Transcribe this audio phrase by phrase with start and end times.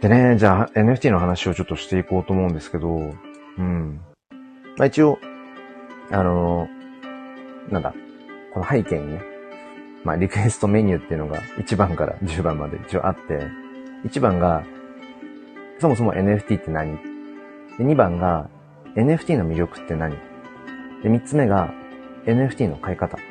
[0.00, 2.88] でね、じゃあ NFT の話をちょっとしていこうと思うんですけど、
[3.58, 4.00] うん。
[4.76, 5.18] まあ一応、
[6.12, 6.68] あの、
[7.70, 7.92] なんだ、
[8.54, 9.22] この背景にね、
[10.04, 13.40] まあリクエストメニューっていうのが1番から10番まで一応あって、
[14.04, 14.64] 1番が、
[15.80, 16.96] そもそも NFT って何？
[17.76, 18.48] で ?2 番が、
[18.94, 20.14] NFT の魅力って何？
[21.02, 21.72] で、3つ目が、
[22.24, 23.16] NFT の買い方。
[23.16, 23.22] で、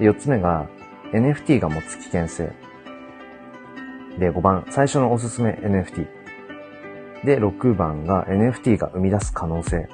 [0.00, 0.68] 4つ目が、
[1.14, 2.52] NFT が持つ危険性。
[4.18, 6.06] で、5番、最初のおすすめ NFT。
[7.24, 9.88] で、6番が NFT が生み出す可能性。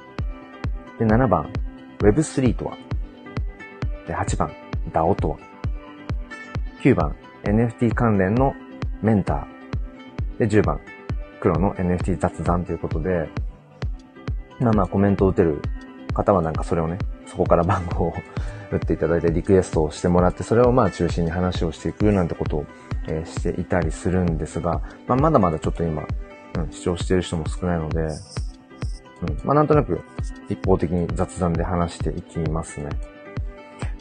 [0.99, 1.53] で、7番、
[1.99, 2.77] Web3 とは。
[4.07, 4.53] で、8番、
[4.93, 5.39] DAO とは。
[6.83, 7.15] 9番、
[7.45, 8.55] NFT 関連の
[9.03, 10.39] メンター。
[10.39, 10.81] で、10番、
[11.41, 13.29] 黒の NFT 雑談ということで、
[14.61, 15.61] まあまあコメントを打てる
[16.15, 18.15] 方はなんかそれをね、そこから番号を
[18.71, 22.67] 打っていただいてリクエストをしてもらって、それをまあ中心に話をしていくなんてことを、
[23.09, 26.03] え、していたりするんですが、まあまだまだちょっと今、
[26.59, 28.11] うん、視聴している人も少ないので、うん、
[29.45, 30.01] まあなんとなく
[30.49, 32.89] 一方的に雑談で話していきますね。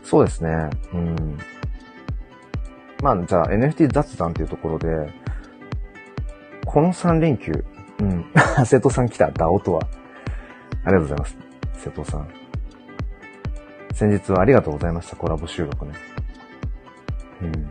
[0.03, 0.49] そうですね。
[0.93, 1.37] うん。
[3.01, 4.87] まあじゃあ NFT 雑談っていうところで、
[6.65, 7.51] この3連休、
[7.99, 8.25] うん。
[8.65, 9.81] 瀬戸さん来た、ダオとは。
[10.83, 11.37] ありがとうございます。
[11.73, 12.44] 瀬戸さん。
[13.95, 15.93] 先日はありがとうございました、コラボ収録ね。
[17.41, 17.67] うん。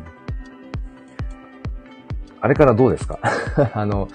[2.40, 3.18] あれからどうですか？
[3.74, 4.08] あの、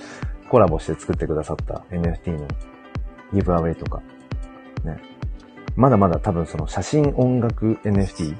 [0.49, 2.47] コラボして作ってくださった NFT の
[3.31, 4.02] ギブアウェイとか、
[4.83, 4.99] ね。
[5.75, 8.35] まだまだ多分その写真音楽 NFT、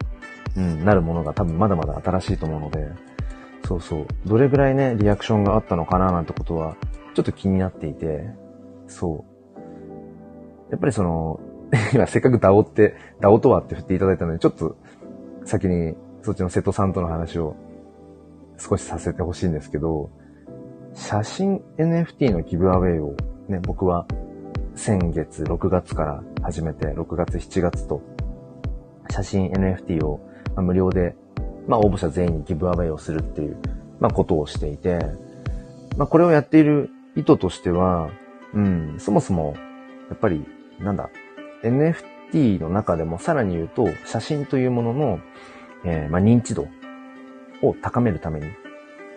[0.58, 2.90] うん、なるものが多分まだまだ新しいと思うので、
[3.66, 6.76] そうそう、どれぐらいね、リアクションがあったのかななんてことは、
[7.14, 8.32] ちょっと気になっていて、
[8.88, 10.72] そう。
[10.72, 11.40] やっぱりその、
[11.94, 14.78] 今せっかくダオって、ダオとはって振っていただいたので、ちょっと
[15.46, 17.56] 先にそっちの瀬戸さんとの話を
[18.58, 20.10] 少しさせてほしいんですけど、
[20.94, 23.16] 写真 NFT のギブアウェイを
[23.48, 24.06] ね、僕は
[24.76, 28.02] 先月6月から始めて、6月7月と
[29.12, 30.20] 写真 NFT を
[30.58, 31.16] 無料で、
[31.68, 33.58] まあ応募者全員にギブアウェイをするっていう、
[34.00, 35.00] まあことをしていて、
[35.98, 38.10] まあこれをやっている意図としては、
[38.54, 39.56] うん、そもそも、
[40.10, 40.46] やっぱり、
[40.80, 41.10] なんだ、
[41.64, 45.20] NFT の中でもさらに言うと、写真というものの、
[45.86, 46.68] えー、まあ、認知度
[47.62, 48.52] を高めるためにっ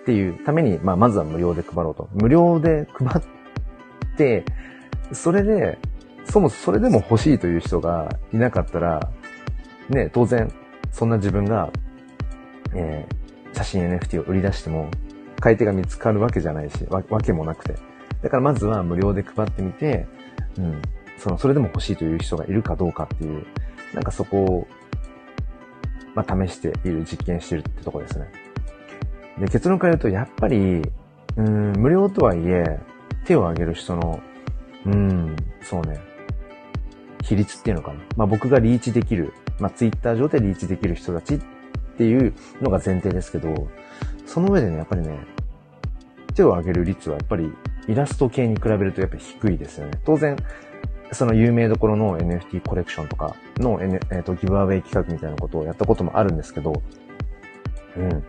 [0.05, 2.09] ていうために、まあ、まずは無料で配ろうと。
[2.15, 4.45] 無料で配って、
[5.13, 5.79] それで、
[6.25, 9.11] そもそれでも欲しいという人がいなかったら、
[9.89, 10.53] ね、当然、
[10.91, 11.71] そんな自分が、
[12.75, 14.91] えー、写真 NFT を売り出しても、
[15.41, 17.75] 買い手が見つかるわけじゃないし、わわけもなくて。
[18.23, 20.07] だからまずは無料で配ってみて、
[20.57, 20.83] うん、
[21.23, 23.47] その、それでも欲しいという人がいるかどうかっていう、
[23.95, 24.67] なんかそこを、
[26.17, 28.27] まあ、試している、実験してるってとこですね。
[29.39, 30.83] で、結論から言うと、やっぱり、
[31.37, 32.81] うん、無料とはいえ、
[33.25, 34.21] 手を挙げる人の、
[34.85, 36.01] うん、そうね、
[37.23, 38.01] 比率っていうのかな。
[38.17, 41.41] まあ、僕がリーチできる、まあ、ツイッター上でリーチできる人たちっ
[41.97, 43.69] ていうのが前提ですけど、
[44.27, 45.21] その上でね、やっぱりね、
[46.35, 47.53] 手を挙げる率はやっぱり
[47.87, 50.01] イラスト系に比べるとやっぱり低いですよね。
[50.05, 50.37] 当然、
[51.13, 56.73] その有名どころの NFT コレクションとかの、N えーと、ギブアウェイ企画みたいなことをやったこともあるんですけど、
[57.97, 58.09] うん。
[58.11, 58.21] やっ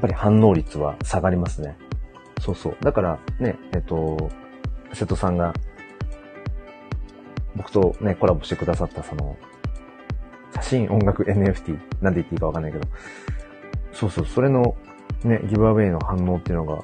[0.00, 1.76] ぱり反応率は下がりますね。
[2.40, 2.76] そうそう。
[2.80, 4.30] だからね、えっ、ー、と、
[4.92, 5.54] 瀬戸さんが、
[7.56, 9.36] 僕とね、コラボしてくださったその、
[10.54, 12.88] 写真、音楽、NFT、なんで言っていいかわかんないけど、
[13.92, 14.76] そうそう、それの
[15.24, 16.82] ね、ギブアウェイの反応っていうのが、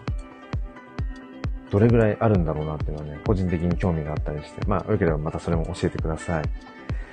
[1.76, 6.44] どれぐらいあるんだろうなっていうのはね、個人的に興味があったりして、まあ、よければまたそれも教えてください。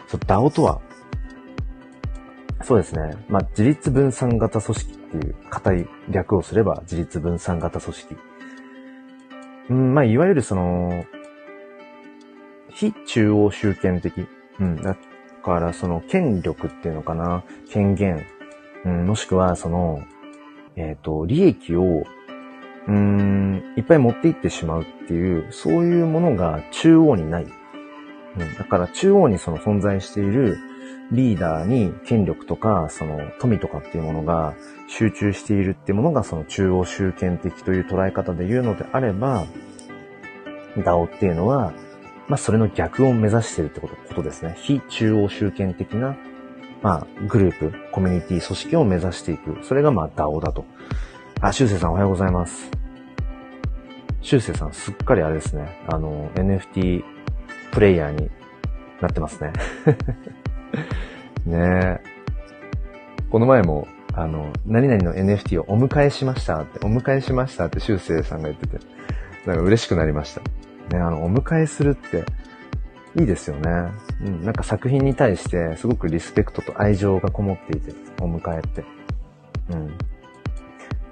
[0.07, 0.79] そう、DAO とは、
[2.63, 3.12] そうですね。
[3.28, 8.16] まあ、自立分散型組織っていう硬い略をすれば自立分散型組織。
[9.69, 11.03] うん、まあ、いわゆるその、
[12.69, 14.25] 非中央集権的。
[14.62, 14.96] うん、だ
[15.44, 17.44] からその権力っていうのかな。
[17.69, 18.25] 権限。
[18.85, 20.02] うん、もしくはその、
[20.78, 22.03] えっ、ー、と、利益を
[22.88, 27.46] うーん、いっぱい持っていってしまうっていう、そういうものが中央にない。
[28.38, 30.58] うん、だから中央にその存在している
[31.12, 34.56] リーダーに権力とか、その富とかっていうものが
[34.88, 39.46] 集中しているっていうものがその中央集権的という捉え方で言うのであれば、
[40.78, 41.74] DAO っていうのは、
[42.28, 44.56] まあそれの逆を目指しているってことことですね。
[44.58, 46.18] 非中央集権的な、
[46.82, 49.64] まあグループ、コミュニティ、組織を目指していく。
[49.64, 50.66] それがまあ DAO だと。
[51.43, 52.72] あ、しゅうせいさんおはようございます。
[54.22, 55.78] しゅうせいさんすっかりあれですね。
[55.90, 57.03] あの、NFT
[57.73, 58.31] プレイヤーに
[59.01, 59.51] なってますね。
[61.45, 62.01] ねえ。
[63.29, 68.79] この前も、あの、何々の NFT をお迎えしましたって、お迎えしましたってしゅうせいさんが言ってて、
[69.45, 70.40] なんか嬉しくなりました。
[70.95, 72.23] ね、あの、お迎えするって、
[73.19, 73.91] いいですよね。
[74.25, 78.85] うん、なんか作品に対してすごくリスペクトと愛情がこもっていて、お迎えって。
[79.72, 79.97] うん。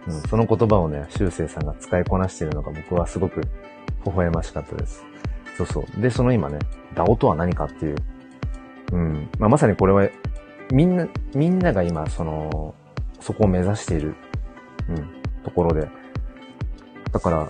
[0.08, 3.42] うん、その言葉をね、修正さんが使いこなしているのが僕はすごく
[4.06, 5.04] 微笑ましかったです。
[5.58, 6.02] そうそう。
[6.02, 6.60] で、その今ね、
[6.96, 7.96] ダオとは何かっていう。
[8.94, 9.30] うん。
[9.38, 10.10] まあ、まさにこれは、
[10.72, 12.74] みんな、みんなが今、その、
[13.20, 14.16] そこを目指している、
[14.90, 15.88] うん、ところで。
[17.12, 17.48] だから、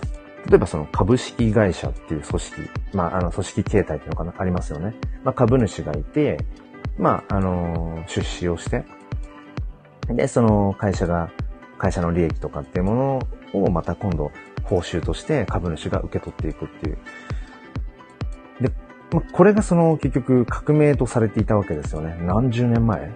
[0.48, 2.60] 例えばその株式会社っていう組織、
[2.92, 4.94] まあ、あの、組織形態っていうのかな、ありますよね。
[5.24, 6.38] まあ、株主がいて、
[6.98, 8.84] まあ、あの出資をして、
[10.08, 11.30] で、その会社が、
[11.82, 12.94] 会社の利益とかっていうも
[13.52, 14.30] のをまた今度
[14.62, 16.98] 報酬として株主が受け取っていくっていう。
[18.60, 18.70] で、
[19.32, 22.16] これがその結局革命とされていたわけですよね。
[22.22, 23.10] 何十年前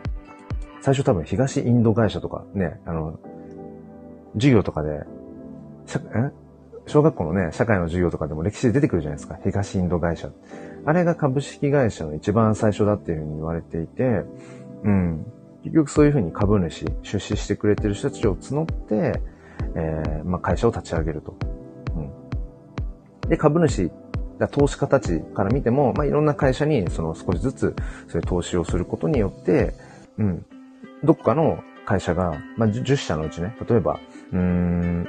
[0.80, 3.20] 最初多分東インド会社とかね、あの、
[4.34, 5.04] 授業とかで、
[6.86, 9.38] 小学校のね、社会の授業とかでも歴史で出てくるじゃないですか。
[9.44, 10.28] 東インド会社。
[10.84, 14.24] あれが株式会社の一番最初だっていうふうに言われていて、
[14.82, 15.24] うん。
[15.66, 19.20] 結局そういうふうに株主、出資してくれてる人たちを募って、
[19.74, 21.36] えー、まあ、会社を立ち上げると。
[21.96, 21.98] う
[23.26, 23.28] ん。
[23.28, 23.90] で、株主、
[24.52, 27.76] 投資家たちから見ても、まあ、いろんな会社に、その少しずつ、
[28.06, 29.74] そういう投資をすることによって、
[30.18, 30.46] うん。
[31.02, 33.98] どっかの会社が、まあ、10社のうちね、例えば、
[34.32, 35.08] うん、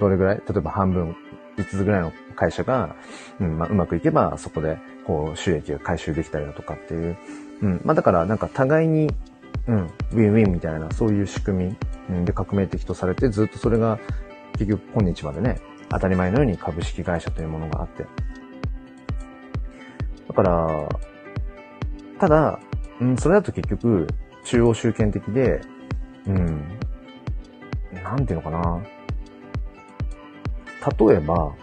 [0.00, 1.14] どれぐらい例えば半分、
[1.58, 2.96] 5つぐらいの会社が、
[3.38, 7.16] うん、まあ、うまくいけば、そこで、こう、収益が回収できたりだとかっていう。
[7.62, 7.80] うん。
[7.84, 9.10] まあ、だから、なんか互いに、
[9.70, 11.76] うん、ウィンウィンみたいな、そういう仕組み、
[12.10, 14.00] うん、で革命的とされて、ずっとそれが、
[14.54, 18.04] 結局今日までね、当たり前のように株式会社というものがあって。
[20.26, 20.88] だから、
[22.18, 22.60] ただ、
[23.00, 24.08] うん、それだと結局、
[24.44, 25.60] 中央集権的で、
[26.26, 26.78] うん、
[28.02, 28.82] なんていうのかな。
[31.08, 31.54] 例えば、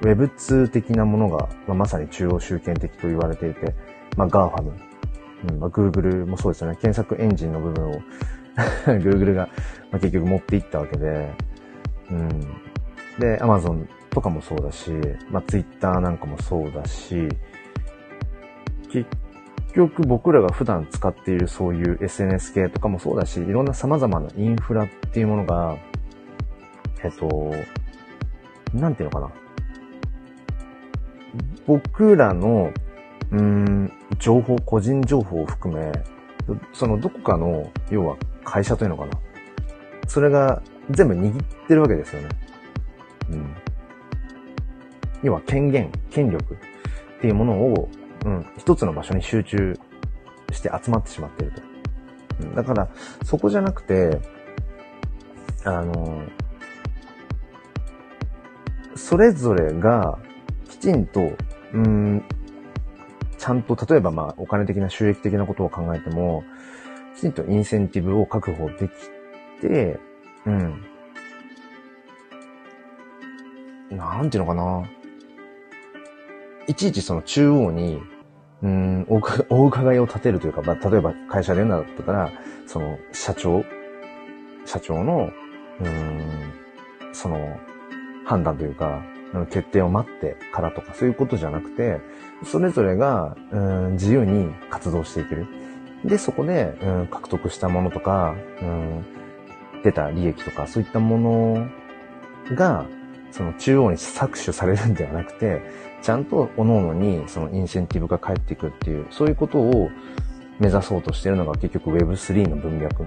[0.00, 3.72] Web2 的なものが、まあ、まさに中央集権的と言われていて、
[4.16, 4.85] まあ、GAFAM、
[5.50, 6.76] うんまあ、Google もそうですよね。
[6.76, 8.00] 検索エンジンの部分を
[8.86, 9.48] Google が、
[9.90, 11.34] まあ、結局持っていったわけで、
[12.10, 12.28] うん。
[13.18, 14.90] で、Amazon とかもそうだし、
[15.30, 17.28] まあ、Twitter なんかもそうだし、
[18.90, 19.06] 結
[19.74, 25.76] 局僕らが普段使っているそういう SNS 系とかもそうだし、いろんな様々なインフラっていうものが、
[27.04, 27.52] えっと、
[28.72, 29.32] なんていうのかな。
[31.66, 32.72] 僕らの、
[33.32, 35.92] うん、情報、個人情報を含め、
[36.72, 39.12] そのどこかの、要は会社というのかな。
[40.06, 42.28] それが全部握ってるわけですよね。
[43.30, 43.56] うん。
[45.22, 46.56] 要は権限、権力っ
[47.20, 47.88] ていうものを、
[48.24, 49.78] うん、一つの場所に集中
[50.52, 51.62] して集まってしまっていると。
[52.42, 52.88] うん、だから、
[53.24, 54.20] そこじゃなくて、
[55.64, 56.22] あの、
[58.94, 60.18] それぞれが
[60.68, 61.32] きちんと、
[61.72, 62.24] うん、
[63.46, 66.42] ちゃんと、例えばまあ、お金的な収益的なことを考えても、
[67.14, 70.00] きちんとインセンティブを確保できて、
[70.46, 70.84] うん。
[73.92, 74.90] なんていうのかな。
[76.66, 78.02] いちいちその中央に、
[78.64, 79.18] うん、お
[79.68, 82.32] 伺いを立てるというか、まあ、例えば会社で言うんだったら、
[82.66, 83.62] その社長、
[84.64, 85.30] 社長の、
[85.80, 86.52] うん、
[87.12, 87.60] その、
[88.24, 89.04] 判断というか、
[89.50, 92.00] 決定を待ってからとか、そういうことじゃなくて、
[92.44, 95.46] それぞれが、うん、自由に活動していける。
[96.04, 99.04] で、そこで、うん、獲得したものとか、うん、
[99.82, 101.66] 出た利益とか、そういったもの
[102.54, 102.86] が、
[103.30, 105.60] その中央に搾取されるんではなくて、
[106.02, 109.90] ちゃんと各々にそのインセンティブが返っていくっていう、そういうことを
[110.58, 113.04] 目指そうとしているのが結局 Web3 の文脈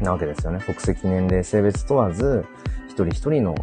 [0.00, 0.60] なわけですよね。
[0.64, 2.44] 国籍、年齢、性別問わず、
[2.88, 3.54] 一人一人の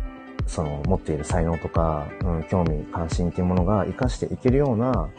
[0.49, 5.09] その持っている才能とか、うん、興味、関心っていうものが活かしていけるような、ま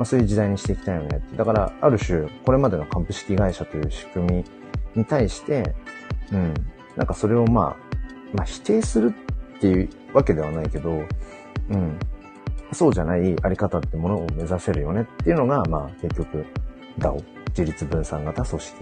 [0.00, 1.22] あそういう時代にしていきたいよね。
[1.36, 4.44] だから、ある種、これまでの株式会社という仕組み
[4.94, 5.74] に対して、
[6.30, 6.54] うん、
[6.96, 7.76] なんかそれをまあ、
[8.34, 9.14] まあ否定する
[9.56, 10.90] っていうわけではないけど、
[11.70, 11.98] うん、
[12.72, 16.44] そうじゃないあり方ってものを目指せるよねっていうのが、まあ結局、
[16.98, 18.76] DAO、自立分散型組織。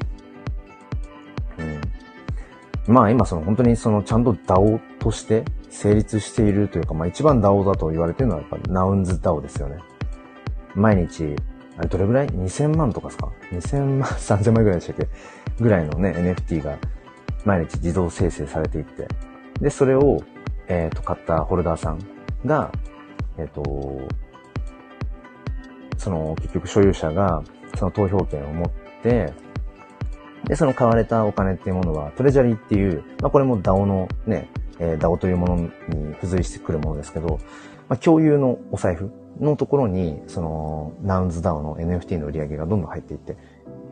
[2.88, 2.92] うん。
[2.92, 9.78] まあ今その本当にそのちゃんと DAO として成立しているというか、まあ一番 DAO だと言われてるのはやっぱナウンズ DAO ですよね。
[10.74, 11.34] 毎日、
[11.78, 15.08] あれどれぐらい ?2000 万とかですか ?2000 万、 3000万ぐらいでしたっけ？
[15.60, 16.76] ぐらいのね、NFT が
[17.44, 19.08] 毎日自動生成されていって、
[19.60, 20.22] で、それを、
[20.68, 21.98] えっ、ー、と、買ったホルダーさん
[22.44, 22.70] が、
[23.38, 24.08] えっ、ー、と、
[25.96, 27.42] その、結局所有者が、
[27.76, 28.70] その投票権を持っ
[29.02, 29.32] て、
[30.44, 34.48] で、その買われたお金っていうものは、トレジャリーっていう、まあこれも DAO のね、
[34.82, 35.70] えー、DAO というものに
[36.14, 37.38] 付随してくるものですけど、
[37.88, 43.36] まあ、共有のお財布のところに、その、ナウンズ DAO の NFT の売り上げがどんどん入っていって、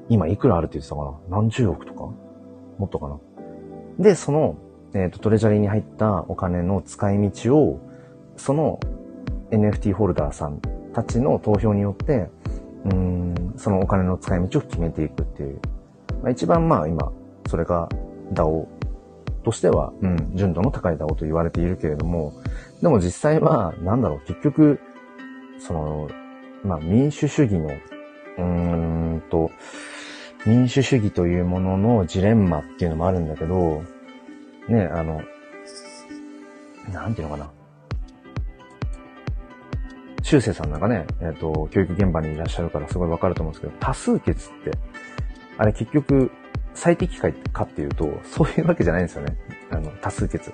[0.09, 1.37] 今いくらあるって言ってたかな？
[1.37, 2.01] 何十億とか？
[2.01, 3.19] もっとかな？
[4.01, 4.57] で、その、
[4.93, 7.81] えっ、ー、と、トレジャリーに入ったお金の使い道を、
[8.37, 8.81] その
[9.53, 10.61] NFT ホルダーさん
[10.93, 12.29] たちの投票によって、
[12.87, 15.61] うん、そのお金の使い道を決めていくっていう。
[16.23, 17.13] まあ、一番まあ今、
[17.47, 17.89] それが
[18.33, 18.67] DAO
[19.43, 22.33] としては、うん、純度の高い DAO と言われているけれども、
[22.83, 24.81] でも実際は、なんだろう、結局、
[25.59, 26.11] その、
[26.65, 28.45] まあ民主主義の、うー
[29.17, 29.51] んと、
[30.47, 33.83] 民主主義というもののジレンマっていうのもあるんだけど、
[34.69, 35.21] ね、あの、
[36.93, 37.51] なんていうのかな。
[40.23, 44.71] 修正さんなんかね、えっ、ー、と、教育現場にいらっしゃるからすごいわかると思うんですけど、多数決って、
[45.59, 46.31] あれ結局、
[46.75, 49.37] 最適解かっていうと、そういうわけじゃないんですよね。
[49.71, 50.53] あの、多数決。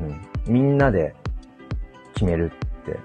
[0.00, 0.52] うん。
[0.52, 1.14] みんなで
[2.14, 2.98] 決めるって、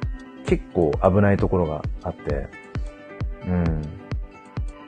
[0.45, 2.47] 結構危ないところがあって、
[3.47, 3.81] うん。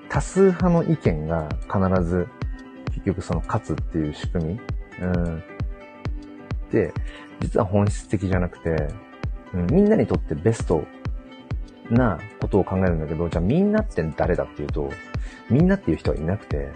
[0.09, 2.27] 多数派の意見が必ず、
[2.91, 4.59] 結局その勝つっていう仕組み。
[5.01, 5.43] うん。
[6.71, 6.93] で、
[7.39, 8.87] 実は本質的じゃなくて、
[9.53, 10.83] うん、みんなにとってベスト
[11.89, 14.89] なことを考えるんだけど、じゃあみんなって誰だっていうと、
[15.49, 16.69] みんなっていう人はいなくて、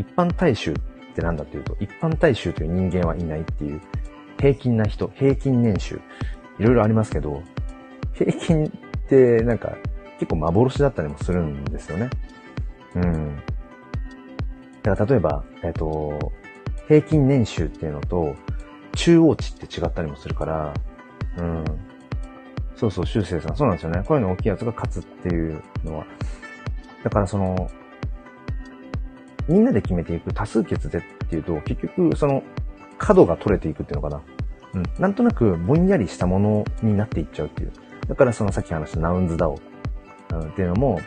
[0.00, 0.74] 一般大衆っ
[1.14, 3.80] てなんだっていうと、一般大衆という人間はいないっていう、
[4.38, 6.00] 平均な人、平均年収、
[6.58, 7.42] いろいろありますけど、
[8.14, 8.70] 平均っ
[9.08, 9.76] てなんか
[10.18, 12.10] 結構幻だったりもするんですよね。
[12.94, 13.36] うん。
[14.82, 16.32] だから例えば、えっ、と、
[16.88, 18.34] 平均年収っていうのと、
[18.96, 20.74] 中央値って違ったりもするから、
[21.38, 21.64] うん。
[22.74, 23.56] そうそう、修正さん。
[23.56, 24.02] そうなんですよね。
[24.06, 26.06] 声の大きいやつが勝つっていうのは。
[27.04, 27.70] だからその、
[29.50, 32.44] みんなで決めていく多数決でっていうと、結局、その、
[32.98, 34.22] 角が取れていくっていうのかな。
[34.74, 34.82] うん。
[35.00, 37.72] なんとなく、ぼんやりしたものになっていっちゃうっていう。
[38.06, 39.58] だからそのさっき話したナウンズダオ、
[40.32, 41.00] うん、っていうのも、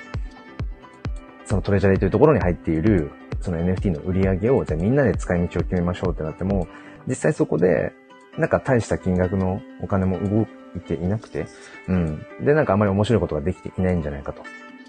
[1.46, 6.68] そのトレジャリーというところに入っている、その NFT の売り上げを、じゃあみんなで使い道を決めましょうってなっても、
[7.08, 7.94] 実際そこで、
[8.38, 11.46] なんか大した金額のお金も動いていなくて、
[11.88, 12.26] うん。
[12.42, 14.44] で、なんかあまり面白いことができていないんじゃないかと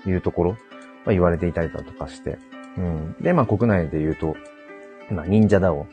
[0.09, 0.51] いうところ
[1.05, 2.39] は言われていたりだとかして、
[2.77, 3.17] うん。
[3.21, 4.35] で、まあ国内で言うと、
[5.11, 5.87] まあ忍者だを、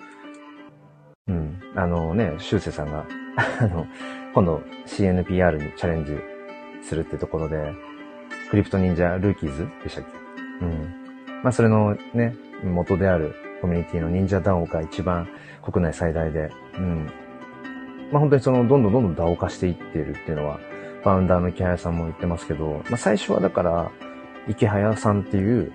[1.28, 1.60] うん。
[1.76, 3.06] あのね、修正さんが
[3.60, 3.88] あの、
[4.34, 6.18] 今度 CNPR にチャレンジ
[6.84, 7.74] するってところで、
[8.50, 10.04] クリプト忍者ルーキーズでしたっ
[10.60, 10.66] け？
[10.66, 10.94] うん。
[11.44, 15.28] まあそれのね、元であるコミュニティの忍者ダオが一番
[15.62, 17.10] 国内最大で、うん。
[18.12, 20.60] まあ本当にその、どんどんどんどんダオ化していっているっていうのは、
[21.04, 23.92] ファウンダーの池早さんも言ってますけど、まあ最初はだから、
[24.48, 25.72] 池早さんっていう、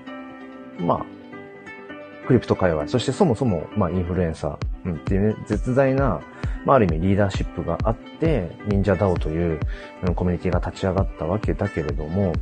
[0.79, 1.07] まあ、
[2.27, 6.21] クリプト界隈、そしてそもそも、まあ、インフルエンサー、うん、っていうね、絶大な、
[6.65, 9.61] まあ、ある意味リーダーシップがあって、忍者ダオという、
[10.07, 12.33] うん、コミュニティが立ち上がったわけだけれども、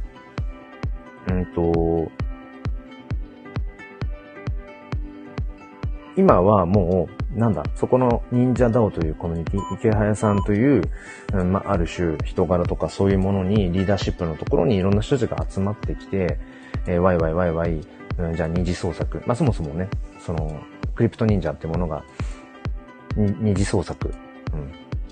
[1.28, 2.10] うんと、
[6.16, 10.82] 今はもう、なんだ、そこの忍者ダオというコミュニティ、池早さんという、
[11.32, 16.38] うん、まあ、ある種人柄とかそういうものに、リーダーシップのところにいろんな人たちが集まってきて、
[16.86, 17.80] えー、ワイワイワイワイ、
[18.18, 19.23] うん、じゃあ二次創作。
[19.26, 19.88] まあ、そもそもね、
[20.25, 20.61] その、
[20.94, 22.04] クリプト忍者ってものが、
[23.16, 24.12] 二次創作、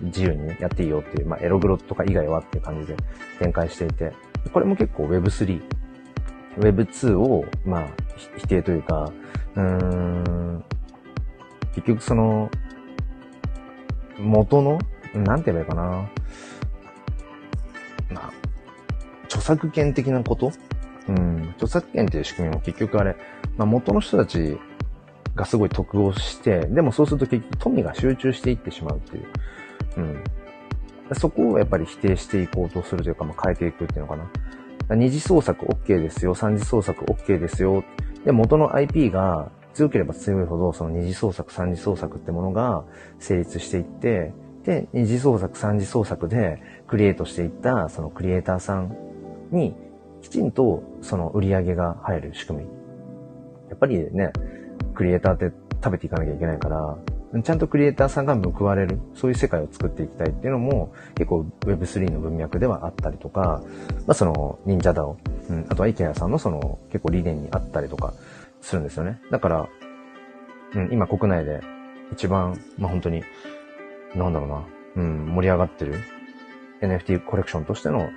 [0.01, 2.97] うん、自由にやっていいよっていう、まあ、エログロとか以外はっていう感じで
[3.39, 4.13] 展開していて、
[4.53, 5.63] これも結構 Web3、
[6.59, 7.89] Web2 を、まあ、
[8.37, 9.13] 否定というか、
[9.55, 10.65] うーん、
[11.75, 12.51] 結局その、
[14.19, 14.79] 元の、
[15.15, 15.83] なんて言えばいいかな。
[18.11, 18.33] まあ、
[19.25, 20.53] 著作権的なこと
[21.09, 21.51] うん。
[21.57, 23.17] 著作権っていう仕組みも結局あれ、
[23.57, 24.59] まあ元の人たち
[25.35, 29.25] がすごい得をして、でもそうすると結局富が集中していってしまうっていう。
[29.99, 30.25] うん。
[31.15, 34.97] そこをやっぱり否定していこうとするというか、まあ、変えていくっていうのかな。
[34.97, 37.85] 二次創作 OK ですよ、三次創作 OK ですよ。
[38.25, 42.85] で、元の IP が強ければ強いほど、その二次創作、三次創作ってものが
[43.19, 44.33] 成立していって、
[44.65, 48.97] で、二次創作、三次創作でクリエイトしていったそのクリエイターさん
[49.51, 49.75] に
[50.23, 52.71] きちんとその売り上げが入る仕組み。
[53.69, 54.33] やっぱりね、
[54.95, 55.53] クリエイターって
[55.83, 56.97] 食べていかなきゃいけないから、
[57.43, 63.63] ちゃんとクリエイターさんが報われる、そういう世界を作っていきたいっていうのも、結構 Web3 の文脈ではあったりとか、
[64.07, 65.17] まあその忍者だを、
[65.49, 68.13] うん、あとはイケアさんのその結構理念にあったりとか
[68.61, 69.21] するんですよね。
[69.31, 69.69] だから、
[70.75, 71.61] うん、今国内で
[72.13, 73.23] 一番、まあ本当に、
[74.15, 75.95] なんだろうな、うん、盛り上がってる
[76.83, 78.11] NFT コレクションとしての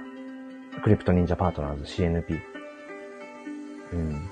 [0.83, 2.39] クリプト忍者パートナーズ CNP。
[3.93, 4.29] うん。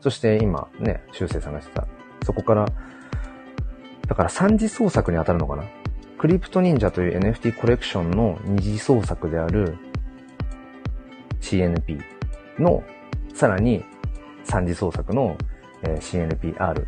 [0.00, 1.86] そして今ね、修正さんがしてた。
[2.24, 2.66] そこから、
[4.06, 5.64] だから三次創作に当たるのかな？
[6.18, 9.76] クリプト忍者という NFT コレクションの二次創作である
[11.40, 12.00] CNP
[12.58, 12.82] の、
[13.34, 13.84] さらに
[14.44, 15.36] 三次創作の、
[15.82, 16.86] えー、CNPR。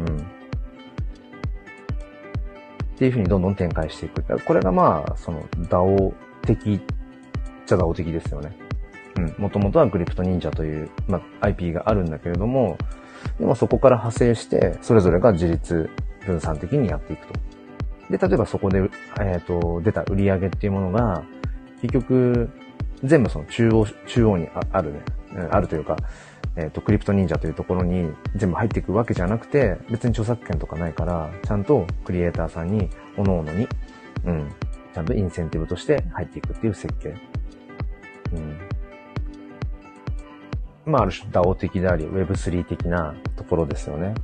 [0.00, 0.18] うん。
[2.98, 4.44] っていうふうにどんどん展開していく。
[4.44, 6.80] これがまあ、その DAO 的
[7.68, 8.56] ちゃ DAO 的ですよね。
[9.16, 9.34] うん。
[9.38, 12.78] もともとはクリプト忍者という、まあ、IP があるんだけれども、
[13.38, 15.90] でもそこから派生して、それぞれが自立
[16.24, 17.34] 分散的にやっていくと。
[18.10, 21.22] で、例えばそこで、えっ、ー、と、出た売り上げっていうものが、
[21.82, 22.48] 結局、
[23.04, 25.00] 全部その中央、中央にあるね、
[25.50, 25.96] あるというか、
[26.56, 33.68] えっ、ー、と、クリプト忍者というところに全部入っていくわけじゃなくて、別に著作権とかないから、ちゃんとクリエイターさんに、各々に、
[34.24, 34.50] うん、
[34.94, 37.14] ちゃんとインセンティブとして入っていくっていう設計。
[38.32, 38.58] うん。
[40.86, 44.14] まあ、ある種 DAO 的であり、Web3 的なところですよね。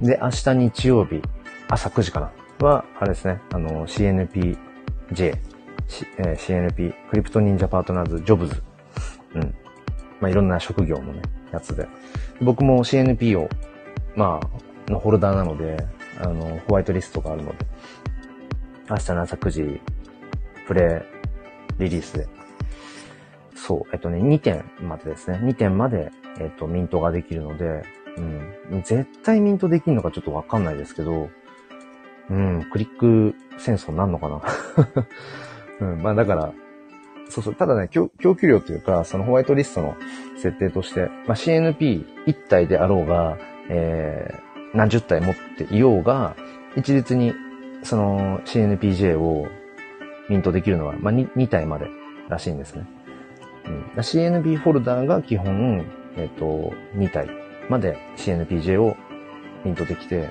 [0.00, 1.22] で、明日日曜日、
[1.68, 2.32] 朝9時かな
[2.66, 4.56] は、あれですね、あの、CNPJ、
[5.18, 8.62] えー、CNP、クリプト忍者パートナーズ、ジョブズ。
[9.34, 9.54] うん。
[10.20, 11.86] まあ、いろんな職業のね、やつで。
[12.40, 13.48] 僕も CNP を、
[14.16, 14.40] ま
[14.88, 15.76] あ、のホルダーなので、
[16.20, 17.66] あの、ホワイトリストがあるので、
[18.90, 19.80] 明日の朝9時、
[20.66, 21.11] プレイ
[21.82, 22.26] リリースで。
[23.54, 25.38] そう、えっとね、2点までですね。
[25.42, 27.84] 2点まで、えっと、ミントができるので、
[28.70, 28.82] うん。
[28.82, 31.30] 絶対ミントできるのかちょっとわかんないですけど、
[32.30, 34.40] うん、クリック戦争になるのかな
[35.80, 36.52] うん、まあだから、
[37.28, 39.96] そうそう、ただね、供給量というか、そのホワイトリストの
[40.36, 46.36] 設定として、まあ、CNP1 体であろうが、えー、何十体持っていようが、
[46.76, 47.34] 一律に
[47.82, 49.48] その CNPJ を
[50.28, 51.88] ミントできるのは、まあ2、2体まで
[52.28, 52.86] らしいんですね。
[53.66, 55.86] うん、CNP フォルダーが基本、
[56.16, 57.28] えっ、ー、と、2体
[57.68, 58.96] まで CNPJ を
[59.64, 60.30] ミントできて、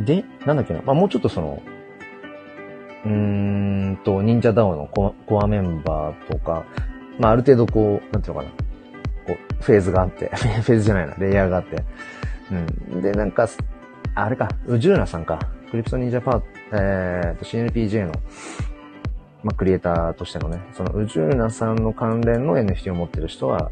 [0.00, 1.62] で、なんだっけな、まあ、もうちょっとその、
[3.04, 3.10] うー
[3.92, 6.64] んと、忍者ダオのココアメンバーとか、
[7.18, 8.50] まあ、ある程度こう、なんていうのかな、
[9.26, 11.82] こう、フェーズがあって、 フェーズじゃないな、レイヤーがあって、
[12.92, 13.02] うん。
[13.02, 13.48] で、なんか、
[14.14, 15.38] あれか、宇宙なさんか、
[15.70, 18.12] クリプト忍者パー、えーと、CNPJ の、
[19.44, 23.70] まあ、クリエイターとしてのね、その宇宙なさんの関連の NFT を持ってる人は、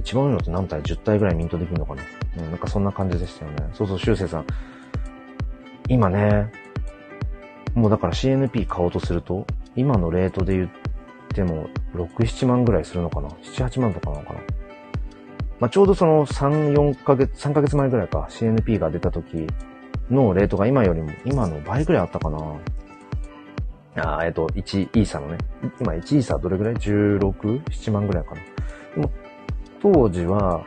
[0.00, 2.02] 一番多いのって何体 ?10 体ぐらいミントできるのかな？
[2.38, 3.70] うん、なんかそんな感じでしたよね。
[3.72, 4.46] そうそう、修正さん。
[5.88, 6.50] 今ね、
[7.74, 9.46] もうだから CNP 買おうとすると、
[9.76, 10.70] 今のレートで言っ
[11.28, 14.40] ても、6、7万ぐらいするのかな ?7、8万とかなのかな？
[15.60, 19.46] まあ、ちょうどその3、4ヶ月、3ヶ月前ぐらいか、CNP が出た時
[20.10, 22.38] のレートが今よりも、今の倍ぐらいあったかな
[23.96, 25.38] あえっと、1イーサのね。
[25.80, 28.40] 今1イーサどれぐらい ?16、7万ぐらいかな。
[28.96, 29.10] でも、
[29.80, 30.64] 当時は、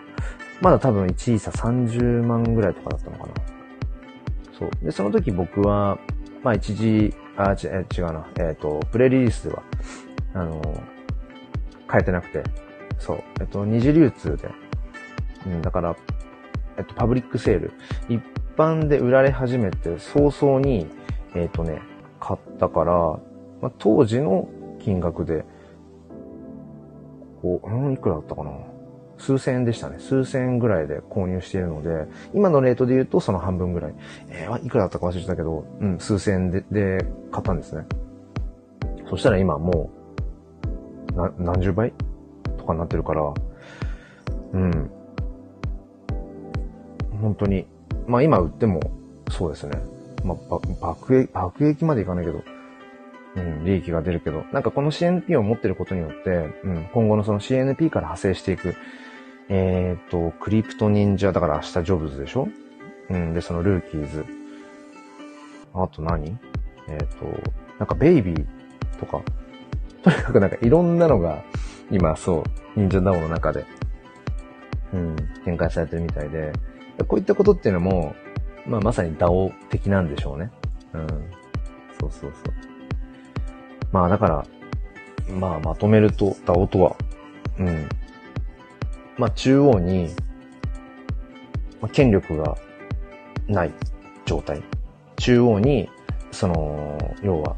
[0.62, 3.34] まだ多分1イーサ30万ぐらいとかだったのかな。
[4.58, 4.70] そう。
[4.84, 6.00] で、その時僕は、
[6.42, 8.28] まあ一時、あ、違う違うな。
[8.38, 9.64] えっ、ー、と、プレリリースでは、
[10.34, 10.62] あの、
[11.92, 12.44] 変えてなくて、
[12.98, 13.24] そう。
[13.42, 14.50] えっと、二次流通で、
[15.46, 15.96] うん、だから、
[16.78, 17.74] えっと、パブリックセール。
[18.08, 18.22] 一
[18.58, 20.88] 般で売られ始めて早々に、
[21.36, 21.82] えっとね、
[22.20, 22.94] 買ったから、
[23.62, 25.46] まあ、当時の金額で、
[27.42, 28.52] こう、うん、いくらだったかな？
[29.20, 29.98] 数千円でしたね。
[30.00, 33.96] 数千円ぐらいで購入しているので、今のレートで言うとその半分ぐらい。
[34.30, 37.86] えー、いくらだったか忘れてたけど、うん、数千円でで買ったんですね。
[39.10, 39.90] そしたら今も
[41.14, 41.94] う、な、何十倍
[42.58, 43.22] とかになってるから、
[44.54, 44.92] うん。
[47.22, 47.66] 本当に。
[48.08, 48.80] まあ今売っても、
[49.30, 49.80] そうですね。
[50.24, 52.44] まあ、爆撃、爆撃までいかないけど、
[53.36, 56.30] うん、利益が出るけど、なんかこの CNP を持ってることによって、
[56.64, 58.76] うん、今後のその CNP から派生していく、
[59.50, 62.50] えっ、と、クリプト忍者、だから明日ジョブズでしょ？
[63.10, 64.26] うん、で、そのルーキーズ。
[65.74, 66.38] あと何？
[66.90, 67.26] えっ、と、
[67.80, 68.46] なんかベイビー
[69.00, 69.22] とか、
[70.04, 71.44] とにかくなんかいろんなのが、
[71.92, 72.44] 今そ
[72.76, 73.66] う、忍者ダオの中で、
[74.94, 75.16] うん、
[75.46, 76.52] 展開されてるみたいで、
[77.06, 78.16] こういったことっていうのも、
[78.66, 80.52] まあまさにダオ的なんでしょうね。
[80.94, 81.08] うん。
[82.00, 82.54] そうそうそう。
[83.92, 84.46] まあだから、
[85.40, 86.96] まあまとめると、ダオとは、
[87.60, 87.90] うん、
[89.18, 90.10] まあ、中央に、
[91.82, 92.56] まあ、権力が
[93.48, 93.74] ない
[94.26, 94.62] 状態。
[95.18, 95.90] 中央に、
[96.32, 97.56] その、要は、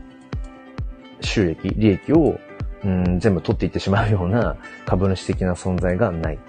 [1.21, 2.39] 収益、利益を、
[2.83, 6.39] うん、全部取っていってしまうような株主的な存在がない。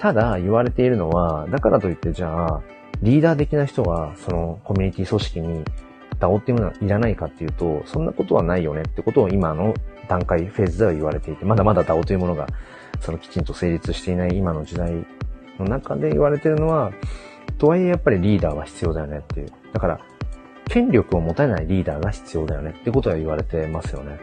[0.00, 2.62] ただ、言われているのは、だからといってじゃあ、
[3.02, 5.64] リーダー的な人は、そのコミュニティ組織に
[6.18, 9.74] DAO っていうものはいらないかっていうと、そんなことはないよねってことを今の
[10.08, 12.46] 段階、フェーズでは言われていて、まだまだ DAO というものが
[13.00, 14.90] そのきちんと成立していない今の時代
[15.58, 16.92] の中で言われてるのは、
[17.58, 19.52] とはいえやっぱりリーダーは必要だよねっていう。
[19.72, 20.00] だから、
[20.66, 24.18] 権力を持たないリーダーが必要だよねってことは言われてますよね。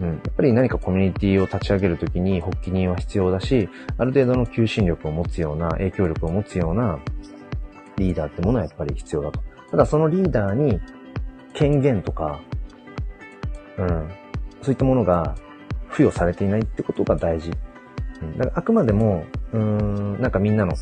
[0.00, 0.08] うん。
[0.08, 6.98] やっぱり何かコミュニティを立ち上げるときに発起人は必要だし、ある程度の求心力を持つような、影響力を持つような
[7.96, 9.40] リーダーってものはやっぱり必要だと。
[9.70, 10.80] ただそのリーダーに
[11.52, 12.40] 権限とか、
[13.78, 14.10] うん、
[14.62, 15.36] そういったものが
[15.90, 17.50] 付与されていないってことが大事。
[18.32, 20.74] だからあくまでも、うん、なんかみんなの、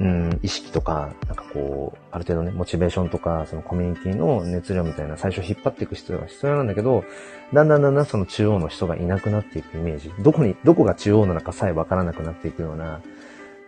[0.00, 7.04] うん、意識とか、なんかこう、ある程度ね、モチベーションとか、そのコミュニティの熱量みたいな最初引っ張っていく必要が必要なんだけど、
[7.52, 10.12] だんだんだんだんその中央の人がいなくなっていくイメージ。
[10.20, 13.00] どこに、どこが中央なのかさえわからなくなっていくような、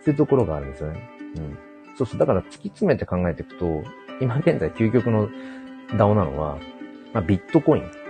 [0.03, 1.09] そういうところがあるんですよね。
[1.35, 1.57] うん。
[1.97, 2.19] そうそう。
[2.19, 3.83] だから突き詰めて考えていくと、
[4.21, 5.29] 今現在究極の
[5.91, 6.57] DAO なのは、
[7.13, 8.06] まあ、ビットコイン。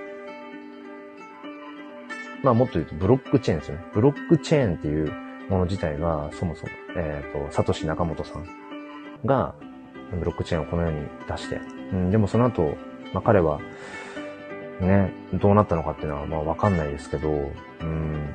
[2.48, 3.84] まあもっと言うとブロックチェーンですよね。
[3.94, 5.12] ブロックチェーンっていう
[5.50, 8.48] もの自体が、そもそも、えっ、ー、と、サトシナカモトさん
[9.26, 9.54] が、
[10.18, 11.60] ブロックチェーンをこのように出して、
[11.92, 12.78] うん、でもその後、
[13.14, 13.60] まあ彼は、
[14.80, 17.30] ね、どうなったのかっていうのは、まあわかんないですけど、
[17.82, 18.34] うん。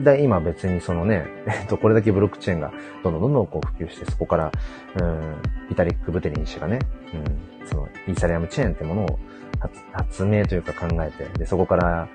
[0.00, 2.72] で、今別にそのね、 えっと、これだけブロックチェーンが
[3.04, 4.52] どんどんどんどんこう普及して、そこから、
[5.00, 5.36] うん、
[5.68, 6.80] ビタリック・ブテリン氏がね、
[7.60, 9.18] うん、そのイーサリアムチェーンってものを
[9.92, 12.08] 発明というか考えて、で、そこから、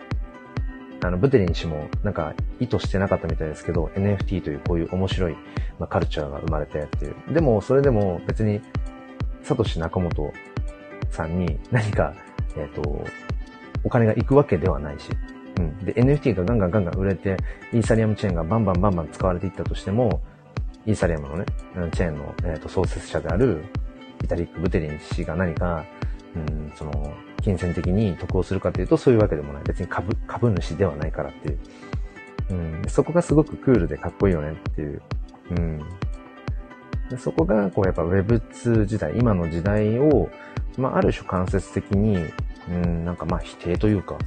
[1.02, 5.34] あの、ブテリン氏もなんか意図してなかったみたいですけど、NFT というこういう面白い、
[5.80, 7.16] まあ、カルチャーが生まれてっていう。
[7.34, 8.62] でも、それでも別に、
[9.44, 10.34] サトシ中本
[11.10, 12.14] さんに何か、
[12.56, 13.06] えっ、ー、と、
[13.84, 15.10] お金が行くわけではないし。
[15.58, 15.78] うん。
[15.80, 17.38] で、NFT がガンガンガンガン売れて、
[17.72, 20.22] イーサリアムチェーンがバンバンバンバン使われていったとしても、
[20.86, 21.46] イーサリアムのね、
[21.94, 23.64] チェーンの、えーと創設者である、
[24.22, 25.86] ビタリック・ブテリン氏が何か、
[26.36, 29.64] うん、その、金銭的に得をするかというとそういうわけでもない。
[29.64, 31.60] 別に株、株主ではないからっていう。
[32.52, 35.02] うん、そこがすごくクールでかっこいいよねっていう。
[35.52, 35.80] うん。
[37.10, 40.30] でそこが、こうやっぱ Web2 時代、今の時代を、
[40.78, 42.26] まあある種間接的に、
[42.70, 44.18] うん、なんかまあ否定というか、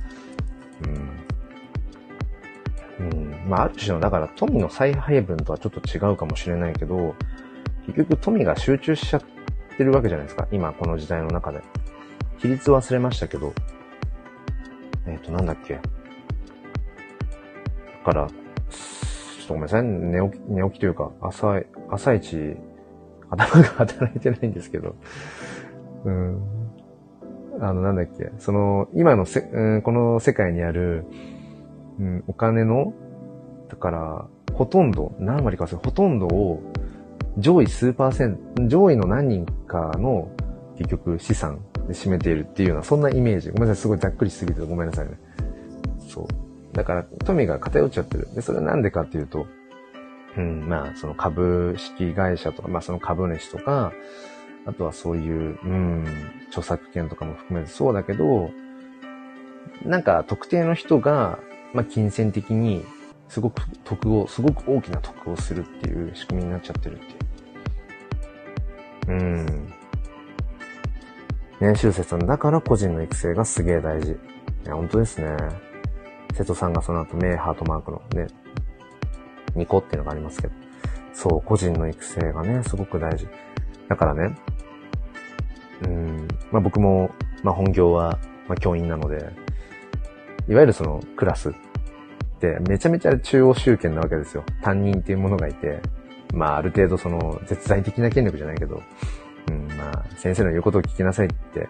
[3.01, 3.07] うん。
[3.07, 7.15] うん、まあある種の、だから富の再配分とはちょっと違うかもしれないけど、
[7.87, 9.23] 結局富が集中しちゃっ
[9.77, 10.47] てるわけじゃないですか。
[10.53, 11.63] 今この時代の中で。
[12.43, 13.55] 比率忘れましたけど、
[15.07, 15.75] えっ、ー、と、なんだっけ。
[15.75, 15.81] だ
[18.05, 18.35] から、ちょ
[19.45, 19.85] っとごめんなさい。
[19.85, 22.57] 寝起き、寝起きというか、朝、朝一、
[23.31, 24.97] 頭が働いてないんですけど、
[26.05, 26.43] うん。
[27.61, 28.33] あの、なんだっけ。
[28.39, 31.05] その、今のせ、うん、この世界にある、
[32.01, 32.93] うん、お金の、
[33.69, 36.61] だから、ほとんど、何割かする、ほとんどを、
[37.39, 40.29] 上位数パーセント、上位の何人かの、
[40.77, 43.51] 結局資産で占めているっていうような、そんなイメージ。
[43.51, 45.13] ごめんなさい、すごいざっくりしすぎてごめんなさいね。
[46.09, 46.27] そう。
[46.75, 48.29] だから、富が偏っちゃってる。
[48.35, 49.47] で、それはなんでかっていうと、
[50.37, 53.93] うん、まあ、その株式会社とか、まあその株主とか、
[54.65, 56.07] あとはそういう、うん、
[56.49, 58.51] 著作権とかも含めてそうだけど、
[59.85, 61.39] なんか特定の人が、
[61.75, 62.85] まあ金銭的に
[63.29, 66.99] すごく得を、すごく大きな得をするっていう仕組みになっちゃってるっ
[69.07, 69.19] ていう。
[69.19, 69.75] うん。
[71.63, 74.11] 年収説だから個人の育成がすげえ大事。
[74.11, 74.17] い
[74.67, 75.37] や、本当ですね。
[76.35, 78.27] 瀬戸さんがその後、目ハートマークのね、
[79.55, 80.55] 2個っていうのがありますけど。
[81.13, 83.29] そう、個人の育成がね、すごく大事。
[83.89, 84.37] だからね、
[85.85, 87.13] うん、まあ僕も、
[87.45, 89.19] まあ本業は、まあ教員なので、
[90.49, 91.53] いわゆるそのクラスっ
[92.41, 94.43] てめちゃめちゃ中央集権なわけですよ。
[94.63, 95.81] 担任っていうものがいて、
[96.35, 98.83] まあある程度その絶対的な権力じゃないけど、
[99.49, 101.69] うん、まあ、先生の言うことを聞きなさいって、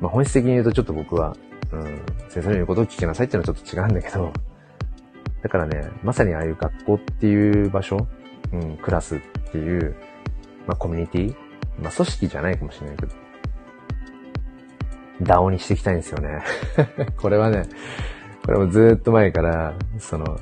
[0.00, 1.36] まあ本質的に言うとちょっと僕は、
[1.72, 1.84] うん、
[2.28, 4.32] 先生の言うことを聞きなさいっていうのはちょっと違うんだけど、
[5.42, 8.06] だからね、まさにああいう学校っていう場所、
[8.52, 9.96] うん、クラスっていう、
[10.66, 11.36] まあコミュニティ、
[11.80, 13.12] まあ組織じゃないかもしれないけど、
[15.22, 16.42] ダオにしていきたいんですよね。
[17.16, 17.64] これはね、
[18.44, 20.38] これもずっと前から、その、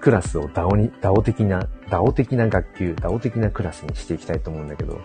[0.00, 5.00] クラスをダオに、ダオ的な、ダオ的な学級、ダオ的なクラスにしていきたいと思うんだけど、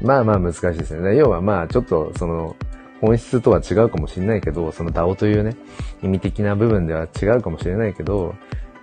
[0.00, 1.16] まあまあ難しいですね。
[1.16, 2.56] 要はまあちょっとその
[3.00, 5.56] 本質とは違うかもしれないけど、その DAO というね、
[6.02, 8.34] 意味的な部分では違うかもしれないけど、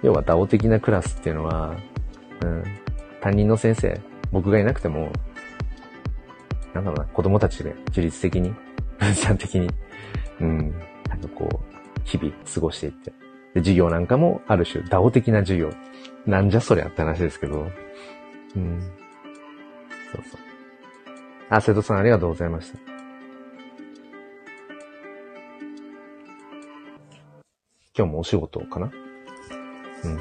[0.01, 1.75] 要は DAO 的なクラスっていうのは、
[2.41, 2.63] うん、
[3.21, 3.99] 担任の先生、
[4.31, 5.11] 僕がいなくても、
[6.73, 8.53] なんだろうな、子供たちで自律的に、
[8.99, 9.69] 分散的に、
[10.39, 10.57] うん、
[11.09, 13.11] なんかこう、日々過ごしていって。
[13.53, 15.71] で、授業なんかもある種 DAO 的な授業。
[16.25, 17.67] なんじゃそりゃって話ですけど、
[18.55, 18.79] うん。
[20.11, 20.44] そうそう。
[21.49, 22.79] あ、瀬戸さんありがとうございました。
[27.97, 28.91] 今日もお仕事かな？
[30.03, 30.19] うん。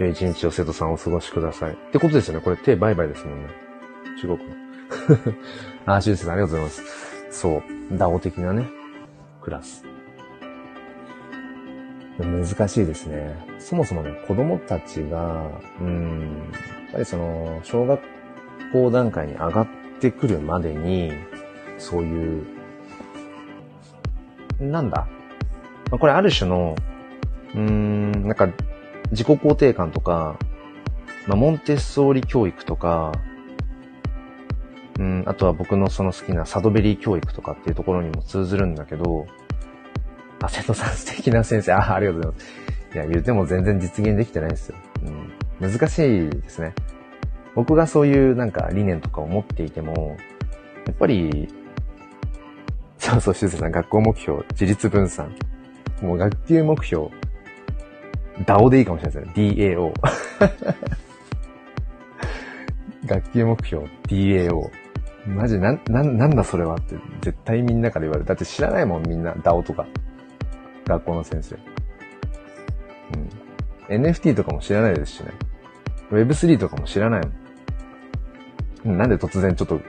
[0.00, 1.72] 良い一日を生徒さんお過ごしください。
[1.72, 2.40] ってことですよね。
[2.40, 3.48] これ手バイバイですもんね。
[4.20, 4.54] 中国の。
[5.94, 6.82] あ、しゅうせさんありがとうございます。
[7.30, 7.62] そう。
[7.98, 8.68] ダオ的なね、
[9.42, 9.84] クラス。
[12.18, 13.34] 難しいですね。
[13.58, 16.52] そもそもね、子供たちが、うん、
[16.92, 18.00] ぱりその、小学
[18.72, 19.66] 校段階に上がっ
[20.00, 21.12] てくるまでに、
[21.78, 22.46] そういう、
[24.60, 25.08] なんだ、
[25.90, 26.76] ま、これある種の、
[27.54, 28.48] うーん、なんか、
[29.10, 30.38] 自己肯定感とか、
[31.26, 33.12] まあ、モンテッソーリ教育とか、
[34.98, 39.26] うん、あとは僕のその好きなサドベリー教育とかっていうところにも通ずるんだけど、
[40.42, 42.46] あ、瀬戸さん素敵な先生、あ、ありがとうございます。
[42.94, 44.76] いや、言うても全然実現できてないんですよ。
[45.04, 45.41] うん。
[45.62, 46.74] 難しいですね。
[47.54, 50.16] 僕がそういうなんか理念とかを持っていても、
[50.86, 51.48] やっぱり、
[52.98, 55.32] そうそう、しずさん、学校目標、自立分散。
[56.02, 57.08] もう学級目標、
[58.44, 59.54] DAO でいいかもしれないですね。
[59.76, 59.92] DAO。
[63.06, 64.70] 学級目標、DAO。
[65.26, 68.26] マジ、な、な、なんだそれはって絶対みんなから言われる。
[68.26, 69.86] だって知らないもん、みんな、DAO とか。
[70.86, 71.56] 学校の先生。
[73.90, 74.02] うん。
[74.02, 75.32] NFT とかも知らないですしね。
[76.12, 77.22] Web3 とかも知らない
[78.84, 78.98] もん。
[78.98, 79.80] なんで突然ちょっと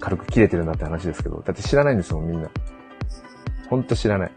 [0.00, 1.42] 軽く切れてるなって話ですけど。
[1.44, 2.50] だって知らないんですもん、みんな。
[3.68, 4.32] ほんと知らない。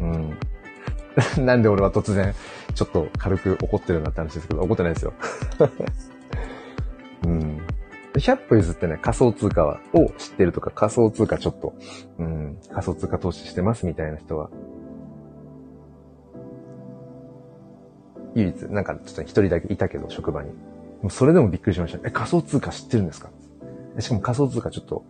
[0.00, 0.38] うん。
[1.44, 2.34] なんで俺は突然、
[2.74, 5.12] ちょっと軽く怒ってるんだって話ですけど、怒ってないですよ。
[7.24, 7.60] うん。
[8.14, 11.74] 100歩譲ってね、仮想通貨を知ってるとか、仮想通貨ちょっと、
[12.18, 14.50] うん、仮想通貨投資してますみたいな人は、
[18.34, 20.50] 唯一、なんかちょっと一人だけいたけど、職場に。
[21.10, 22.08] それでもびっくりしました。
[22.08, 23.30] え、仮想通貨知ってるんですか？
[23.98, 25.04] しかも仮想通貨ちょっと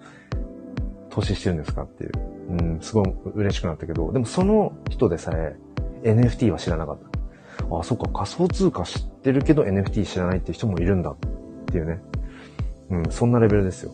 [1.11, 2.11] 投資してるんですかっていう。
[2.51, 5.57] うん、すごい嬉しくなったけど、でもその人でさえ
[6.03, 7.77] NFT は知らなかった。
[7.79, 11.17] あ、そっか、仮想通貨知ってるけど NFT 知らないっていう人もいるんだっ
[11.67, 12.01] ていうね。
[12.91, 13.93] うん、そんなレベルですよ。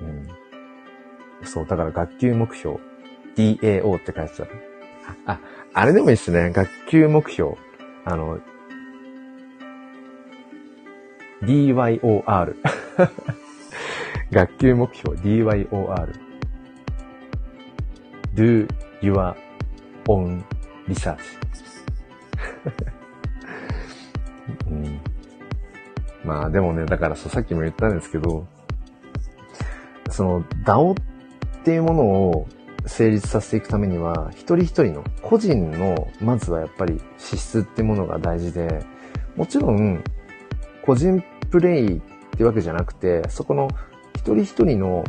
[0.00, 1.46] うん。
[1.46, 2.76] そう、だから学級目標、
[3.36, 4.46] DAO って書いてた。
[5.24, 5.40] あ、
[5.72, 6.50] あれでもいいっすね。
[6.50, 7.56] 学級目標。
[8.06, 8.38] あの、
[11.42, 12.56] DYOR。
[14.32, 16.26] 学級目標 DYOR。
[18.36, 18.68] do
[19.00, 19.34] your
[20.08, 20.44] own
[20.86, 21.18] research
[24.70, 25.00] うん。
[26.24, 28.46] まあでもね、だからさっきも言ったんですけど、
[30.10, 30.94] その DAO っ
[31.64, 32.46] ていうものを
[32.86, 38.84] 成立させていくためには、一人一人の個人の、まずはやっぱり資質ってものが大事で、
[39.36, 40.02] もちろん、
[40.82, 42.00] 個人プレイっ
[42.36, 43.68] てわけじゃなくて、そこの
[44.14, 45.04] 一人一人の、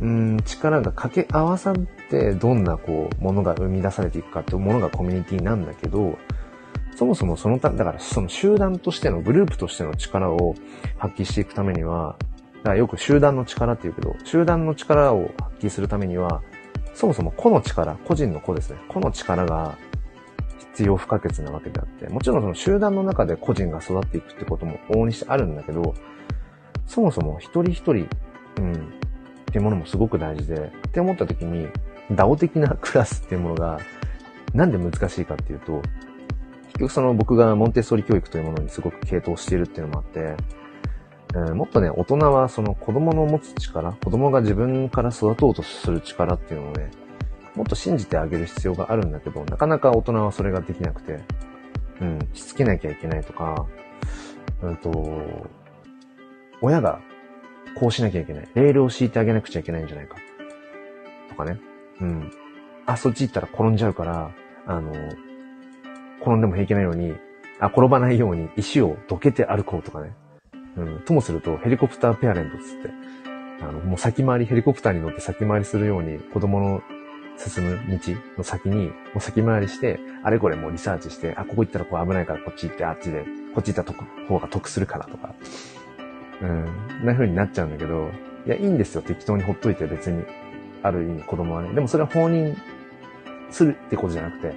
[0.00, 1.76] うん、力が掛け合わさっ
[2.10, 6.18] て、どんなこう、ものが生み出されていくかっていうものがコミュニティなんだけど、
[6.96, 10.54] そもそもそのた、だからその集団としての、グループとしての力を
[10.96, 12.16] 発揮していくためには、
[12.58, 16.42] だからよく集団の力って言うけど、集団の力を発揮するためには、
[16.98, 18.76] そもそも個の力、個人の個ですね。
[18.88, 19.78] 個の力が
[20.72, 25.94] 必要不可欠なわけであって、もちろんその集団の中で個人が育っていくってことも往々にしてあるんだけど、
[26.86, 28.76] そもそも一人一人、うん、っ
[29.46, 31.68] ていうものもすごく大事で、って思った時に、
[32.10, 33.78] ダオ的なクラスっていうものが、
[34.52, 35.80] なんで難しいかっていうと、
[36.66, 40.34] 結局その僕がモンテッソーリ教育というものにすごく傾倒しているっていうのもあって、
[41.34, 46.90] えー、もっとね、大人はその子供の持つ力、子供が自分から育とうとする力っていうのをね、
[47.54, 51.20] もっと信じてあげる必要があるんだけど、なかなか大人はそれができなくて、
[52.00, 53.66] うん、しつけなきゃいけないとか、
[54.62, 55.20] うんと、
[56.60, 57.00] 親が
[57.78, 58.48] こうしなきゃいけない。
[58.54, 60.16] レールを敷いてあげなくちゃいけないんじゃないか。
[61.28, 61.58] とかね。
[62.00, 62.32] うん。
[62.86, 64.30] あ、そっち行ったら転んじゃうから、
[64.66, 64.92] あの、
[66.20, 67.14] 転んでも平気なように、
[67.60, 70.12] あ、転ばないように石をどけて歩こうとかね。
[70.78, 72.90] うん、ともするとヘリコプターペアレントつって、
[73.60, 76.82] あの、もう先回り、ヘリコプターに乗って先回りするように子供の
[77.36, 83.92] 進む道の先に、もう先回りして、あれこれもうリサーチして、あ、ここ行ったらこう危ないからこっち行って、あっちで、こっち行った
[84.28, 85.34] 方が得するからとか、
[86.42, 88.10] うん、な風になっちゃうんだけど、
[88.46, 89.02] いや、いいんですよ。
[89.02, 90.24] 適当にほっといて別に。
[90.82, 91.74] ある意味子供はね。
[91.74, 92.56] でもそれは放任
[93.50, 94.54] するってことじゃなくて、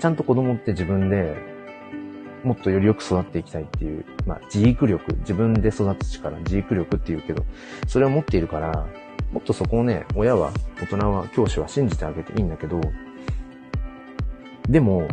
[0.00, 1.36] ちゃんと子供って自分で
[2.44, 7.44] もっとよりよく育っていきたいっていう、まあ、自育力、自分で育つ力、自育力って言うけど、
[7.86, 8.86] それを持っているから、
[9.32, 12.80] もっとそこをね、親は、大人は、教師は信じてあげていいんだけど、
[14.68, 15.08] でも、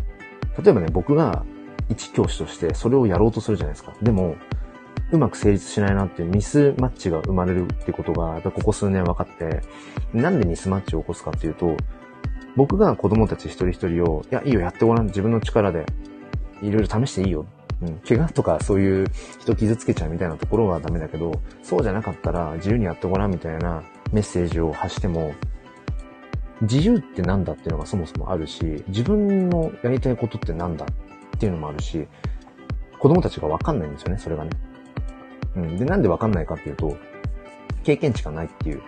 [0.63, 1.45] 例えばね、僕が
[1.89, 3.93] 一教師としてそれをやろうとするじゃないですか。
[4.01, 4.35] でも、
[5.11, 9.61] うまく成立しないなっていうミスマッチが生まれるってことが、やっぱここ数年分かって、
[10.13, 11.77] なんでミスマッチを起こすかっていうと、
[12.55, 15.85] 僕が子供たち一人一人を、いや、いいよ、やってごらん、自分の力で
[16.61, 17.45] いろいろ試していいよ。
[17.81, 17.99] うん。
[17.99, 19.07] 怪我とかそういう
[19.39, 21.31] 人傷つけちゃうみたいなところはダメだけど、
[21.63, 25.33] そうじゃなかったら自由にやってごらんみたいなメッセージを発しても、
[26.61, 32.07] 自由ってなんだっていうのがそもそもあるし、自分のやりたいことってなんだっていうのもあるし、
[32.99, 34.49] 子供たちがわかんないんですよね、それがね。
[35.55, 35.77] うん。
[35.77, 36.97] で、なんでわかんないかっていうと、
[37.83, 38.81] 経験値がないっていう。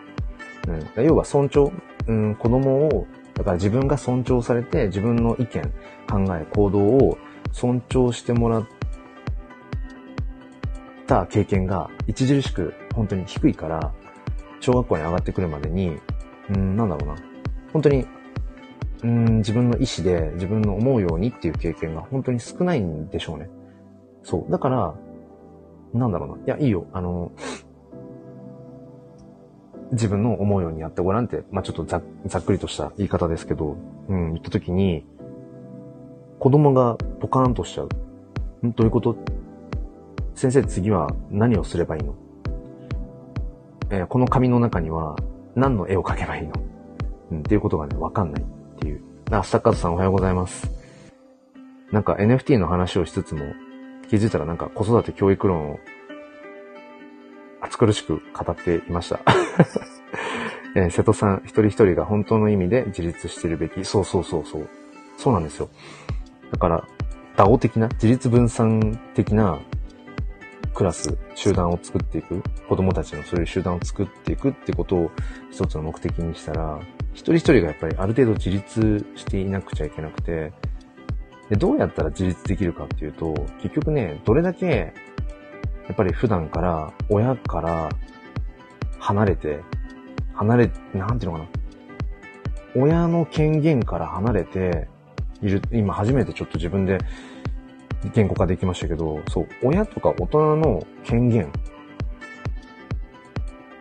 [0.97, 1.05] うん。
[1.05, 1.71] 要は尊重、
[2.07, 5.61] うん、子供を、だから自分が尊重されて、自分の意見、
[6.09, 7.17] 考え、行動を
[7.51, 8.67] 尊重してもらっ
[11.07, 13.93] た経験が著しく本当に低いから、
[14.59, 15.97] 小学校に上がってくるまでに、
[16.49, 17.15] うん、なんだろうな。
[17.73, 18.05] 本当に、
[19.03, 23.49] うん、自分の意思で自分の思うようにっていう経験が本当に少ないんでしょうね。
[24.23, 24.51] そう。
[24.51, 24.95] だから、
[25.93, 26.43] なんだろうな。
[26.45, 26.85] いや、いいよ。
[26.93, 27.31] あの、
[29.91, 33.75] 自分の思うようにやってごらんって、まあ、ちょっとざっくりとした言い方ですけど、
[34.07, 35.05] うん、言った時に、
[36.39, 37.89] 子供がポカーンとしちゃう。
[38.65, 39.17] んどういうこと？
[40.35, 42.15] 先生次は何をすればいいの？
[43.89, 45.17] えー、この紙の中には
[45.55, 46.53] 何の絵を描けばいいの？
[47.31, 48.45] うん、っていうことがね、わかんないっ
[48.79, 49.01] ていう。
[49.31, 50.71] あ、スタッカーズさんおはようございます。
[51.91, 53.41] なんか NFT の話をしつつも、
[54.09, 55.79] 気づいたらなんか子育て教育論を
[57.59, 59.19] 暑苦しく語っていました。
[60.77, 63.83] えー、瀬戸さん、一人一人が本当の意味で自立してるべき。
[63.83, 64.69] そうそうそうそう。
[65.17, 65.67] そうなんですよ。
[66.51, 66.87] だから、
[67.35, 69.59] ダオ的な、自立分散的な
[70.73, 75.11] クラス、集団を作っていく、子供たちのそういう集団を作っていくってことを
[75.51, 76.79] 一つの目的にしたら、
[77.13, 80.53] 一人一人がやっぱりある程度自立していなくちゃいけなくて、
[81.49, 84.93] で、どうやったら自立できるかっていうと、結局ね、どれだけ、
[85.87, 87.89] やっぱり普段から親から
[88.99, 89.61] 離れて、
[90.33, 91.49] 離れ、なんていうのかな。
[92.75, 94.87] 親の権限から離れて、
[95.71, 96.97] 今初めてちょっと自分で
[98.13, 101.51] 言語化できましたけど、そう、親とか大人の権限。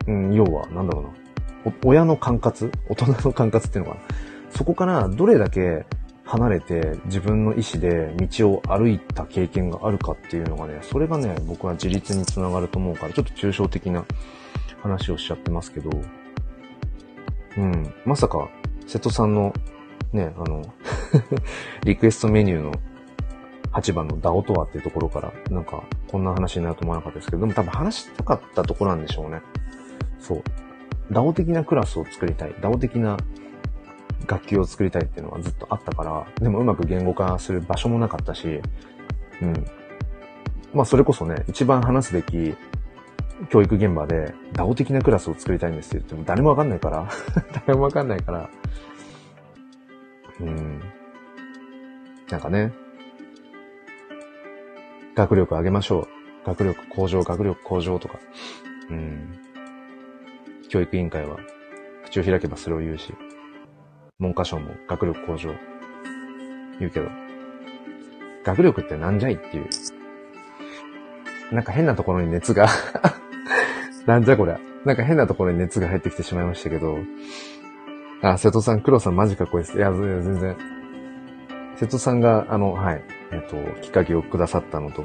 [0.06, 1.74] うん、要は、なんだろうな。
[1.84, 2.72] 親の管轄？
[2.88, 4.02] 大人の管轄っていうのかな？
[4.50, 5.84] そこからどれだけ
[6.24, 14.04] 離れて自分の意思で道を歩いた経験があるかっていうのがね、それがね、僕は自立につながると思うから、ちょっと抽象的な
[14.82, 15.90] 話をしちゃってますけど、
[17.56, 18.48] うん、まさか、
[18.86, 19.52] 瀬戸さんの、
[20.12, 20.62] ね、あの
[21.84, 22.72] リクエストメニューの
[23.72, 29.40] 8番のダオとはっていうところから、なんか、こんな話になると思わなかったですけど、でも多分話したかったところなんでしょうね。
[30.18, 30.42] そう。
[31.10, 32.54] ダオ的なクラスを作りたい。
[32.60, 33.16] ダオ的な
[34.26, 38.60] 楽器を作りたいっていうのはずっとあったから、でもうまく言語化する場所もなかったし、
[39.40, 39.66] うん。
[40.74, 42.54] まあそれこそね、一番話すべき
[43.50, 47.08] 教育現場で、ダオ的なクラスを作りたいんですって言っても誰もわかんないから、
[47.66, 48.50] 誰もわかんないから、
[50.40, 50.82] うん。
[52.30, 52.72] なんかね、
[55.14, 56.46] 学力上げましょう。
[56.46, 58.18] 学力向上、学力向上とか。
[58.90, 59.38] うん。
[60.68, 61.38] 教育委員会は
[62.04, 63.14] 口を開けばそれを言うし、
[64.18, 65.54] 文科省も学力向上
[66.78, 67.08] 言うけど、
[68.44, 69.68] 学力ってなんじゃいっていう。
[71.52, 72.68] なんか変なところに熱が
[74.06, 74.60] なんじゃこりゃ。
[74.84, 76.98] なんか変なところに熱が入ってきてしまいましたけど、
[78.22, 79.78] あ、瀬戸さん、黒さんマジかっこいいです。
[79.78, 80.77] いや、全然。
[81.78, 85.04] 瀬戸さんが、あの、はい、えっ、と、きっかけをくださったのと、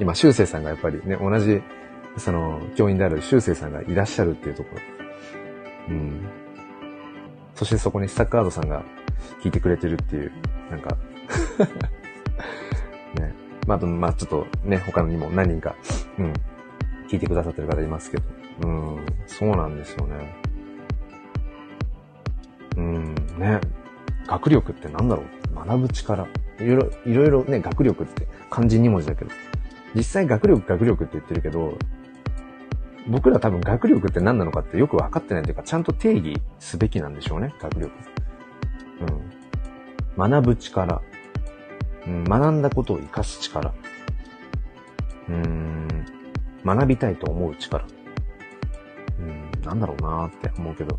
[0.00, 1.62] 今、修正さんがやっぱりね、同じ、
[2.16, 4.80] その、教員である修正さんがいらっしゃるっていうところ。
[5.90, 6.28] うん。
[7.54, 8.84] そしてそこにスタッカードさんが
[9.42, 10.32] 聞いてくれてるっていう、
[10.70, 10.96] なんか
[13.14, 13.32] ね。
[13.68, 15.76] まあ、まあ、ちょっとね、他にも何人か、
[16.18, 16.32] うん、
[17.08, 18.24] 聞いてくださってる方いますけど。
[18.64, 20.42] うん、そうなんですよね。
[22.76, 23.60] うん、ね。
[24.26, 26.26] 学力ってなんだろう学ぶ力。
[26.60, 29.30] いろいろ、いろいろね、学力って漢字2文字だけど。
[29.94, 31.78] 実際学力学力って言ってるけど、
[33.08, 37.90] 僕ら多分学力って何なのかってよく分かってないというか、ちゃんと定義すべきなんでしょうね、学力。
[40.16, 40.30] うん。
[40.30, 41.00] 学ぶ力。
[42.06, 43.72] うん、学んだことを活かす力。
[45.28, 45.88] うん、
[46.64, 47.84] 学びたいと思う力。
[49.18, 50.98] うん、なんだろうなーって思うけど。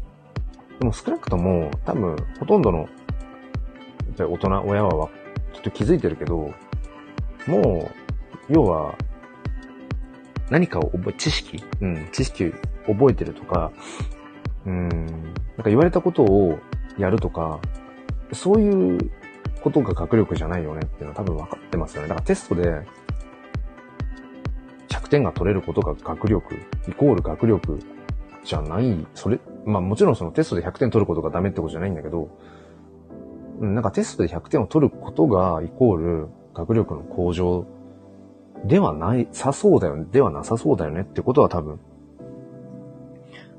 [0.80, 2.88] でも少なくとも、多分、ほとんどの、
[4.20, 5.10] ぱり大人、親は
[5.54, 6.54] きっと気づいてるけど、
[7.48, 7.92] も
[8.50, 8.96] う、要は、
[10.50, 11.64] 何かを覚え、知識？
[11.82, 12.52] うん、知識
[12.86, 13.72] 覚えてるとか、
[14.66, 16.58] うん、なんか言われたことを
[16.98, 17.60] やるとか、
[18.34, 19.12] そういう
[19.62, 22.08] ことが学力じゃないよねっていうのは多分分かってますよね。
[22.08, 22.82] だからテストで
[24.90, 26.56] 100点が取れることが学力、
[26.88, 27.80] イコール学力
[28.44, 32.30] じゃない、それ、まあもちろんそのテストで100点取ることがダメってことじゃないんだけど、
[33.60, 37.66] うん、なんかテストで100点を取ることがイコール学力の向上
[38.66, 41.80] ではない、さそうだよね、ではなさそうだよねってことは多分、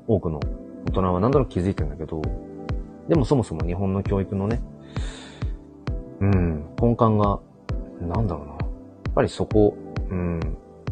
[0.07, 0.39] 多くの
[0.87, 2.21] 大人は何だろう気づいてんだけど、
[3.07, 4.61] でもそもそも日本の教育のね、
[6.19, 7.39] うん、根幹が、
[8.01, 8.51] なんだろうな。
[8.53, 8.57] や
[9.09, 9.75] っぱりそこ、
[10.09, 10.39] うん、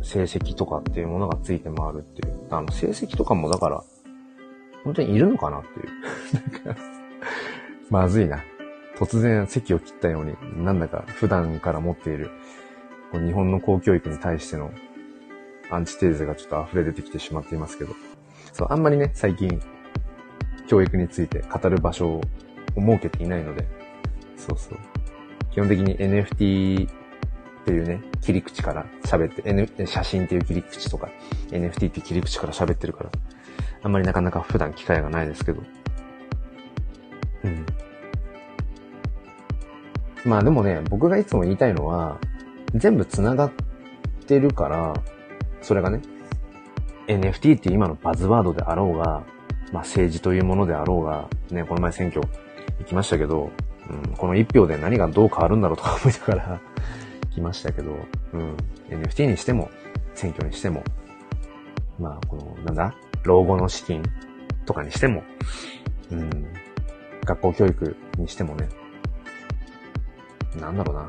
[0.02, 2.48] 成績とかっていうものがついて回るっていう。
[2.50, 3.84] あの、成績とかもだから、
[4.84, 5.86] 本当にいるのかなっていう。
[6.66, 6.82] なんか
[7.90, 8.44] まずいな。
[9.00, 12.32] 突然席を切ったように、なんだか普段から持っている、
[13.14, 14.72] 日本の公教育に対しての
[15.72, 17.96] アンチテーゼがちょっと溢れ出てきてしまっていますけど。
[18.52, 19.62] そう、あんまりね、最近、
[20.68, 22.22] 教育について語る場所を
[22.76, 23.66] 設けていないので、
[24.36, 24.78] そうそう。
[25.52, 26.92] 基本的に NFT っ
[27.64, 31.10] ていうね、切り口から喋って、N、写真っていう切り口とか、
[31.52, 33.12] NFT っていう切り口から喋ってるから、
[33.82, 35.64] あんまりなかなか普段機会がないですけど。
[37.46, 37.66] うん。
[40.26, 42.20] まあでもね、僕がいつも言いたいのは、
[42.76, 43.52] 全部繋がっ
[44.28, 44.94] てるから、
[45.62, 46.02] それがね、
[47.08, 49.24] NFT って今のバズワードであろうが、
[49.72, 52.22] まあ政治というものであろうが、ね、この前選挙
[52.80, 53.52] 行きましたけど、
[53.90, 56.62] うん、この一票で何がどう変わるんだろうとか思いながら
[57.32, 57.96] 来ましたけど、
[58.34, 58.56] うん、
[58.90, 59.70] NFT にしても、
[60.14, 60.84] 選挙にしても、
[61.98, 62.94] まあ、この、なんだ、
[63.24, 64.04] 老後の資金
[64.66, 65.24] とかにしても、
[66.12, 66.30] うん、
[67.26, 68.70] 学校教育にしてもね、
[70.58, 71.02] なんだろうな。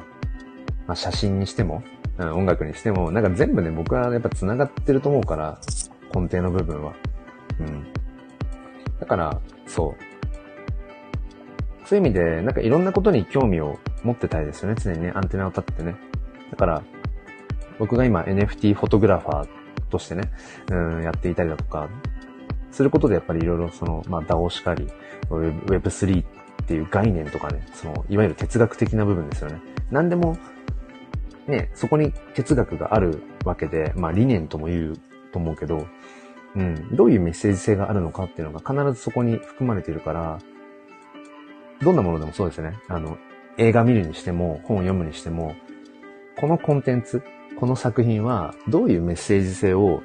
[0.87, 1.83] まあ、写真にしても、
[2.19, 5.61] うん、音楽にしても、なんか全部ね、僕はやっぱ繋がってると思うから、
[6.15, 6.93] 根底の部分は。
[7.61, 7.87] うん。
[8.99, 10.11] だから、そう。
[11.87, 14.77] そういう意味で、なんかいろんなことに興味を持ってたいですよね。
[14.79, 15.97] 常にね、アンテナを立ってね。
[16.51, 16.83] だから、
[17.79, 19.49] 僕が今 NFT フォトグラファー
[19.91, 20.31] としてね、
[20.71, 21.89] うん、やっていたりだとか、
[22.71, 24.89] することでやっぱりいろいろその、まあ、DAO しかり、
[25.31, 26.25] Web3
[26.61, 29.61] っていう概念とかね、その、いわゆる哲学的な部分ですよね。
[29.91, 30.37] 何でも、
[31.47, 34.97] ね、そこに哲学があるわけで、まあ理念とも言う
[35.33, 35.87] と思うけど、
[36.57, 40.39] うん、どういうメッセージ性があるのかっていうのが必ずそこに含まれているから、
[41.81, 42.79] どんなものでもそうですね。
[42.89, 43.19] あの、
[43.57, 45.55] 映画見るにしても、本を読むにしても、
[46.39, 47.23] このコンテンツ、
[47.59, 50.03] この作品はどういうメッセージ性を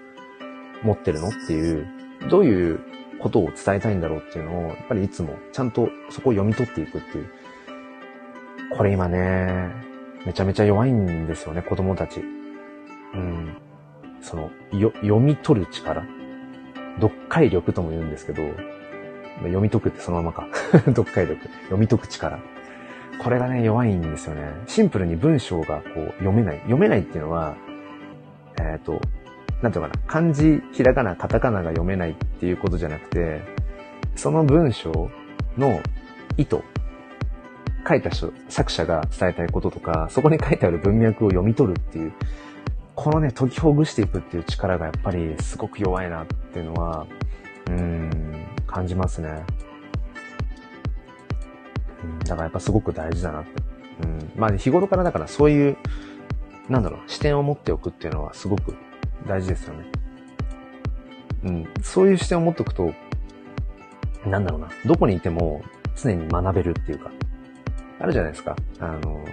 [0.84, 1.88] 持ってるのっていう、
[2.30, 2.80] どういう
[3.26, 7.30] ことを伝えたいんだろうっていうのを、やっぱりいつもちゃんとそこを読み取っていくっていう。
[8.78, 9.71] これ今ね、
[10.28, 12.19] めちゃめちゃ弱いんですよね、子供たち。
[12.19, 13.57] うん。
[14.21, 16.05] その、よ、読み取る力。
[17.01, 18.43] 読解力とも言うんですけど、
[19.39, 20.47] 読み解くってそのままか。
[20.86, 21.49] 読解力。
[21.63, 22.38] 読み解く力。
[23.23, 24.51] これがね、弱いんですよね。
[24.67, 26.57] シンプルに文章がこう読めない。
[26.59, 27.55] 読めないっていうのは、
[28.59, 29.01] えっ、ー、と、
[29.62, 33.41] なんていうかな、漢字、ひらがな、カタカナが読めないっていうことじゃなくて、
[34.16, 35.10] その文章
[35.58, 35.82] の
[36.38, 36.62] 意図、
[37.88, 42.14] 書いた人、作者が伝えたいこととか、そこに書いてある文脈を読み取るっていう、
[42.95, 47.06] このね、解きほぐしていくっていう力がやっぱりすごく弱いなっていうのは、
[47.68, 48.10] うん、
[48.68, 49.43] 感じますね。
[52.26, 53.49] だからやっぱすごく大事だなって。
[54.03, 54.32] うん。
[54.36, 55.78] まあ日頃からだからそういう、
[56.70, 58.76] なんだろう、視点を持っておくっていうのはすごく
[59.28, 59.86] 大事ですよね。
[61.45, 61.67] うん。
[61.82, 62.93] そういう視点を持っておくと、
[64.26, 65.63] なんだろうな、どこにいても
[65.95, 67.11] 常に学べるっていうか、
[67.99, 68.55] あるじゃないですか。
[68.80, 69.23] あの、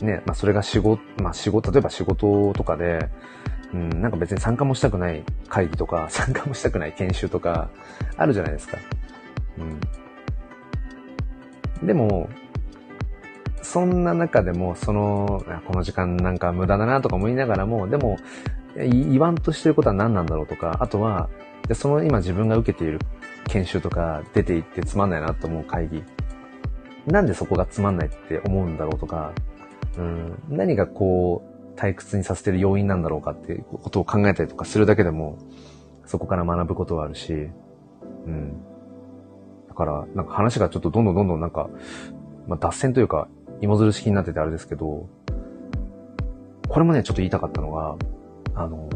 [0.00, 3.08] ね、まあそれが仕事、まあ仕事、例えば仕事とかで、
[3.72, 7.70] うん、なんか別に参加もしたくない会議とか、 参加もしたくない研修とか、
[8.16, 8.78] あるじゃないですか。
[11.80, 11.86] うん。
[11.86, 12.28] でも、
[13.62, 18.16] そんな中でも、その、この時間なんか無駄だなとか思いながらも、でも、
[18.86, 21.28] 言わんとしてることは何なんだろうとか、あとは、
[21.74, 22.98] その今自分が受けている
[23.48, 26.02] 研修とか出て行ってつまんないなと思う会議、
[27.06, 29.32] なんでそこがつまんないって思うんだろうとか、
[29.96, 31.42] うん、何がこ
[31.74, 35.38] う、退屈にさせてる要因なんだろうかってことを考えたりとかするだけでも、
[36.06, 37.48] そこから学ぶことはあるし、
[38.26, 38.52] うん。
[39.68, 41.70] だから、なんか話がちょっとどんどんどんどんなんか、
[42.46, 43.28] まあ、脱線というか、
[43.60, 45.08] 芋づる式になっててあれですけど、
[46.68, 47.96] これもね、ちょっと言いたかったのが、
[48.58, 48.88] あの、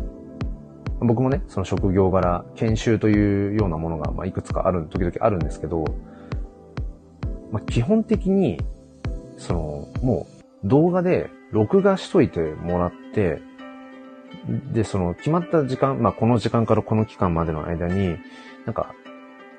[0.99, 5.85] 僕もね、その職業柄、研修というようなものが、まあ、いくつかある、時々あるんですけど、
[7.53, 8.59] まあ、基本的に、
[9.37, 10.27] その、も
[10.65, 13.41] う動画で録画しといてもらって、
[14.73, 18.17] で、その決まった時間、まあ、この時間からこの期間までの間に、
[18.65, 18.95] なんか、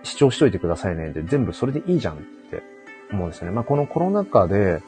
[0.04, 1.12] 視聴しといてくださいね。
[1.12, 2.18] で、全部それでいいじゃんっ
[2.49, 2.62] て
[3.12, 3.54] 思うんですよね。
[3.54, 4.82] まあ、このコロナ禍で、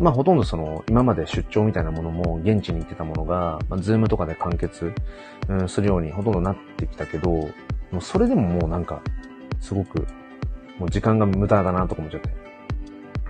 [0.00, 4.92] まあ、ほとんどその、今まで出張みたいなものも、現地に行ってたものが、まあ、ズームとかで完結、
[5.48, 7.50] うん、するようにほとんどなってきたけど、も
[7.98, 9.02] うそれでももうなんか、
[9.60, 10.06] すごく、
[10.78, 12.30] もう時間が無駄だなとか思っちゃって。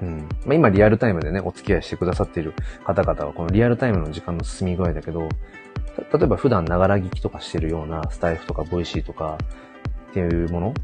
[0.03, 0.29] うん。
[0.45, 2.55] まあ、今リアルタイムでね、お付き合いしてくださっている
[2.85, 5.29] 方々は、このリアルタイムの時間の進み具合だけど、
[6.13, 9.37] 例えば普段ながら聞きとかしてるようなスタエフとかボイシーとか
[10.11, 10.75] っていうもの？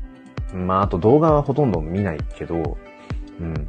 [0.58, 2.78] まあ、あと動画はほとんど見ないけど、
[3.38, 3.68] うん。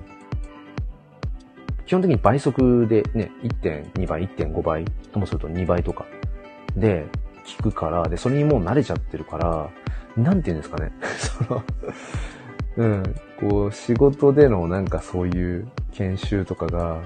[1.85, 6.05] 基本的に倍速でね、1.2倍、1.5倍ともすると2倍とか
[6.75, 7.05] で
[7.45, 9.69] 聞くから、で、それにもう慣れちゃってるから、
[10.17, 10.91] なんて言うんですかね。
[11.17, 11.63] その
[12.77, 17.01] うん、こう、仕事でのなんかそういう研修とかが、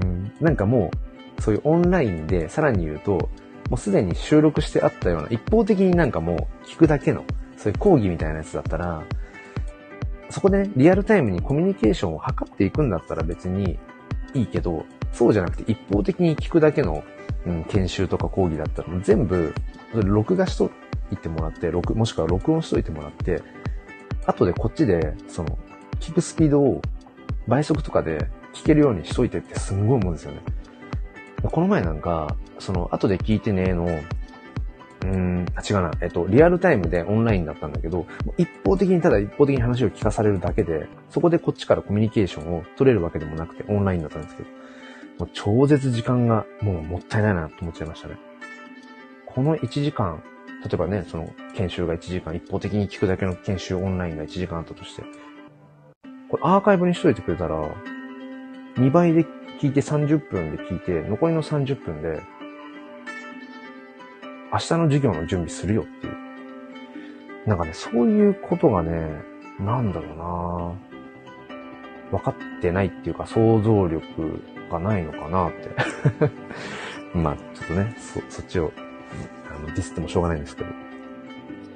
[0.00, 0.90] うん、なんかも
[1.38, 3.12] う、そういうオンラインで、さらに言うと、
[3.68, 7.24] もうすでに収録してあったような、一方的になんかもう聞くだけの、
[7.56, 9.02] そういう講義みたいなやつだったら、
[10.32, 13.78] そこで、ね、リアルタイムにコミュニケーションを図っていくんだったら別に
[14.34, 17.04] いいけど、そうじゃなくて一方的に聞くだけの、
[17.46, 19.54] うん、研修とか講義だったら全部、
[19.92, 20.70] 録画しと
[21.10, 23.42] いてもらって、録、もしくは録音しといてもらって、
[24.26, 25.58] 後でこっちで、その、
[26.00, 26.80] 聞くスピードを
[27.46, 30.40] 倍速とかで聞けるようにしといてってすんごい思うんですよね。
[31.42, 33.88] この前なんか、その、後で聞いてねの、
[35.02, 35.90] うん、あ、違うな。
[36.00, 38.06] えっと、リアルタイムでオンラインだったんだけど、
[38.38, 44.48] 一方的にただ一方的に話を聞かされるだけで、そこでこっちからコミュニケーションを取れるわけでもなくて、オンラインだったんですけど、
[45.18, 48.16] もう超絶時間がもうもったいないなと思っちゃいましたね。
[49.26, 50.22] この1時間、
[50.64, 55.02] 例えばね、その研修が1時間、一方的に聞くだけの研修オンラインが1時間あったとして、
[56.28, 57.74] これアーカイブにしといてくれたら、
[58.76, 59.26] 2倍で
[59.60, 62.20] 聞いて30分で聞いて、残りの30分で
[64.52, 67.48] 明日の授業の準備するよっていう。
[67.48, 69.22] なんかね、そういうことがね、
[69.58, 70.16] なんだろう
[72.12, 75.70] な分かってないっていうか想像力がないのかなって。
[77.16, 78.72] まあ、ちょっとね、そ、そっちを、
[79.50, 80.70] あの、ディスってもしょうがないんですけど。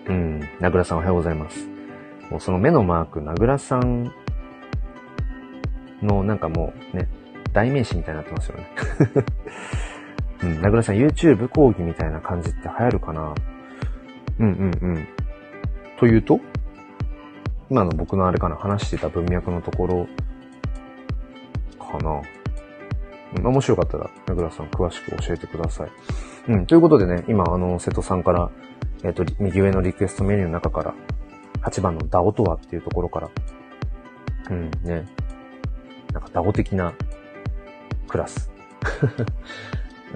[0.08, 1.66] うん、名倉さんおはようございます。
[2.30, 4.12] もうその目のマーク、名倉さん
[6.02, 7.08] のなんかもうね、
[7.52, 8.66] 代名詞みたいになってますよね。
[10.42, 13.34] うん、名倉さん YouTube 講義みたいな感じって流行るかな？
[14.38, 15.08] うんうんうん。
[15.98, 16.40] というと？
[17.70, 20.06] 今の僕のあれかな話してた文脈のところ
[21.78, 22.22] かな
[23.36, 25.90] うん、面白かったら、名倉さん詳しく教えてください。
[26.48, 28.50] うん、ということでね、今、あの、瀬戸さんから、
[29.02, 30.94] えっ、ー、と、右上のリクエストメニューの中から、
[31.62, 33.30] 8番の DAO とはっていうところから、
[34.50, 35.06] うん、ね、
[36.12, 36.92] なんか DAO 的な
[38.06, 38.50] クラス。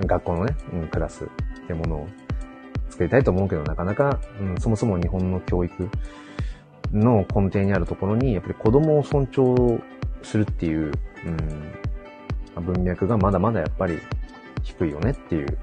[0.07, 1.28] 学校のね、うん、クラスっ
[1.66, 2.09] てものを
[2.88, 5.88] 作りたいと思うけど、なかなか、うん、そもそも日本の教育
[6.92, 9.80] の根底にあるところに、やっぱり子供を尊重
[10.22, 10.92] するっていう、
[12.57, 13.98] うん、文脈がまだまだやっぱり
[14.62, 15.59] 低いよねっていう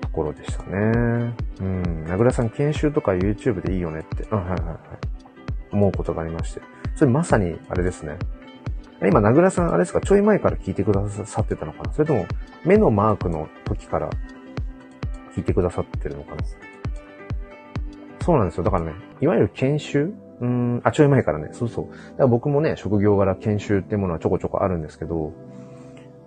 [0.00, 1.34] ところでしたね。
[1.60, 4.78] うん、名倉さん研修とか YouTube でいいよねって、あ、はいはいはい。
[5.72, 6.62] 思うことがありまして。
[6.94, 8.16] それまさに、あれですね。
[9.02, 11.92] 今、名倉さん、あれですか、ちょい前から聞いてくださってたのかな？
[11.92, 12.26] それとも、
[12.64, 14.10] 目のマークの時から
[15.34, 16.42] 聞いてくださってるのかな？
[18.24, 18.64] そうなんですよ。
[18.64, 20.14] だからね、いわゆる研修？
[20.40, 21.86] うん、あ、ちょい前からね、そうそう。
[21.86, 25.32] だから僕もね、職業柄研修ってものはちょこちょこあるんですけど、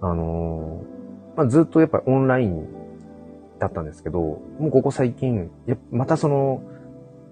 [0.01, 2.67] あのー、まあ、ずっとやっぱりオンライン
[3.59, 6.61] だったんですけど、もうここ最近、やまたその、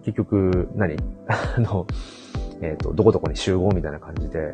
[0.03, 1.87] 結局何、 あの、
[2.61, 4.53] えっ、ー、と、どこどこに集合みたいな感じで、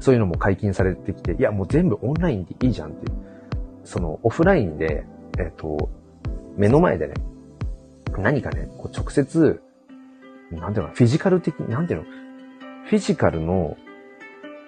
[0.00, 3.16] そういうのも解禁されてきて、いや、もう全部オンラインでいいじゃんっていう。
[3.84, 5.04] その、オフラインで、
[5.38, 5.90] えっ、と、
[6.56, 7.14] 目の前でね、
[8.18, 9.60] 何かね、こう直接、
[10.50, 12.06] なんていうの、フィジカル的、なんていうの、
[12.86, 13.76] フィジカルの、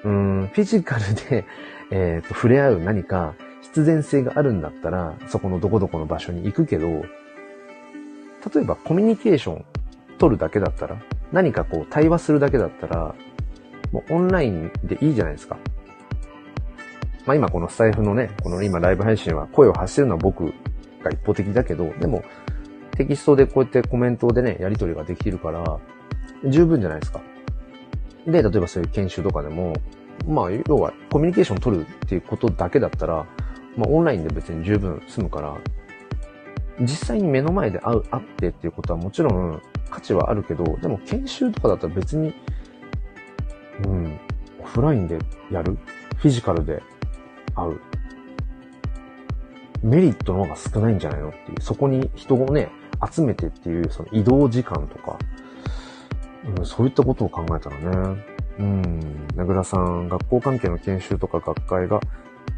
[0.05, 1.45] うん、フィジカルで、
[1.91, 9.65] えっ、と、触れ合う何か必然性があるんだったら、そこのどこどこの場所に行くけど、例えばコミュニケーション
[10.19, 10.97] 取るだけだったら、
[11.33, 13.15] 何かこう対話するだけだったら、
[13.93, 15.57] もうオンラインでいいじゃないですか。
[17.27, 20.47] まあ今このスタイフのね、この今ライブ配信は声を発してるのは僕
[21.03, 22.23] が一方的だけど、でも
[22.97, 25.79] テキストでこうやってコメントでね、やり取りができるから、
[26.45, 27.21] 十分じゃないですか。
[28.27, 29.75] で、例えばそういう研修とかでも、
[30.27, 33.27] まあ要はコミュニケーション取るっていうことだけだったら、
[33.77, 35.57] まあオンラインで別に十分済むから、
[36.81, 42.35] 実際に目の前で会う、会ってっていうことはもちろん価値はあるけど、でも研修とかだったら別に
[43.85, 44.21] うん。
[44.61, 45.19] オフラインで
[45.51, 45.79] やる？
[46.17, 46.83] フィジカルで
[47.55, 47.81] 会う？
[49.83, 51.61] メリットの方が少ないんじゃないのっていう。
[51.61, 52.71] そこに人をね、
[53.13, 55.17] 集めてっていう、その移動時間とか、
[56.59, 57.79] うん、そういったことを考えたら
[58.15, 58.25] ね。
[58.59, 59.27] うん。
[59.37, 62.01] 名倉さん、学校関係の研修とか学会が、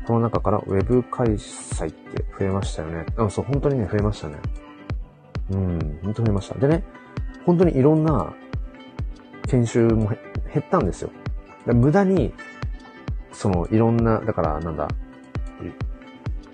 [0.07, 3.05] この中からウェブ開催って増えましたよね。
[3.19, 4.37] あ、そう、本当にね、増えましたね。
[5.51, 6.59] うん、本当に増えました。
[6.59, 6.83] でね、
[7.45, 8.33] 本当にいろんな
[9.47, 10.11] 研修も
[10.53, 11.11] 減ったんですよ。
[11.67, 12.33] 無駄に、
[13.33, 14.89] その、いろんな、だからなんだ、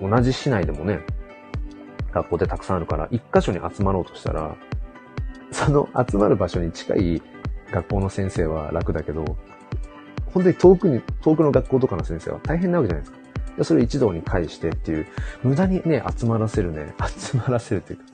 [0.01, 1.01] 同じ市内でもね、
[2.13, 4.57] 学校ってたくさんあるから、一箇所に集まろうとしたら、
[5.53, 7.23] その集まる場所に近い
[7.71, 9.25] 学校の先生は楽だけど、
[10.33, 13.27] 本当に遠くに、遠くの学校とかの先生は大変なわけじゃないですか。
[13.57, 15.07] でそれを一堂に会してっていう、
[15.43, 18.05] 無駄にね、集まらせるね、集まらせるっていうか、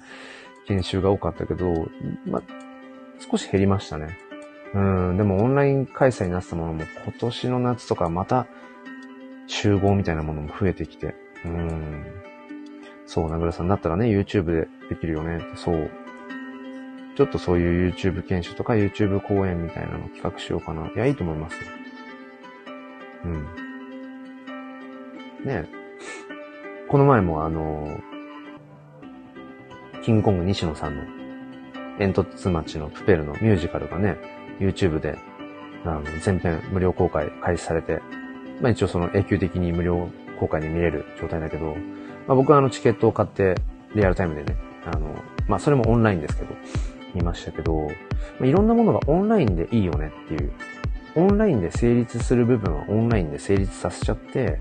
[0.67, 1.89] 研修が多かったけど、
[2.27, 2.43] ま、
[3.19, 4.17] 少し減りましたね。
[4.75, 4.81] う
[5.13, 8.47] ん、でもオンライン開催になってたものも今年の夏とかまた
[9.47, 11.15] 集合みたいなものも増えてきて、
[11.45, 12.05] うん。
[13.07, 15.91] そう、名倉さんだったらね、YouTube でできるよねって、そう。
[17.17, 20.89] ちょっとそういう YouTube 研修とか YouTube 講演みたいなの企画しようかな。
[20.89, 21.61] いや、いいと思いますよ。
[23.27, 23.47] うん。
[25.45, 25.69] ね
[26.89, 28.01] この前もあの、
[30.03, 31.03] キングコング西野さんの
[31.99, 34.17] 煙突町のプペルのミュージカルがね、
[34.63, 35.19] YouTube で、
[35.85, 38.01] あの、全編無料公開開始されて、
[38.61, 40.09] まあ一応その永久的に無料
[40.39, 41.77] 公開で見れる状態だけど、
[42.27, 43.57] まあ僕はあのチケットを買って
[43.95, 44.57] リアルタイムでね、
[44.87, 45.15] あの、
[45.49, 46.55] まあそれもオンラインですけど、
[47.15, 47.91] 見ましたけど、ま
[48.43, 50.53] あ、いろんなものがオンラインでいいよねっていう、
[51.15, 54.61] オンラインで成立する部分はオンラインで成立させちゃって、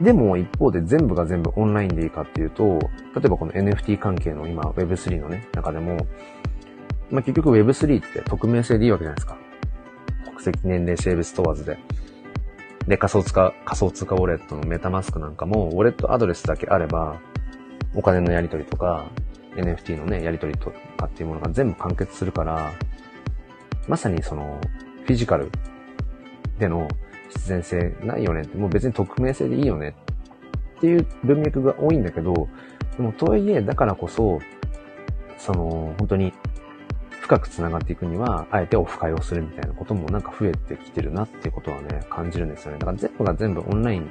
[0.00, 6.06] でも一方で全部が全部オンラインでいいかっていうと、例えばこの NFT 関係の今 Web3 のね、中でも、
[7.10, 9.36] まあ、結局 Web3 って匿名性でいいわけじゃないですか。
[10.24, 11.78] 国籍、年齢、性別問わずで。
[12.86, 17.20] で、仮想通貨、仮想通貨ウォレットのメタマスクなんかも、ウォレットアドレスだけあれば、
[17.94, 19.10] お金のやり取りとか、
[19.56, 22.72] NFT のね、やり取りとかっていうものが全部完結するから、
[23.88, 24.60] まさにその、
[25.04, 25.50] フィジカル
[26.58, 26.86] での
[27.30, 29.94] 必然性ないよねって、もう別に匿名性でいいよね
[30.78, 32.48] っていう文脈が多いんだけど、
[32.96, 34.38] でもとはいえ、だからこそ、
[35.36, 36.32] その、本当に
[37.20, 42.78] 深く繋がっていくには、あえてオフ会をするみたいなこともなんか増えてきてるなっていうことはね、感じるんですよね。
[42.78, 44.10] だから全部が全部オンライン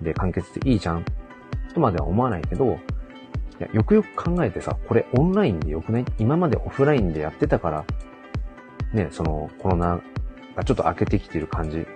[0.00, 1.04] で完結でいいじゃん
[1.74, 2.68] とまでは思わないけど、い
[3.58, 6.04] や、よくよく考えてさ、これオンラインでよくない？
[6.18, 7.84] 今までオフラインでやってたから、
[8.92, 10.00] ね、そのコロナ
[10.54, 11.78] がちょっと明けてきてる感じ。
[11.78, 11.86] う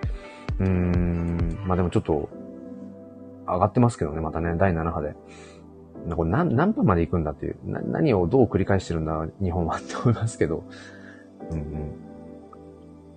[0.59, 2.29] ーん、まあでもちょっと、
[3.45, 5.15] 上がってますけどね、またね、第7波で。
[6.15, 10.63] これ何、何分まで行くんだっていう、な、何をどう繰り返してるんだ、日本はって思いますけど。
[11.51, 11.91] うんうん。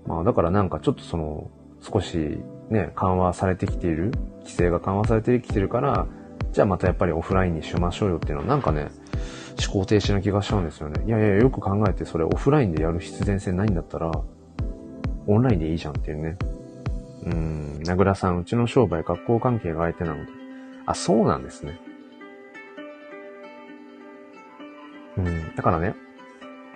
[0.06, 2.38] まあだからなんかちょっとその、少し
[2.70, 6.06] ね、緩和されてきている、規制が緩和されてきてるから、
[6.52, 8.88] じゃあまたやっぱりオフラインにしましょうよっていうのはなんかね、
[9.62, 11.02] 思考停止な気がしちゃうんですよね。
[11.06, 14.10] いやいや、よく考えてそれオフラインでやる必然性ないんだったら、
[15.26, 16.36] オンラインでいいじゃんっていうね。
[17.24, 20.30] うん、名倉さん、うちの商売学校関係が相手なので。
[20.86, 21.80] あ、そうなんですね。
[25.18, 25.94] うん、だからね、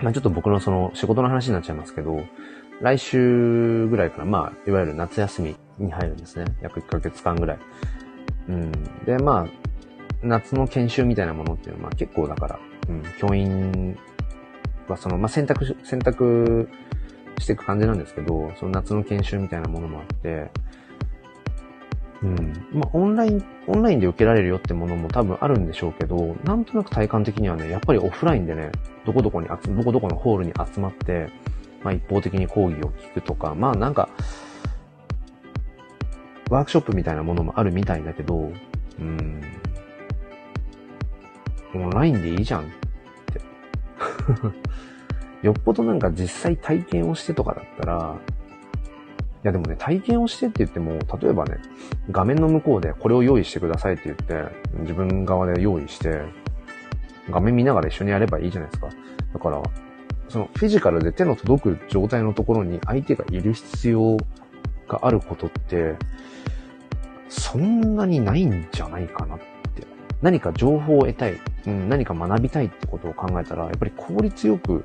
[0.01, 2.25] まあちょっと僕のその仕事の話になっちゃいますけど、
[2.81, 6.47] 来週ぐらいから、まあ、いわゆる夏休みに入るんですね。
[6.63, 7.59] 約1ヶ月間ぐらい。
[8.49, 8.73] うん。
[9.05, 9.47] で、まあ、
[10.23, 13.99] 夏の研修みたいなものっていうのは、まあ結構だから、うん、教員
[14.89, 16.69] はその、まあ選択、選択
[17.39, 20.51] していく感じなんですけど、その夏の研修みたいなものもあって、
[22.23, 22.67] うん。
[22.73, 28.71] まあ、オンライン、オンラインで受けられるよってものも多分あるんでしょうけど、なんとなく体感的にはね、やっぱりオフラインでね、
[29.07, 31.31] どこどこに集、どこどこのホールに集まって、
[31.83, 34.09] まあ、一方的に講義を聞くとか、まあなんか、
[36.51, 38.53] ワークショップみたいなものもあるみたいだけど、
[38.99, 39.43] うん。
[41.75, 42.65] オンラインでいいじゃんっ
[43.33, 43.41] て。
[45.47, 48.17] よっぽどなんか実際体験をしてとかだったら、
[49.43, 51.57] いやでもね、体験をしてって言っても、例えばね、
[52.11, 54.45] 画面の向こうでこれを用意してくださいって言って、
[54.81, 56.23] 自分側で用意して、
[57.31, 58.89] 画面見ながら一緒にやればいいじゃないですか。
[59.33, 59.63] だから、
[60.29, 64.17] そのフィジカルで手の届く状態のところに相手がいる必要
[64.87, 65.97] があることって、
[67.31, 69.87] そんなにないんじゃないかなって。
[70.21, 74.85] 何か情報を得たい、うん、何か学びたいってことを考えたら、やっぱり効率よく、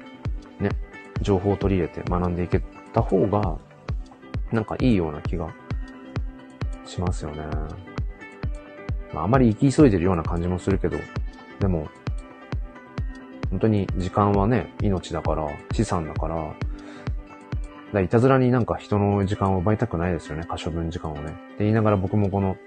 [0.60, 0.70] ね、
[1.22, 2.62] 情報を取り入れて学んでいけ
[2.93, 3.58] た方が、
[4.52, 5.54] なんかいいような気が
[6.86, 7.46] しますよね。
[9.14, 10.98] まあ、あまり行き急いでるような感じもするけど、
[11.60, 11.88] でも、
[13.50, 16.54] 本当に時間はね、命だから、資産だから、
[17.93, 21.22] だいたずらになんか人の時間を奪いたくないですよね、可処分時間をね。
[21.22, 22.58] って言いながら僕もこの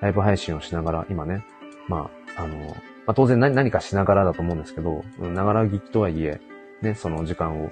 [0.00, 1.44] ライブ配信をしながら、今ね、
[1.88, 6.40] まあ、あの、まあ、当然何何かしながらだと思うんですけど、ながら聞きとはいえ、
[6.82, 7.70] ね、その時間を、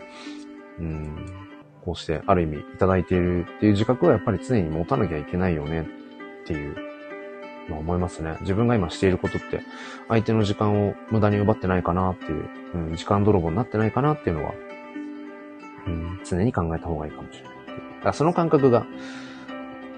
[0.78, 1.26] うん、
[1.84, 6.76] こうしてある意味いただいているっていう自覚はやっぱり常に持たなきゃいけないよねっていう
[7.68, 8.36] のは思いますね。
[8.40, 9.60] 自分が今していることって、
[10.08, 14.54] 相手の時間を無駄に奪ってないかなっていう、うん、時間泥棒になってないかなっていうのは、
[15.86, 17.54] うん、常に考えた方がいいかもしれない。
[17.56, 17.62] だ
[18.00, 18.86] からその感覚が、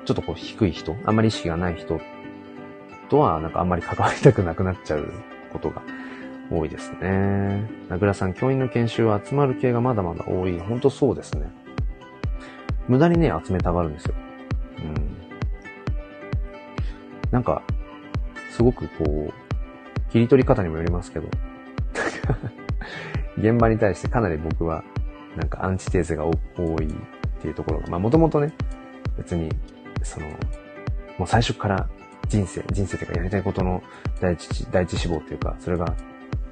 [0.05, 2.01] ちょっとこう低い人、あんまり意識がない人
[3.09, 5.13] とは、なんかあんまり関わりたくなくなっちゃう
[5.53, 5.83] ことが
[6.51, 7.69] 多いですね。
[7.89, 10.59] 名倉さん、教員の研修は集まる系がまだまだ多い。
[10.59, 11.66] ほんとそうですね。
[12.89, 14.15] 無駄にね、集めたがるんですよ。
[14.79, 15.17] うん。
[17.31, 17.63] なんか、
[18.51, 21.29] すごくこう、切り取り方にもよりますけど、
[23.39, 24.85] 現場に対してかなり僕は、
[25.37, 26.33] なんかアンチテーゼが多
[26.81, 26.91] いっ
[27.41, 28.53] ていうところが、まあもともとね、
[29.17, 29.51] 別に、
[30.03, 30.27] その、
[31.19, 31.89] もう最初から
[32.29, 33.83] 人生、人生というかやりたいことの
[34.21, 35.95] 第一、第一志望っていうか、それが、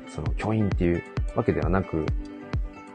[0.08, 1.02] その教員っていう
[1.34, 2.04] わけではなく、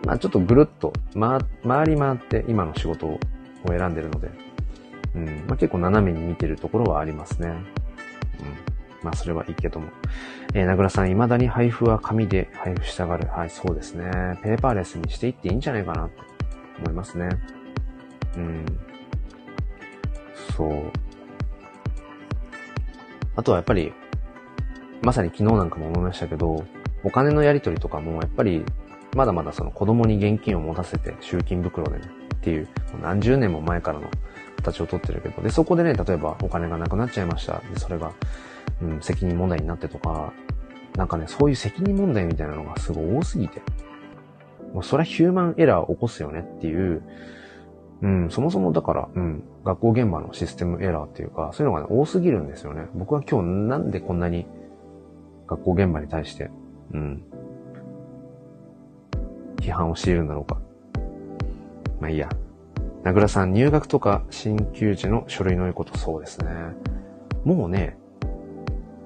[0.05, 3.19] まあちょっとぐるっと、ま、回り回って今の仕事を
[3.67, 4.29] 選んでるので、
[5.15, 7.49] うん、まあ結構斜めに見てるところはありますね。
[7.49, 7.55] うん。
[9.03, 9.89] まあそれはいいけども。
[10.53, 13.27] えー、名倉さん、未だに配布は紙で配布したがる。
[13.27, 14.09] はい、そうですね。
[14.41, 16.15] ペーパーレスにしていっていいんじゃないかなって
[16.79, 17.29] 思いますね。
[18.37, 18.65] うん。
[20.55, 20.91] そう。
[23.35, 23.93] あとはやっぱり、
[25.01, 26.65] まさに昨日なんかも思いましたけど、
[27.03, 28.65] お金のやり取りとかもやっぱり、
[29.15, 32.05] まだまだその子供に現金を持たせて集金袋でね、
[32.35, 32.67] っていう、
[33.01, 34.07] 何十年も前からの
[34.57, 37.61] 形をとってるけど、で、そこでね、例えばお金がなくなっちゃいました。
[37.73, 38.13] で、それが、
[38.81, 40.33] うん、責任問題になってとか、
[40.95, 43.61] なんかね、そういう責任問題みたいなのがすごい多すぎて、
[44.73, 47.03] もうそれはヒューマンエラーを起こすよねっていう、
[48.01, 52.87] うん、そもそもだから、うん、学校現場のシステムエラーっていうか、そういうのがね、多すぎるんですよね。
[52.93, 54.45] 僕は今日なんでこんなに
[55.47, 56.49] 学校現場に対して、
[56.93, 57.23] うん、
[59.69, 60.59] 批判をしているんだろうか。
[61.99, 62.29] まあいいや。
[63.03, 66.49] 名倉さん、入学とか新旧時の書類の良いことそうですね。
[67.45, 67.97] もうね、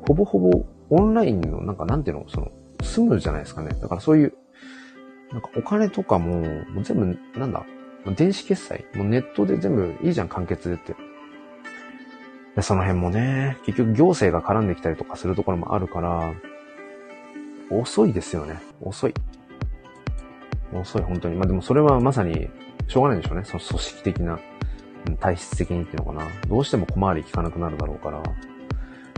[0.08, 2.52] ほぼほぼオンラインの、なんかなんていうの、その、
[2.82, 3.70] 済むじゃないですかね。
[3.82, 4.34] だからそういう、
[5.32, 7.66] なんかお金とかも、もう全部、なんだ、
[8.16, 10.96] 電子決済もうネットで全部いいじゃん、完結でって。
[12.56, 16.34] で、その辺もね、結局行政が絡んできたりとかするところもあるから、
[17.72, 18.60] 遅いですよね。
[18.82, 19.14] 遅い。
[20.80, 21.36] 遅い、本当に。
[21.36, 22.50] まあでもそれはまさに、
[22.88, 23.44] しょうがないんでしょうね。
[23.46, 24.40] その組織的な、
[25.20, 26.28] 体質的にっていうのかな。
[26.48, 28.22] どうしても小回り効かなくなるだろうから。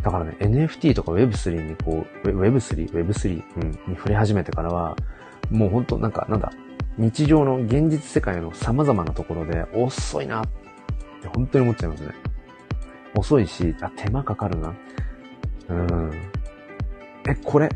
[0.02, 4.96] だからね、NFT とか Web3 にこう、Web3、Web3、うん、に触れ始めてからは、
[5.50, 6.52] もうほんとなんか、なんだ、
[6.98, 10.48] 日常の現実世界の様々なところで遅いなっ
[11.22, 12.14] て本当に思っちゃいますね。
[13.16, 14.74] 遅いし、あ、手間かかるな。
[15.70, 16.12] うん。
[17.28, 17.70] え、これ、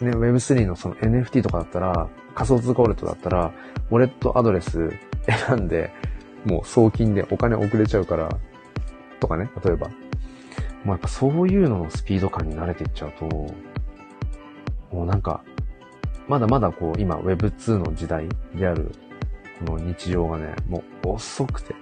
[0.00, 3.52] ね、Web3 のその NFT とかだったら、仮想通貨ウォレットだったら、
[3.90, 4.92] ウォレットアドレス
[5.48, 5.90] 選んで、
[6.44, 8.28] もう送金でお金送れちゃうから、
[9.18, 9.88] とかね、例えば。
[10.84, 13.24] もうやっぱそういうののスピード感に慣れていっちゃうと、
[14.92, 15.42] もうなんか、
[16.28, 18.92] まだまだこう、今 Web2 の時代である、
[19.66, 21.74] この日常がね、もう遅くて、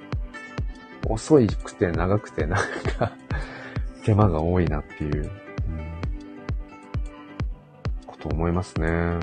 [1.09, 2.59] 遅いくて長くて、なん
[2.97, 3.13] か
[4.05, 5.31] 手間が多いなっていう、うん、
[8.07, 9.19] こと思いますね。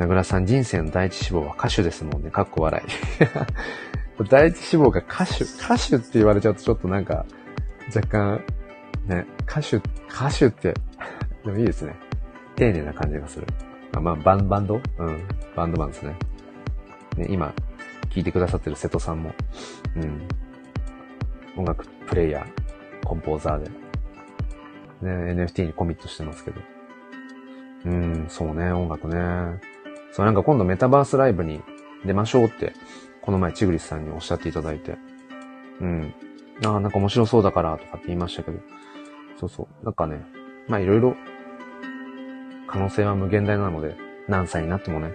[0.00, 2.30] 名倉さん、人生の第一志望は歌手ですもんね。
[2.30, 2.82] かっこ笑
[4.18, 4.24] い。
[4.30, 7.26] 第一志望が歌手、歌手って言われちゃうとちょっとなんか、
[7.94, 8.42] 若干、
[9.04, 10.72] ね、歌手、歌手って、
[11.44, 11.94] でもいいですね。
[12.56, 13.46] 丁寧な感じがする。
[13.92, 14.80] あまあ、バン、バンド？
[14.98, 15.18] うん。
[15.54, 16.16] バンドマンですね。
[17.18, 17.52] ね、今、
[18.08, 19.34] 聴いてくださってる瀬戸さんも、
[19.96, 20.26] うん。
[21.58, 23.68] 音楽プレイヤー、コンポーザーで、
[25.02, 26.60] ね、NFT にコミットしてますけど。
[27.84, 29.69] うん、そうね、音楽ね。
[30.12, 31.62] そう、なんか今度メタバースライブに
[32.04, 32.72] 出ましょうって、
[33.22, 34.96] この前チグリスさんにおっしゃっていただいて。
[35.80, 36.14] うん。
[36.64, 38.58] ああ、なんか面白そうだから、とかって言いましたけど。
[39.38, 39.84] そうそう。
[39.84, 40.24] なんかね、
[40.68, 41.16] まあいろいろ
[42.66, 43.96] 可能性は無限大なので、
[44.28, 45.12] 何歳になってもね。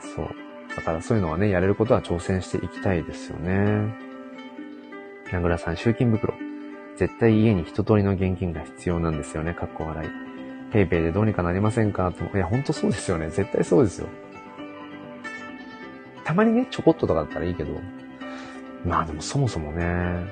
[0.00, 0.28] そう。
[0.74, 3.94] だからそういうのはね、やれることは挑戦していきたいですよね。
[5.32, 6.34] 名倉さん、集金袋。
[6.96, 10.25] 絶対家に一通りの現金が必要なんですよね、かっこ笑い。
[10.72, 12.12] ペイペイでどうにかなりませんか？
[12.12, 12.24] と。
[12.36, 13.30] いや、ほんとそうですよね。
[13.30, 14.08] 絶対そうですよ。
[16.24, 17.72] たまにね、ちょこっととかだったらいいけど。
[18.84, 20.24] まあでもそもそもね、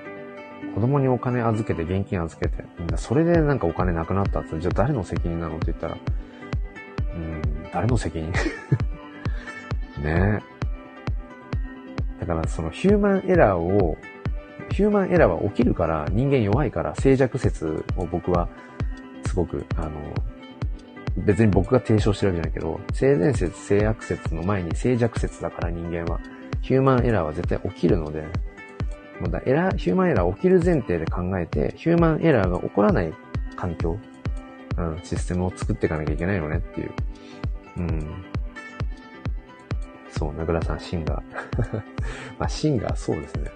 [0.74, 2.64] 子供にお金預けて、現金預けて、
[2.96, 5.96] それでなんかお金なくなったって、じゃあ誰の責任なのって言ったら、
[7.14, 8.32] うん、誰の責任？
[10.02, 10.40] ね
[12.20, 13.96] えだからそのヒューマンエラーを、
[14.70, 18.48] ヒューマンエラーは起きるから人間弱いから静寂説を僕は
[19.34, 19.90] すごく、あの、
[21.16, 26.20] 別に僕が提唱してるわけじゃないけど、性善説、性悪説の前に静寂説だから人間は、
[26.62, 28.22] ヒューマンエラーは絶対起きるので、
[29.20, 33.12] もうだエラー、ヒューマンエラー起きる前提で考えて、ヒューマンエラーが起こらない
[33.56, 33.98] 環境、
[34.78, 36.92] うん、システムを作っていかなきゃいけないよねっていう。
[37.78, 38.24] うん。
[40.10, 41.82] そう、名倉さん、シンガー。
[42.38, 43.50] まあ、シンガー、そうですね。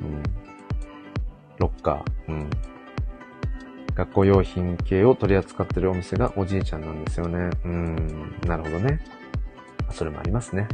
[0.00, 0.22] うん。
[1.58, 2.50] ロッカー、うん。
[3.98, 7.50] 学校用品系を取り扱ってるお店がおじいちゃんなんですよね。
[7.64, 9.00] うん、なるほどね。
[9.90, 10.68] それもありますね。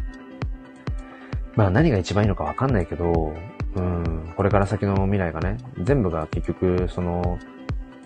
[1.57, 3.35] まあ何が一番いいのかわかんないけど、
[3.77, 7.39] うん、これから先の未来がね、全部が結局、その、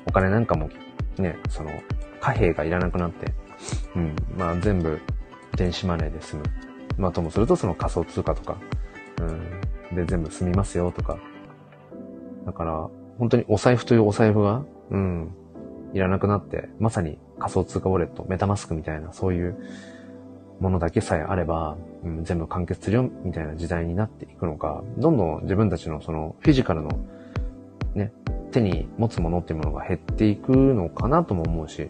[0.06, 0.70] お金なんかも、
[1.16, 1.70] ね、その、
[2.20, 3.34] 貨幣がいらなくなって、
[3.96, 5.00] うん、まあ全部
[5.56, 6.42] 電子マネーで済む。
[6.96, 8.56] まあともするとその仮想通貨とか、
[9.90, 11.18] うん、で全部済みますよとか。
[12.46, 12.88] だから、
[13.18, 15.34] 本当にお財布というお財布が、うん、
[15.94, 19.56] いらなくなって、まさに仮想通貨ウォレット、メタマスクみたいな、そういう
[20.60, 26.90] ものだけさえあれば、うん、全部完結するよ、みたいな時代になっていくのか、どんどん自分たちのそのフィジカルの、
[27.94, 28.12] ね、
[28.50, 31.86] 手に持つものっていうものが減っていくのかなとも思うし、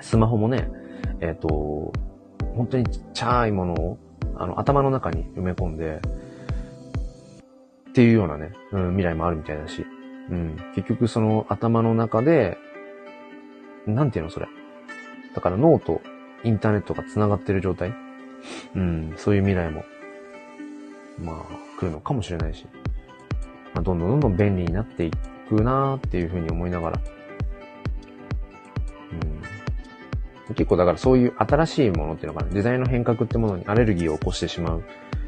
[0.00, 0.68] スマホもね、
[1.20, 1.92] えっ、ー、と、
[2.56, 3.98] 本当にちっちゃいものを、
[4.36, 6.00] あの、頭の中に埋め込んで、
[7.88, 9.86] っていうようなね、うん、未来もあるみたいだし、
[10.30, 12.58] うん、結局その頭の中で、
[13.86, 14.46] なんていうのそれ。
[15.34, 16.00] だから脳と
[16.44, 17.94] インターネットが繋がってる状態。
[18.74, 19.84] うん、そういう未来も、
[21.18, 21.36] まあ、
[21.78, 22.66] 来るのかもしれないし、
[23.74, 25.10] まあ、どんどんどんどん便利になってい
[25.48, 27.00] くなーっていうふうに思いながら、
[30.48, 34.84] うん、結構だからそういう新しいものっていうのがね、時代の変革ってものにアレルギーを起こしてしまう。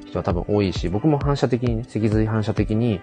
[0.07, 3.01] 人は多分多いし、僕も反射的にね、脊髄反射的に、ん？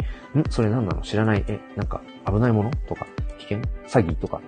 [0.49, 1.01] それ何なの？
[1.01, 1.43] 知らない。
[1.47, 2.71] え、なんか危ないもの？
[2.87, 3.05] とか、
[3.37, 3.59] 危険？
[3.87, 4.15] 詐欺？
[4.15, 4.41] とか、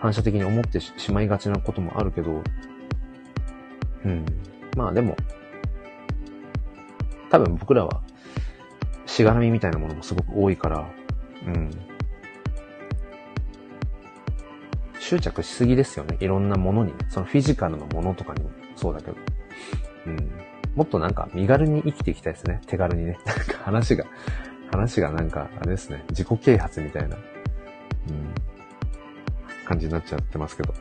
[0.00, 2.42] 反射的に思ってしまいがちなこともあるけど、
[4.04, 4.24] うん。
[4.76, 5.16] まあでも、
[7.30, 8.02] 多分僕らは、
[9.04, 10.88] しがらみみたいなものもすごく多いから、
[11.46, 11.70] うん。
[14.98, 16.16] 執着しすぎですよね。
[16.20, 16.98] いろんなものに、ね。
[17.10, 19.16] そのフィジカルのものとかにもそうだけど。
[20.06, 20.30] うん。
[20.76, 22.60] もっとなんか身軽に生きていきたいですね。
[22.66, 23.18] 手軽にね。
[23.26, 24.04] なんか話が、
[24.70, 26.04] 話がなんか、あれですね。
[26.10, 27.16] 自己啓発みたいな。
[27.16, 27.22] うん。
[29.64, 30.74] 感じになっちゃってますけど。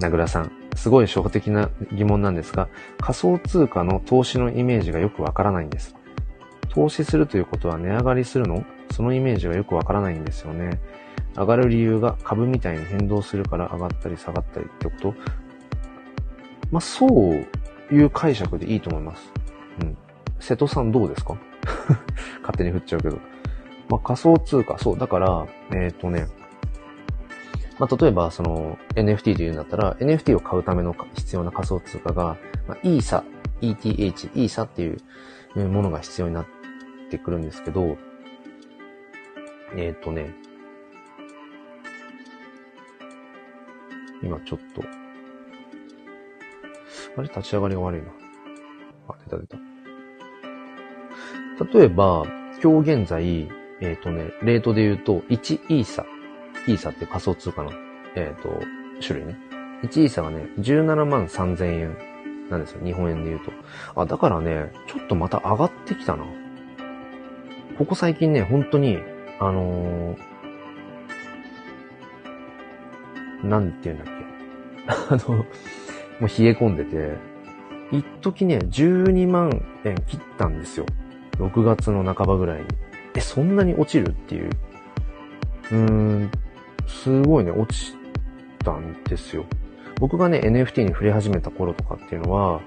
[0.00, 2.68] 名倉さん、すごい初歩的な疑問なんですが、
[3.00, 5.96] 仮想通貨の投資のイメージがよくわからないんです。
[6.68, 8.64] 投資するということは値上がりするの？
[8.92, 10.80] そのイメージがよくわからないんですよね。
[11.34, 15.14] 上がる理由が株みたいに変動するから上がったり下がったりってこと？
[16.70, 17.46] まあ、そう
[17.90, 19.32] いう解釈でいいと思います。
[19.80, 19.96] うん。
[20.40, 21.36] 瀬戸さんどうですか？
[22.42, 23.18] 勝手に振っちゃうけど。
[23.88, 24.98] まあ、仮想通貨、そう。
[24.98, 26.26] だから、えっ、ー、とね、
[27.78, 32.36] まあ、例えば、その NFT で言うんだったら、NFT を買うための必要な仮想通貨が、
[32.66, 33.24] まあ、イーサ、
[33.60, 36.46] ETH、イーサっていうものが必要になっ
[37.10, 37.96] てくるんですけど、
[39.76, 40.34] えっ、ー、とね、
[44.22, 44.82] 今ちょっと、
[47.18, 47.28] あれ？
[47.28, 48.08] 立ち上がりが悪いな。
[49.08, 49.58] あ、出た出た。
[51.78, 52.24] 例えば、
[52.62, 53.48] 今日現在、
[53.80, 56.04] えっ、ー、とね、レートで言うと、1イーサ
[56.66, 57.70] イーサって仮想通貨の、
[58.14, 58.60] えっ、ー、と、
[59.00, 59.38] 種類ね。
[59.82, 61.96] 1イーサがね、17万3000円
[62.50, 62.84] なんですよ。
[62.84, 63.52] 日本円で言うと。
[64.00, 66.24] あ、だからね、ちょっとまた上がってきたな。
[67.78, 68.98] ここ最近ね、本当に、
[69.40, 74.18] あのー、なんて言うんだっけ。
[75.14, 75.44] あの、
[76.20, 77.16] もう冷え込んでて、
[77.92, 80.86] 一時ね、12万円切ったんですよ。
[81.38, 82.66] 6月の半ばぐらいに。
[83.14, 84.50] え、そんなに落ちるっていう。
[85.70, 86.30] うーん、
[86.86, 87.94] すごいね、落ち
[88.64, 89.44] たんですよ。
[90.00, 92.60] 僕がね、NFT に触れ始めた頃とかっていうのは、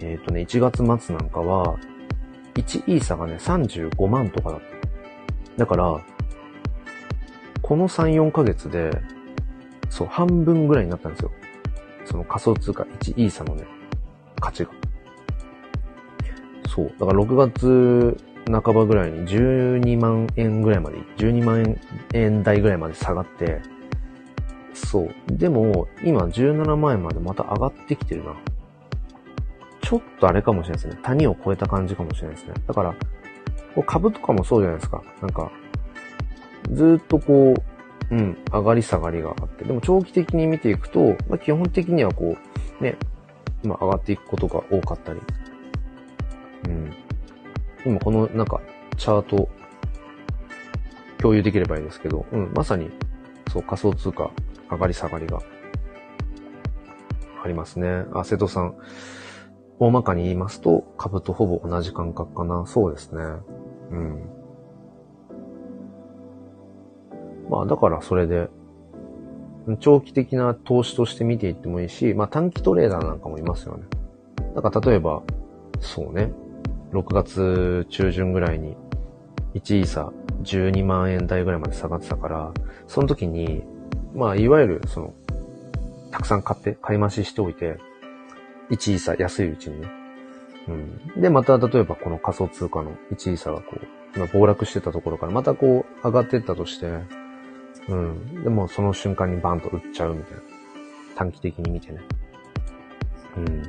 [0.00, 1.76] えっ、ー、とね、1月末なんかは、
[2.54, 4.66] 1イーサがね、35万とかだった。
[5.58, 6.00] だから、
[7.62, 8.90] この3、4ヶ月で、
[9.90, 11.32] そう、半分ぐらいになったんですよ。
[12.06, 13.64] その仮想通貨1イーサのね、
[14.40, 14.70] 価値が。
[16.68, 16.92] そう。
[16.98, 18.16] だから6月
[18.50, 21.78] 半ばぐらいに12万円ぐらいまで、12万
[22.14, 23.60] 円台ぐらいまで下がって、
[24.72, 25.10] そう。
[25.30, 28.34] でも、今17万円までまた上がってきてるな。
[29.82, 31.00] ちょっとあれかもしれないですね。
[31.02, 32.54] 谷を越えた感じかもしれないですね。
[32.66, 32.92] だから、
[33.74, 35.02] こう株とかもそうじゃないですか。
[35.20, 35.50] なんか、
[36.72, 37.75] ずっとこう、
[38.10, 39.64] うん、上がり下がりがあって。
[39.64, 42.36] でも長期的に見ていくと、まあ、基本的にはこ
[42.80, 42.96] う、ね、
[43.64, 45.20] まあ上がっていくことが多かったり。
[46.68, 46.94] うん。
[47.84, 48.60] 今このなんか
[48.96, 49.48] チャート
[51.18, 52.90] 共有できればいいんですけど、うん、まさに
[53.52, 54.30] そう仮想通貨
[54.70, 55.40] 上がり下がりが
[57.42, 58.04] ありますね。
[58.12, 58.74] あ、瀬戸さん。
[59.78, 62.64] 大まかに言いますと、株とほぼ同じ感覚かな。
[62.66, 63.22] そうですね。
[63.90, 64.35] うん。
[67.50, 68.48] まあだからそれで、
[69.80, 73.84] 長期的な投資として見ていってもいいし、まあ短期トレーダーなんかもいますよね。
[74.54, 75.22] だから例えば、
[75.80, 76.32] そうね。
[76.92, 78.76] 6月中旬ぐらいに、
[79.54, 82.52] 1イーサ12万円台ぐらいまで下がってたから、
[82.86, 83.64] その時に、
[84.14, 85.14] まあ、いわゆる、その、
[86.10, 87.78] たくさん買って、買い増ししておいて、
[88.70, 89.88] 1イーサ安いうちにね。
[90.68, 91.20] うん。
[91.20, 93.86] で、また、例えばこの仮想通貨の1イーサがこう、
[94.16, 96.86] 今暴落してたところからまたこう、上がってったとして、
[97.88, 98.42] うん。
[98.42, 100.42] でも、その瞬間にバンと売っちゃうみたいな。
[101.16, 102.00] 短期的に見てね。
[103.36, 103.62] うん。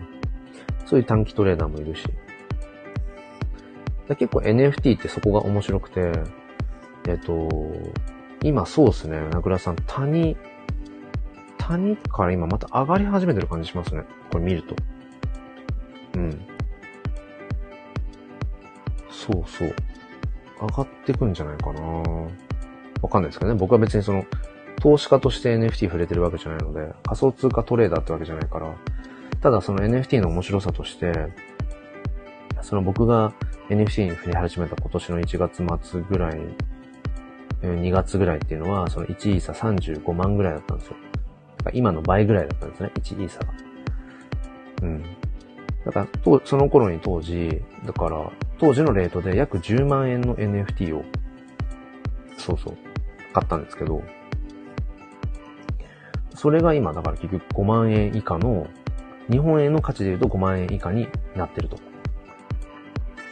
[0.86, 2.07] そういう短期トレーダーもいるし。
[4.07, 6.13] 結構 NFT ってそこが面白くて、
[7.07, 7.49] えっと、
[8.41, 10.38] 今そうっすね、名倉さん、谷、
[11.57, 14.03] 谷から今また上がり始めてる感じしますね。
[14.32, 14.76] これ見ると。
[16.15, 16.47] うん。
[19.09, 19.76] そうそう。
[20.61, 21.82] 上がってくんじゃないかな
[23.02, 23.58] わかんないですけどね。
[23.58, 24.26] 僕は別にその、
[24.80, 28.76] 投資家として NFT 触れてるわけじゃないので、仮想通貨トレーダーってわけじゃないから、
[29.41, 31.14] ただその NFT の面白さとして、
[32.62, 33.34] その僕が
[33.70, 36.39] NFT に触れ始めた今年の1月末ぐらい、
[37.62, 40.95] 2月ぐらいっていうのは、その1イーサ35万ぐらいだったんですよ。
[41.58, 43.54] だから今の倍ぐらいだったんですね、1イーサが。
[44.84, 45.04] うん。
[45.86, 46.08] だから、
[46.43, 51.04] その頃に当時、だから、当時のレートで約10万円の NFT を、
[52.38, 52.78] そうそう、
[53.38, 54.01] 買ったんですけど、
[56.33, 58.67] それが今、だから結局5万円以下の、
[59.29, 61.77] 日本円の価値で言うと5万円以下になってると。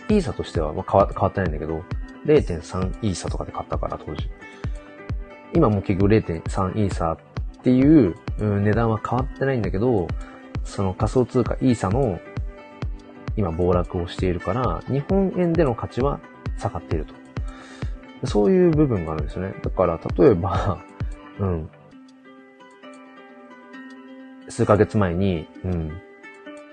[0.10, 1.84] イーサとしては、まあ、変わ変わってないんだけど、
[2.26, 4.30] 0.3イーサとかで買ったから、当時。
[5.56, 7.18] 今も結局0.3イーサっ
[7.64, 10.08] ていう、うん、値段は変わってないんだけど、
[10.64, 12.20] その仮想通貨イーサの
[13.38, 16.20] 今暴落をしているから、日本円での価値は
[16.60, 17.25] 下がっていると。
[18.26, 19.54] そういう部分があるんですよね。
[19.62, 20.84] だから、例えば、
[21.40, 21.70] うん。
[24.48, 25.92] 数ヶ月前に、うん。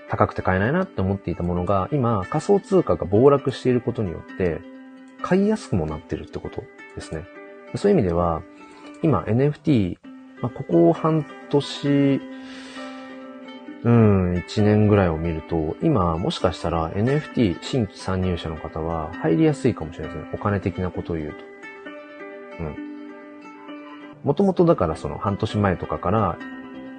[0.09, 4.61] 高くて買えないなって思っていたものが、今、仮想通貨が暴落していることによって、
[5.21, 6.63] 買いやすくもなってるってこと
[6.95, 7.25] ですね。
[7.75, 8.43] そういう意味では、
[9.01, 9.97] 今 NFT、
[10.41, 12.21] まあ、ここ半年、
[13.83, 20.31] うん、1年ぐらいを見ると、今、もしかしたら NFT 新規参入者の方は入りやすいかもしれないですね。
[20.33, 21.35] お金的なことを言うと。
[22.59, 22.93] うん。
[24.23, 26.37] もともとだからその半年前とかから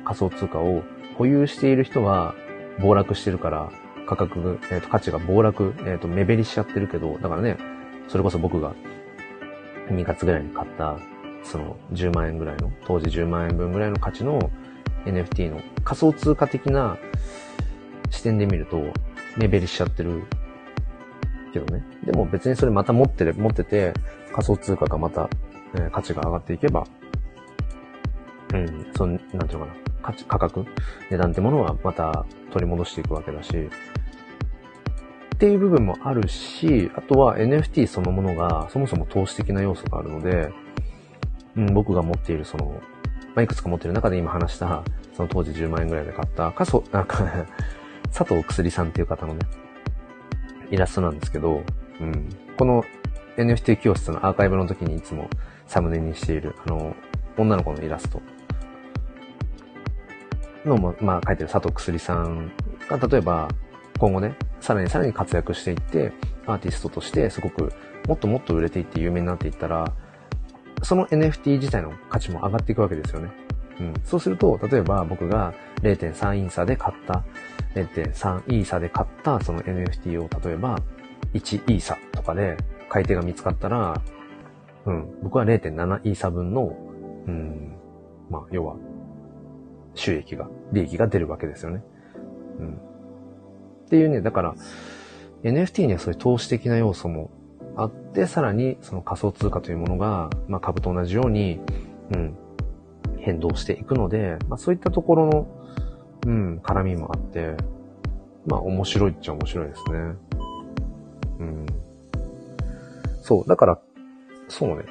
[0.04, 0.82] 仮想通貨を
[1.16, 2.34] 保有している人は
[2.80, 3.72] 暴落してるから、
[4.06, 7.56] 価格、えっ、ー、と、価値が暴落、えっ、ー、と、目減りしちゃってるけど、だからね、
[8.08, 8.74] それこそ僕が
[9.88, 10.98] 2月ぐらいに買った、
[11.42, 14.50] その10万円ぐらいの、当時10万円分ぐらいの価値の
[15.06, 16.98] NFT の仮想通貨的な
[18.10, 18.82] 視点で見ると、
[19.36, 20.24] 目減りしちゃってる
[21.52, 21.84] けどね。
[22.04, 23.94] でも別にそれまた持ってる、持ってて、
[24.32, 25.28] 仮想通貨がまた、
[25.74, 26.86] えー、価値が上がっていけば、
[28.52, 29.66] うん、その、なんていうのかな、
[30.02, 30.64] 価値、価格、
[31.10, 33.50] 値段ってものはまた取り戻していくわけだし、
[35.34, 40.52] っていう部分もあるし、あとは NFT そのものがそもそも投資的な要素があるので、
[41.56, 42.80] うん、僕が持っているその、
[43.34, 44.82] まあ、いくつか持ってる中で今話した、
[45.14, 47.24] その当時10万円ぐらいで買った、かそ、なんか
[48.12, 49.40] 佐藤薬さんっていう方のね、
[50.70, 51.62] イラストなんですけど、
[52.00, 52.84] うん、この
[53.36, 55.28] NFT 教室のアーカイブの時にいつも
[55.66, 56.94] サムネにしている、あの、
[57.36, 58.22] 女の子のイラスト。
[60.64, 62.52] のも、まあ書いてる佐藤薬さん
[62.88, 63.48] が、例えば、
[63.98, 66.12] 今後ね、さらにさらに活躍していって、
[66.46, 67.72] アーティストとしてすごく
[68.06, 69.92] もっともっと売れていって有名になっていったら、
[70.84, 73.30] その NFT 自体の価値も上がっていくわけですよね。
[73.80, 73.94] うん。
[74.04, 77.24] そうすると、例えば僕が0.3インサで買った、
[77.74, 80.78] 0.3イーサで買ったその NFT を例えば
[81.32, 82.56] 1イーサとかで
[82.88, 84.00] 買い手が見つかったら、
[84.86, 85.22] うん。
[85.22, 86.76] 僕は0.7イーサ分の、
[87.26, 87.76] うん。
[88.30, 88.76] まあ、要は、
[89.94, 91.82] 収益が、利益が出るわけですよね。
[92.58, 92.74] うん。
[92.74, 94.54] っていうね、だから、
[95.42, 97.30] NFT にはそういう投資的な要素も
[97.76, 101.60] あって、さらにその仮想通貨というものが、まあ株と同じように、
[102.12, 102.36] うん、
[103.18, 105.46] 変動していくので、まあそういったところの、
[106.26, 107.56] うん、絡みもあって、
[108.46, 109.98] まあ面白いっちゃ面白いですね。
[111.40, 111.66] うん。
[113.22, 113.80] そう、だから、
[114.48, 114.84] そうね。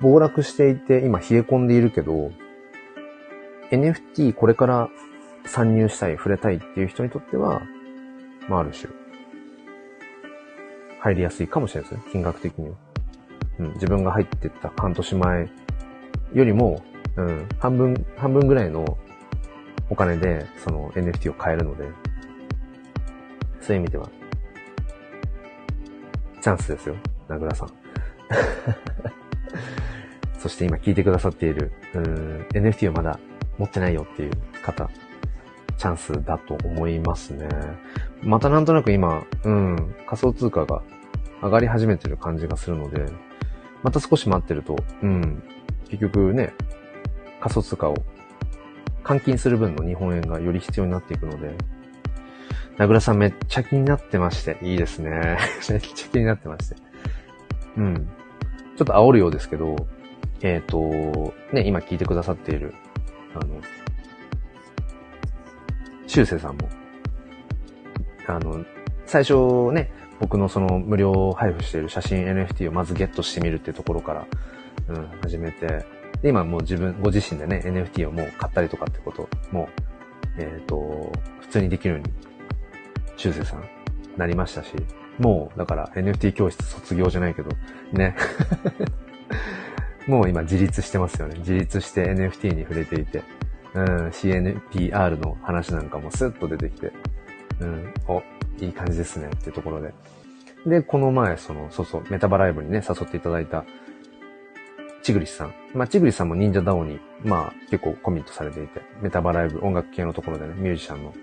[0.00, 2.32] 暴落していて、今冷え込んでいるけど、
[3.70, 4.88] NFT これから
[5.46, 7.62] 参入したい、触れたいっていう人にとっては、
[8.48, 8.92] まあある種、
[11.00, 12.10] 入りやすいかもしれないですね。
[12.12, 12.76] 金額的には。
[13.58, 15.48] うん、自分が入ってった半年前
[16.34, 16.82] よりも、
[17.16, 18.98] うん、半分、半分ぐらいの
[19.88, 21.88] お金で、その NFT を買えるので、
[23.60, 24.08] そういう意味では、
[26.40, 26.96] チャンスですよ、
[27.28, 27.70] 名倉さん。
[30.38, 33.18] そして今聞いてくださっている、うん、NFT をまだ
[33.58, 34.30] 持ってないよっていう
[34.62, 34.88] 方、
[35.76, 37.48] チャンスだと思いますね。
[38.22, 40.82] またなんとなく今、うん、仮想通貨が
[41.42, 43.06] 上がり始めてる感じがするので、
[43.82, 45.42] また少し待ってると、うん、
[45.88, 46.52] 結局ね、
[47.40, 47.96] 仮想通貨を
[49.02, 51.56] 換金する分の日本円がより必要になっていくので、
[52.76, 55.38] 名倉さんめっちゃ気になってまして、いいですね。
[55.68, 56.76] めっちゃ気になってまして。
[57.76, 58.08] うん。
[58.76, 59.76] ちょっと煽るようですけど、
[60.42, 62.74] えっ、ー、と、ね、今聞いてくださっている、
[63.34, 63.60] あの、
[66.06, 66.68] 修正さんも、
[68.36, 68.64] あの、
[69.06, 74.26] 最初ね、僕のその無料配布している写真 NFT をまずゲットしてみるっていうところから、
[74.88, 75.84] うん、始めて、
[76.22, 79.68] で、今もう自分、ご自身でね、NFT をもう買ったりとかってことも、
[80.38, 82.12] えっ、ー、と、普通にできるように、
[83.16, 83.64] 修正さん、
[84.16, 84.70] なりましたし、
[85.18, 87.50] もう、だから NFT 教室卒業じゃないけど、
[87.92, 88.16] ね。
[90.06, 91.38] もう今自立してますよね。
[91.38, 93.22] 自立して NFT に触れていて、
[93.74, 96.92] うん、CNPR の話なんかもスッと出てきて、
[97.60, 98.22] うん、お、
[98.60, 99.92] いい感じですねっていうところで。
[100.66, 103.64] で、この前、その、そうそう、メタバライブにね、誘っていただいた、
[105.02, 105.54] チグリスさん。
[105.74, 111.14] まあ、チグリスさんも忍者ダオに、まあ、結構コミットされていて、メタバライブ、音楽系のところでね、ミュージシャンの、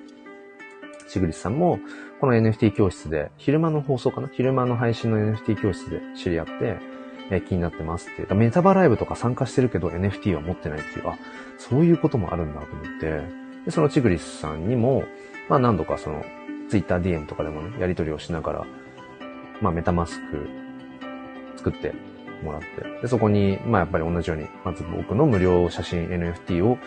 [1.07, 1.79] チグリスさんも、
[2.19, 4.27] この NFT 教室で、昼間の放送かな？
[4.31, 6.77] 昼間の配信の NFT 教室で知り合って、
[7.29, 8.33] え気になってますって。
[8.33, 11.17] メタバライブとか参加してるけど NFT は持ってないっていう、あ、
[11.57, 13.21] そういうこともあるんだと思って、
[13.65, 15.03] で、そのチグリスさんにも、
[15.49, 16.25] まあ何度かその、
[16.69, 18.65] ツイッター DM とかでもね、やり取りをしながら、
[19.61, 20.49] まあメタマスク
[21.57, 21.93] 作って
[22.43, 22.67] もらって、
[23.01, 26.77] で、そこに、まあやっぱり同じように、まず僕の無料写真 NFT を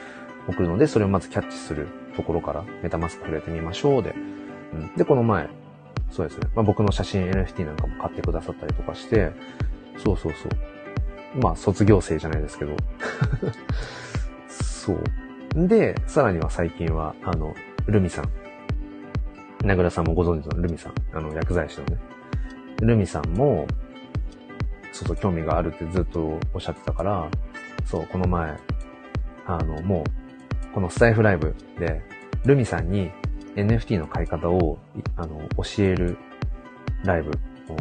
[0.49, 4.15] 送るので、それをまずキャッチするところから、メタマスク触れてみましょうで、
[4.73, 5.49] うん、で、この前、
[6.11, 9.33] そうですね、まあ僕の写真 NFT なんかも買ってくださったりとかして、
[9.97, 11.41] そうそうそう。
[11.41, 12.77] まあ卒業生じゃないですけど、
[14.49, 15.69] そう。
[15.69, 17.55] で、さらには最近は、あの、
[17.87, 18.40] ルミさん。
[19.65, 20.95] 名倉さんもご存知のルミさん。
[21.13, 21.99] あの、薬剤師のね。
[22.81, 23.67] ルミさんも、
[24.93, 27.29] そうそう、興味があるってずっとおっしゃってたから、
[27.85, 28.57] そう、この前、
[29.47, 32.03] あの、もう、このスタイフライブで、
[32.45, 33.11] ルミさんに
[33.57, 34.79] NFT の買い方を、
[35.17, 36.17] あの、教える
[37.05, 37.33] ライブ、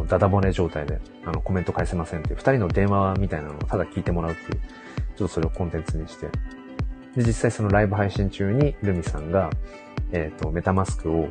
[0.08, 4.60] ダダ漏れ状態で、あの、コメント返せませんっていう、二人の電話みたいなのをただ聞いてもらうっていう、
[5.16, 6.28] ちょっとそれをコンテンツにして、
[7.16, 9.50] で、実際そのライブ配信中にルミさんが、
[10.12, 11.30] えっ、ー、と、メタマスクを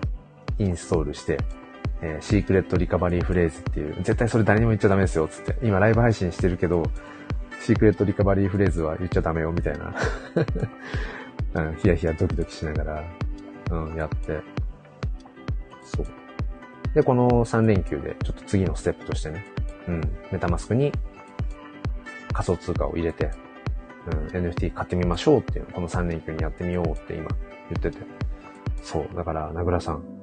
[0.58, 1.38] インストールして、
[2.00, 5.56] えー、シークレットリカバリーフレーズっていう、絶対それ誰にも言っちゃダメですよ、つって。
[5.62, 6.84] 今ライブ配信してるけど、
[7.60, 9.94] シークレットリカバリーフレーズは言っちゃダメよ、みたいな。
[11.54, 13.04] うん、ヒヤヒヤドキドキしながら、
[13.70, 14.40] うん、やって。
[15.82, 16.06] そう。
[16.94, 19.44] で、この3連休で、ちょっと次のステップとしてね、
[19.88, 20.00] うん、
[20.30, 20.92] メタマスクに
[22.32, 23.30] 仮想通貨を入れて、
[24.06, 27.28] うん、NFT 買ってみましょうっていうのこの3連休にやってみようって今
[27.70, 27.98] 言ってて。
[28.82, 29.16] そう。
[29.16, 30.17] だから、名倉さん。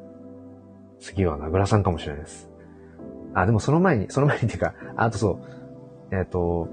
[1.00, 2.50] 次は名倉さんかもしれないです。
[3.34, 5.40] あ、でもその前に、その前にっていうか、あとそ
[6.12, 6.16] う。
[6.16, 6.70] えっ、ー、と、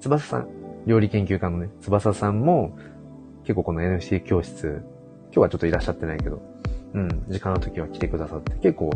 [0.00, 0.48] 翼さん、
[0.86, 2.76] 料理研究家のね、翼さんも、
[3.44, 4.82] 結構この NFT 教室、
[5.26, 6.42] 今日はちょっといらっしゃってないけど、
[6.94, 8.90] うん、時間の時は来てくださって、結構、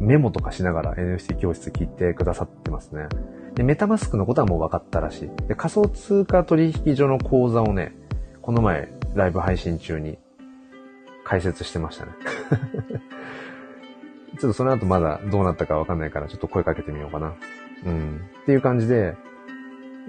[0.00, 3.06] メモとかしながら NFT 教室聞いてくださってますね。
[3.54, 5.30] で、メタマスクのことはもう分かったらしい。
[5.46, 7.94] で、仮想通貨取引所の講座をね、
[8.40, 10.18] この前、ライブ配信中に
[11.30, 12.12] 解説してましたね。
[14.40, 17.34] ちょっとその後まだどうなったかわかんないから、ちょっと声かけてみようかな。
[17.86, 18.20] うん。
[18.42, 19.14] っていう感じで、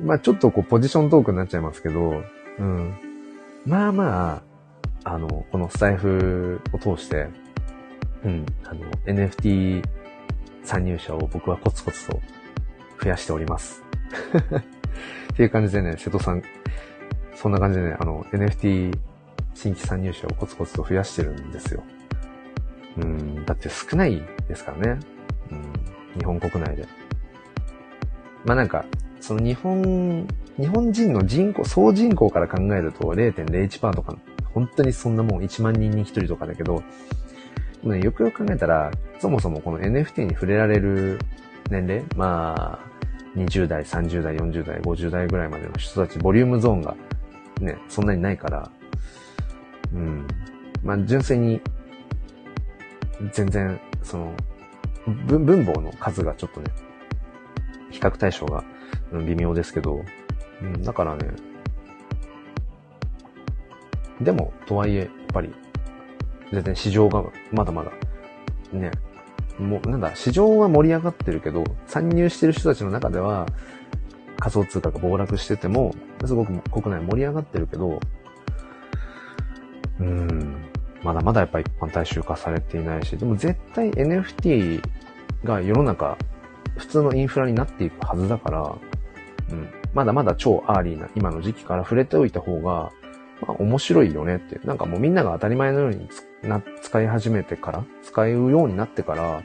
[0.02, 2.24] まあちょっとこうポジショントークになっちゃいますけど、
[2.58, 2.96] うん。
[3.68, 4.42] まあま
[5.04, 7.28] あ、あの、このスタイフを通して、
[8.26, 9.84] うん、あの、NFT
[10.64, 12.20] 参入者を僕はコツコツと
[13.00, 13.84] 増やしております。
[15.34, 16.42] っていう感じでね、瀬戸さん、
[17.36, 19.11] そんな感じでね、あの、NFT
[19.54, 21.84] 新規参入者をコツコツと増やしてるんですよ。
[22.98, 25.00] うん、だって少ないですからね。
[25.52, 26.86] うん、日本国内で。
[28.46, 28.86] まあなんか、
[29.20, 34.18] その日本、日本人の人口、総人口から考えると0.01%とか、
[34.54, 36.84] 本当にそんなもん1万人に1人とかだけど、
[37.84, 41.20] ね、よくよく考えたら、そもそもこの NFT に触れられる
[41.70, 42.92] 年齢、まあ、
[43.38, 46.96] 20代、30代、40代、50代ぐらいまでの人たち、ボリュームゾーンが
[47.60, 48.70] ね、そんなにないから、
[49.94, 50.28] うん。
[50.84, 51.62] まあ、純粋に、
[53.32, 54.34] 全然、その、
[55.28, 56.72] 文文法の数がちょっとね、
[57.90, 58.64] 比較対象が、
[59.12, 60.04] うん、微妙ですけど、
[60.62, 61.30] うん、だからね、
[64.22, 65.54] でも、とはいえ、やっぱり、
[66.52, 67.92] 全然市場がまだまだ、
[68.72, 68.92] ね、
[69.58, 73.46] もう、なんだ、市場は盛り上がってるけど、参入してる人たちの中では、
[74.40, 75.94] 仮想通貨が暴落してても、
[76.26, 78.00] すごく国内盛り上がってるけど、
[80.02, 80.56] うん、
[81.04, 84.82] まだまだやっぱ一般大衆化されていないし、でも絶対 NFT
[85.44, 86.18] が世の中、
[86.78, 88.76] 普通のインフラになっていくはずだから、
[89.52, 89.70] うん。
[89.94, 92.92] まだまだ超 early な今の時期から触れておいた方が、
[93.42, 94.60] まあ面白いよねって。
[94.66, 96.10] なんかもうみんなが当たり前のように
[96.44, 99.44] な使い始めてから、使うようになってから、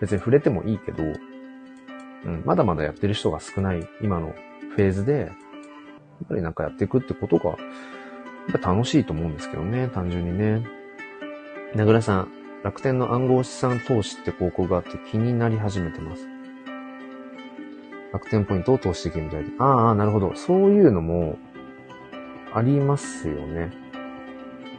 [0.00, 4.34] 別に触れてもいいけど、うん、まだまだやってる人が少ない今の
[4.74, 7.56] フェーズで、やっぱりなんかやっていくってことが、
[8.48, 10.62] やっぱ楽しいと思うんですけどね、単純にね。
[11.74, 12.28] 名倉さん、
[12.64, 16.26] 楽天の暗号資産投資って広告があって気になり始めてます。
[18.12, 19.50] 楽天ポイントを投資できるみたいで。
[19.58, 20.34] ああ、なるほど。
[20.34, 21.38] そういうのも
[22.54, 23.70] ありますよね。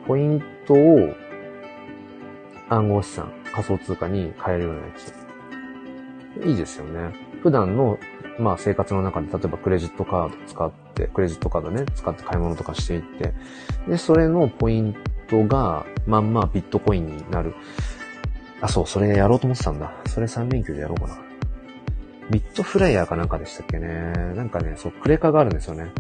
[0.08, 1.14] ポイントを
[2.70, 6.48] 暗号資産、仮想通貨に変えるようなやつ。
[6.48, 7.14] いいですよね。
[7.44, 8.00] 普段の、
[8.40, 10.72] まあ生活の中で、例えばクレジットカード使っ、
[11.08, 13.34] クレジットカードね、使って買い物とかしていって、
[13.88, 14.96] で、それのポイン
[15.30, 17.54] トが、まんまビットコインになる。
[18.62, 19.92] あ、そう、それやろうと思ってたんだ。
[20.08, 21.18] それ3連休でやろうかな。
[22.30, 24.14] ビットフライヤーかなんかでしたっけね。
[24.36, 25.92] なんかね、そう、クレカがあるんですよね。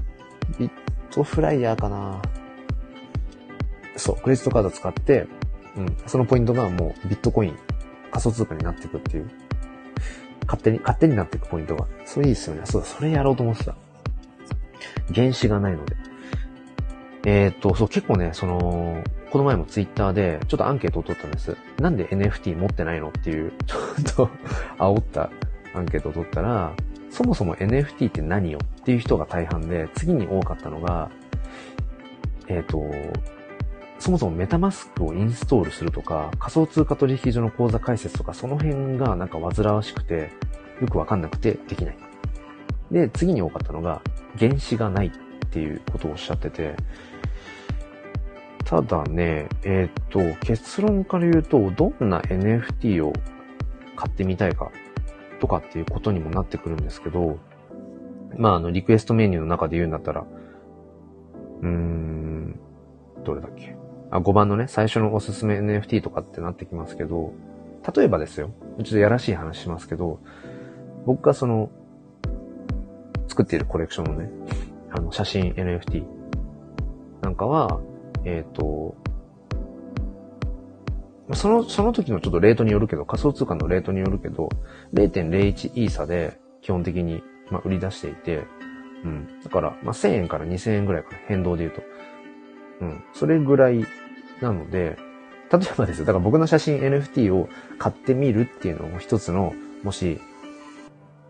[0.59, 0.71] ビッ
[1.09, 2.21] トフライヤーかな。
[3.95, 5.27] そう、クレジットカード使って、
[5.75, 7.57] うん、そのポイントがもうビットコイン、
[8.11, 9.29] 仮想通貨になっていくっていう。
[10.45, 11.87] 勝手に、勝手になっていくポイントが。
[12.05, 12.61] それいいっすよね。
[12.65, 13.75] そうだ、それやろうと思ってた。
[15.13, 15.95] 原資がないので。
[17.25, 21.55] えー、っと、そう、結構ね、その、この前もツイッターで、ちょっとアンケートを取ったんです。
[21.79, 24.29] なんで NFT 持ってないのっていう、ちょっと
[24.77, 25.29] 煽った
[25.73, 26.73] アンケートを取ったら、
[27.11, 31.09] そもそも NFT って何よっていう人が大半で、次に多かったのが、
[32.47, 32.83] えっ、と、
[33.99, 40.31] そもそもメタマスクをインストールするとか、仮想通貨取引所の口座開設とか、その辺がなんか煩わしくて、
[40.81, 41.97] よくわかんなくてできない。
[42.91, 44.01] で、次に多かったのが、
[44.37, 45.11] 原資がないっ
[45.49, 46.75] ていうことをおっしゃってて、
[48.65, 53.13] ただね、えっ、と、結論から言うと、どんな NFT を
[53.95, 54.71] 買ってみたいか
[55.39, 57.39] とかっていうことにもなってくるんですけど、
[58.37, 60.25] まあ、あの、リクエストメニューの中で言うんだったら、
[61.61, 62.59] うーん、
[63.23, 63.75] どれだっけ？
[64.11, 67.33] あ、5番のね、最初のおすすめ NFT とかってなってきますけど、
[67.95, 68.51] 例えばですよ。
[68.79, 70.19] ちょっとやらしい話しますけど、
[71.05, 71.69] 僕がその、
[73.29, 74.29] 作っているコレクションのね、
[74.91, 76.03] あの、写真 NFT
[77.21, 77.79] なんかは、
[78.25, 78.95] えっ、ー、と、
[81.33, 84.49] その、その時のちょっとレートによるけど、仮想通貨のレートによるけど、
[84.93, 88.45] 0.01イーサで基本的に、まあ、売り出していて、
[89.03, 89.41] うん。
[89.43, 91.81] だから、まあ、1000円から2000円ぐらいかな、変動で言うと。
[92.81, 93.03] うん。
[93.13, 93.85] それぐらい
[94.41, 94.97] なので、
[95.51, 99.53] 例えばですよ、だから僕の写真 NFT を買ってみるっていうのを一つの、
[99.83, 100.19] もし、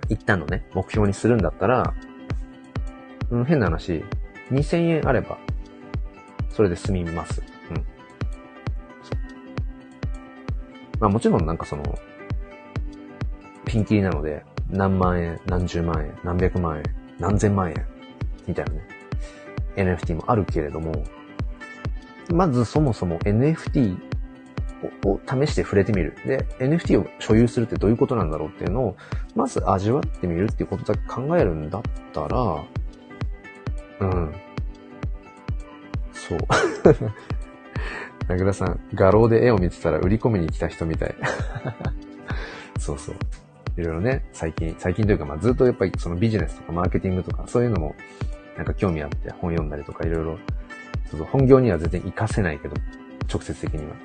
[0.09, 1.93] 一旦のね、目標にするんだったら、
[3.29, 4.03] うん、変な話、
[4.51, 5.37] 2000円あれば、
[6.49, 7.41] それで済みます。
[7.69, 7.77] うん。
[10.99, 11.83] まあもちろんなんかその、
[13.65, 16.83] ピンキリなので、何万円、何十万円、何百万円、
[17.19, 17.85] 何千万円、
[18.47, 18.81] みたいなね、
[19.75, 21.03] NFT もあるけれども、
[22.33, 24.08] まずそもそも NFT
[25.05, 26.15] を試して触れてみる。
[26.25, 28.97] で、NFT を所有するってどういうことなんだろうっていうのを、
[29.35, 31.81] まず味わってみるっていうことだけ考えるんだっ
[32.13, 32.63] たら、
[34.01, 34.33] うん。
[36.13, 36.39] そう。
[38.27, 41.15] 名倉さん、画廊で絵を見てたら売り込みに来た人みたい。
[42.77, 43.15] そうそう。
[43.77, 47.95] いろいろね、最近、最近というか、まあずっとやっぱりそのビジネスとかマーケティングとか、そういうのも、
[48.55, 50.39] なんか興味あって本読んだりとかいろいろ、
[51.09, 52.75] そう本業には全然活かせないけど、
[53.31, 53.95] 直接的には。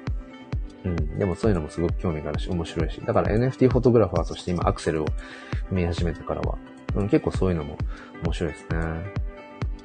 [0.84, 1.18] うん。
[1.18, 3.00] でもそういうのもすごく興味があるし、面白いし。
[3.00, 5.06] だから NFT フォトグラファーとして今アクセルを
[5.70, 6.58] 踏み始めてからは、
[6.94, 7.76] うん、結構そういうのも
[8.24, 8.76] 面白いですね。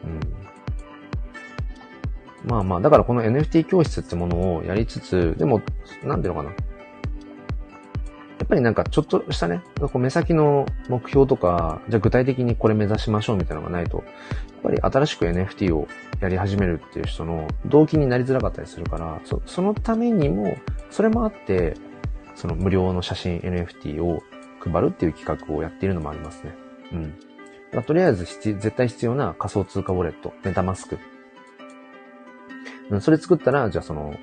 [0.03, 0.49] うん。
[2.45, 5.61] まあまあ、だからこの NFT 教室ってものをやりつつ、でも、
[6.03, 6.49] なんていうのかな。
[6.49, 6.55] や
[8.45, 14.03] っぱりなんかちょっとしたね、こう目先の目標とか、じゃあ具体的にこれ目指しましょうみたいなのがないと、
[14.59, 15.87] っぱり新しく NFT を
[16.19, 20.57] やり始めるっていう人の動機になりづらかったりするから、そそのためにも、
[20.91, 21.75] それもあって、
[22.35, 24.21] その無料の写真 NFT を
[24.59, 26.53] 配るっていう企画をやっているのもありますね。
[26.91, 27.13] うん。
[27.73, 30.97] まあ、とりあえず絶対必要な仮想通貨ウォレット、メタマスク
[32.89, 34.15] うんそれ作ったら、じゃあその、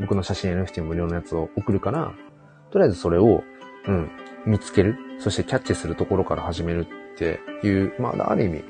[0.00, 2.14] 僕の写真 NFT 無料のやつを送るから、
[2.70, 3.42] とりあえずそれを、
[3.86, 4.10] うん、
[4.46, 4.96] 見つける。
[5.18, 8.64] そしてキャッチするところから始めるっていう、まあ、ある意味、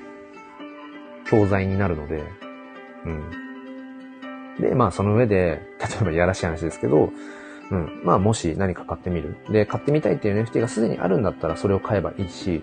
[1.31, 2.23] 教材になるので、
[3.05, 4.61] うん。
[4.61, 7.13] で、まあ、その上で、 例えばやらしい話ですけど、
[7.71, 8.01] うん。
[8.05, 9.37] まあ、もし何か買ってみる。
[9.51, 12.63] で、買ってみたいっていう NFT がすでにあるんだったら、それを買えばいいし、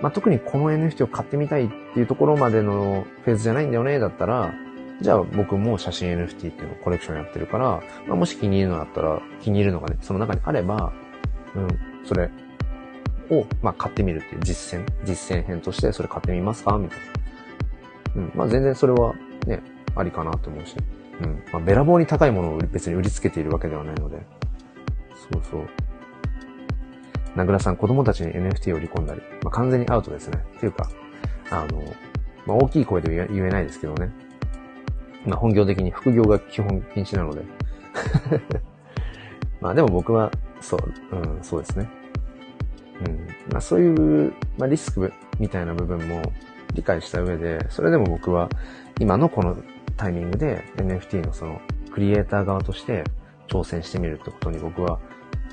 [0.00, 4.54] まあ、特にこの NFT を買ってみたいっていうところまでのフェーズじゃないんだよね、だったら、
[5.00, 10.92] じゃあ僕も写真 NFT っていうのをコレクションやってるから、まあ、もし気に入るのだったら、気に入るのがね、その中にあれば、
[11.54, 11.68] うん、
[12.04, 12.30] それ
[13.30, 16.78] を、まあ、買ってみるっていう実践、実践編としてそれ買ってみますか？
[16.78, 17.23] みたいな。
[18.16, 19.14] うん、まあ全然それは
[19.46, 19.62] ね、
[19.96, 20.76] ありかなと思うし。
[21.20, 21.42] うん。
[21.52, 24.18] まあ、べらぼうに高いものを別に売りつけているわけではないので。
[25.30, 25.68] そうそう。
[27.34, 30.44] 名倉さん、子供たちに NFT を売り込んだり、まあ、完全にアウトですね。
[30.56, 30.88] っていうか、
[31.50, 31.82] あの、
[32.46, 34.10] まあ、大きい声で言えないですけどね。
[35.26, 37.42] まあ、本業的に副業が基本禁止なので。
[39.60, 40.30] まあ、でも僕は、
[40.60, 41.88] そう、うん、そうですね。
[43.06, 43.26] うん。
[43.52, 46.22] まあ、そういう、まあ、リスクみたいな部分も
[46.74, 48.48] 理解した上で、それでも僕は、
[49.00, 49.56] 今のこの
[49.96, 51.60] タイミングで NFT のその、
[51.92, 53.04] クリエイター側として
[53.48, 54.98] 挑戦してみるってことに僕は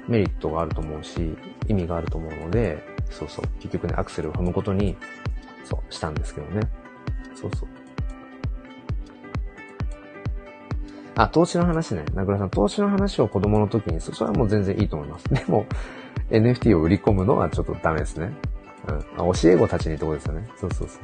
[0.07, 1.35] メリットがあると思うし、
[1.67, 4.97] 意味があると思うので、そうそう、結局ね、アクセルを踏むことに、
[5.63, 6.61] そう、したんですけどね。
[7.35, 7.69] そうそう。
[11.15, 12.03] あ、投資の話ね。
[12.13, 15.29] 名倉さん、投資の話を子供の時に、それはもう全然いいと思います。
[15.29, 15.65] でも、
[16.29, 18.33] NFT を売り込むのはちょっとダメですね。
[18.87, 19.29] うん。
[19.29, 20.47] あ、教え子たちにってことですよね。
[20.57, 21.03] そうそうそう。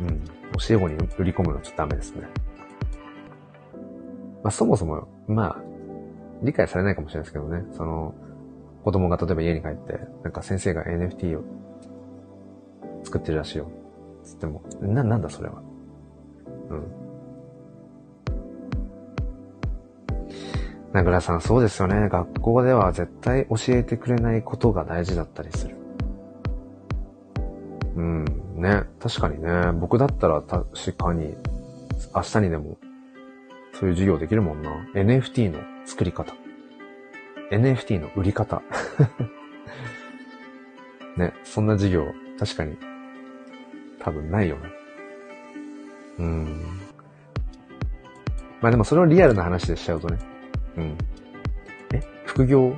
[0.00, 0.24] うん。
[0.58, 2.28] 教え子に売り込むのちょっとダメですね。
[4.42, 5.56] まあ、そもそも、まあ、
[6.42, 7.64] 理解されないかもしれないですけどね。
[7.72, 8.14] その、
[8.84, 11.44] 子供が例えば家に帰って、なんか先生が NFT を
[13.02, 13.70] 作ってるらしいよ。
[14.22, 15.62] つっても、な、なんだそれは。
[16.70, 17.05] うん。
[20.96, 22.08] 名倉さん、そうですよね。
[22.08, 25.76] 学校では絶対教えてくれないことが大事だったりする。
[27.96, 28.24] うん、
[28.56, 28.84] ね。
[28.98, 29.72] 確かにね。
[29.72, 30.64] 僕だったら確
[30.94, 31.36] かに、
[32.14, 32.78] 明日にでも、
[33.74, 34.70] そういう授業できるもんな。
[34.94, 36.34] NFT の作り方。
[37.50, 38.62] NFT の売り方。
[41.18, 42.06] ね、そんな授業、
[42.38, 42.78] 確かに、
[43.98, 44.70] 多分ないよな。
[46.20, 46.46] うん。
[48.62, 50.35] まあでもそれをリアルな話でしちゃうとね。
[50.76, 50.98] うん。
[51.92, 52.02] え？
[52.24, 52.76] 副業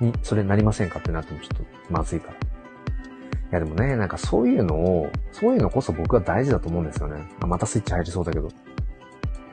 [0.00, 2.34] にそれなりませんかってなってもちょっとまずいから。
[2.34, 2.38] い
[3.50, 7.26] やでもね、なんかそういうのを、そういうのこそ僕は大事だと思うんですよね。
[7.40, 8.50] あまたスイッチ入りそうだけど。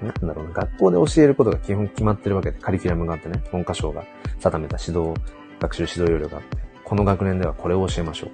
[0.01, 4.03] なんだろうな、学校で教えることが基本決まってるわけで、カリキュラムがあってね、文科省が
[4.39, 5.13] 定めた指導、
[5.61, 8.31] 学習指導要領があって、この学年ではこれを教えましょう。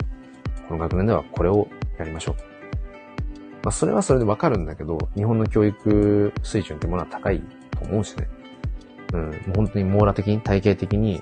[0.68, 1.68] この学年ではこれを
[2.00, 2.36] やりましょう。
[3.64, 7.40] まあ、それはそれでわかるんだけど、日本の教育水準ってものは高い
[7.70, 8.28] と思うしね。
[9.14, 11.22] うん、もう本当に網羅的に、体系的に、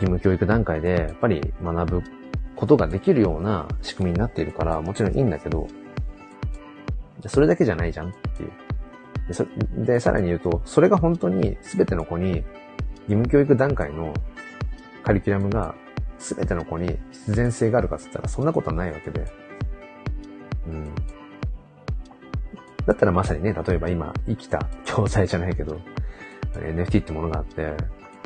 [0.00, 2.02] 義務教育段階で、やっぱり学ぶ
[2.56, 5.66] ことができるような仕組みになっているから、もちろんいいんだけど、
[7.26, 8.50] それだけじゃないじゃんっていう。
[9.76, 12.44] でで、さらに言うと、それが本当に全ての子に、
[13.08, 14.14] 義務教育段階の
[15.02, 15.74] カリキュラムが
[16.18, 19.26] 全ての子に必然性があるかって言ったら、そんなことはないわけで。
[20.68, 20.94] うん。
[22.86, 25.80] だったらまさにね、例えば今、生きた教材じゃないけど、
[26.58, 27.74] NFT ってものがあって、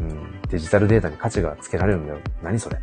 [0.01, 2.21] うん、デジタルデータに価値がつけられるんだよ。
[2.43, 2.79] 何それ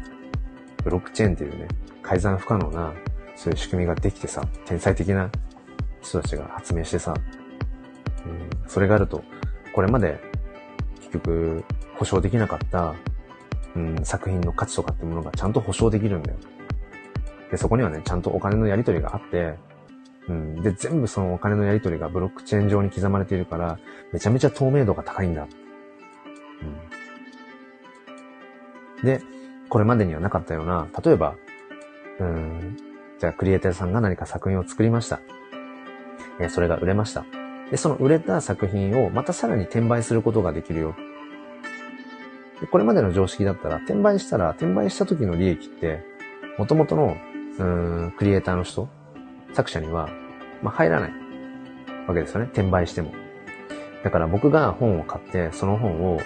[0.84, 1.68] ブロックチェーンっていうね、
[2.02, 2.94] 改ざん不可能な、
[3.36, 5.30] そういう仕組みができてさ、天才的な
[6.02, 7.14] 人たちが発明してさ、
[8.26, 9.24] うん、それがあると、
[9.74, 10.20] これまで
[11.00, 11.64] 結局
[11.96, 12.96] 保証できなかった、
[13.76, 16.38] うん、作品の価値とかってものがちゃんと保証できるんだよ。
[17.52, 19.56] で、そこにはね、ちゃんとお金のやり取りがあって、
[20.27, 23.80] うん、で、全部そのお金のやり取りがブロックチェーン上に刻まれているから、
[24.11, 25.48] めちゃめちゃ透明度が高いんだ。
[28.99, 29.22] うん、で、
[29.69, 31.35] これまでにはなかったような、例えば、
[32.19, 32.77] うん、
[33.19, 35.19] じゃあクリエイターさんが何か作品を作りました。
[36.39, 37.26] えそれが売れました。
[37.72, 40.95] で、その売れた作品をまたさらに転売することができるよ。
[42.60, 46.03] でこれまでの常識だったら、転売したら、転売した時の利益って、
[46.57, 47.18] 元々の、
[47.57, 47.64] う
[48.07, 48.88] ん、クリエイターの人、
[49.53, 50.10] 作者には、
[50.61, 51.11] まあ、入らない
[52.07, 52.49] わけですよね。
[52.52, 53.11] 転売しても。
[54.03, 56.19] だから僕が本を買って、その本を、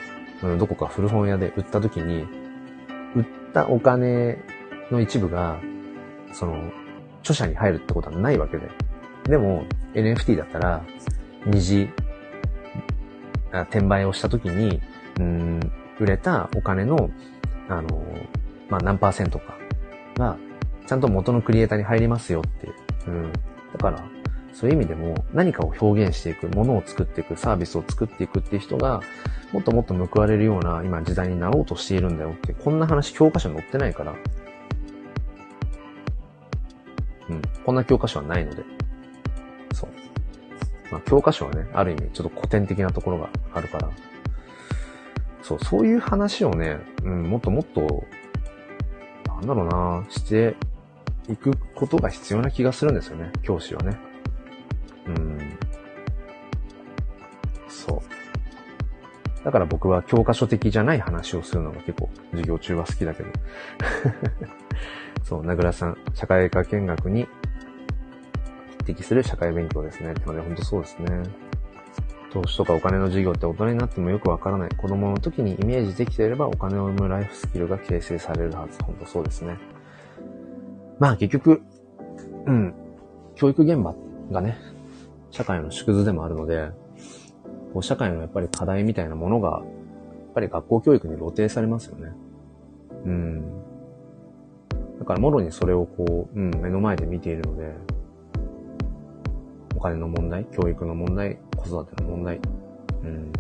[0.58, 2.26] どこか古本屋で売った時に、
[3.16, 4.38] 売ったお金
[4.92, 5.60] の一部が、
[6.34, 6.72] その、
[7.22, 8.70] 著者に入るってことはないわけで。
[9.24, 10.84] でも、NFT だったら、
[11.46, 11.90] 二次、
[13.52, 14.82] 転売をしたときに、
[15.20, 15.60] うん、
[16.00, 17.10] 売れたお金の、
[17.70, 18.06] あの、
[18.70, 19.58] まあ、何パーセントか
[20.18, 20.38] が、
[20.86, 22.74] ちゃんと元のクリエイターに入りますよっていう。
[23.08, 23.32] うん。
[23.32, 24.04] だから、
[24.54, 29.02] そういう意味でも何かを表現していく、ものを作っていく、サービスを作っていくっていう人が、
[29.52, 34.16] もっともっと報われるような今時代になろうとしているんだよって、こんな話教科書に載ってないから。
[37.30, 37.42] うん。
[37.66, 38.64] こんな教科書はないので。
[39.74, 39.90] そう
[40.92, 43.90] まあ、教科書はね、ある意味ちょっと古典的なところがあるから、
[45.42, 48.06] そう、そういう話をね、うん、もっともっと、
[49.28, 50.56] なんだろうな、して
[51.30, 53.98] いくことが必要な気がするんですよね、教師はね。
[55.08, 55.60] うん
[57.68, 59.44] そう。
[59.44, 63.30] だから僕は教科書的じゃない話をするのが結構授業中は好きだけど。
[65.24, 67.28] そう、名倉さん、社会科見学に
[68.80, 70.12] 匹敵する社会勉強ですね。
[70.12, 71.24] ってので、本当そうですね。
[72.32, 74.70] 投資とかお金の授業って大人になってもよくわからない。
[74.76, 78.78] 子供の時にイメージできていればお金を生むライフスキルが形成されるはず。
[78.84, 79.58] 本当そうですね。
[81.00, 81.62] まあ結局、
[82.46, 82.74] うん、
[83.36, 83.96] 教育現場
[84.32, 84.58] がね、
[85.32, 86.70] 社会の縮図でもあるので、
[87.74, 89.64] こう社会のやっぱり課題みたいなものが、やっ
[90.34, 92.12] ぱり学校教育に露呈されますよね。
[93.06, 93.66] うん。
[95.00, 97.74] だから、もろにそれをこう、うん、目の前で見ているので、
[99.76, 102.40] お金の問題、教育の問題、子育ての問題、
[103.04, 103.32] うん。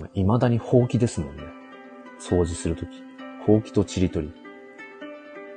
[0.00, 1.45] まあ、未だに放棄ですもんね。
[2.20, 2.88] 掃除するとき。
[3.46, 4.32] ほうきとちりとり。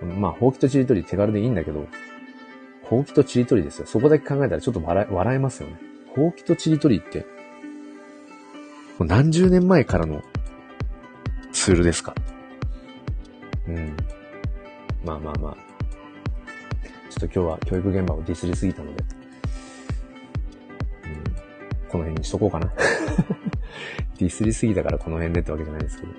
[0.02, 1.88] まあ、ほうきとちりとり手軽でいいんだけど、
[2.84, 3.86] ほうきとちりとりですよ。
[3.86, 5.80] そこだけ考えたらちょっと笑笑えますよね。
[6.16, 7.26] ほうきとちりとりって、
[8.98, 10.22] もう何十年前からの
[11.52, 12.16] ツールですか？
[13.68, 13.98] うん。
[15.04, 15.58] まあまあまあ。
[17.10, 19.04] ちょっと今日は教育現場をディスりすぎたので、
[21.04, 21.24] うん、
[21.90, 22.72] この辺にしとこうかな。
[24.20, 26.14] ディスりすぎたからこの辺でってわけじゃないですけど。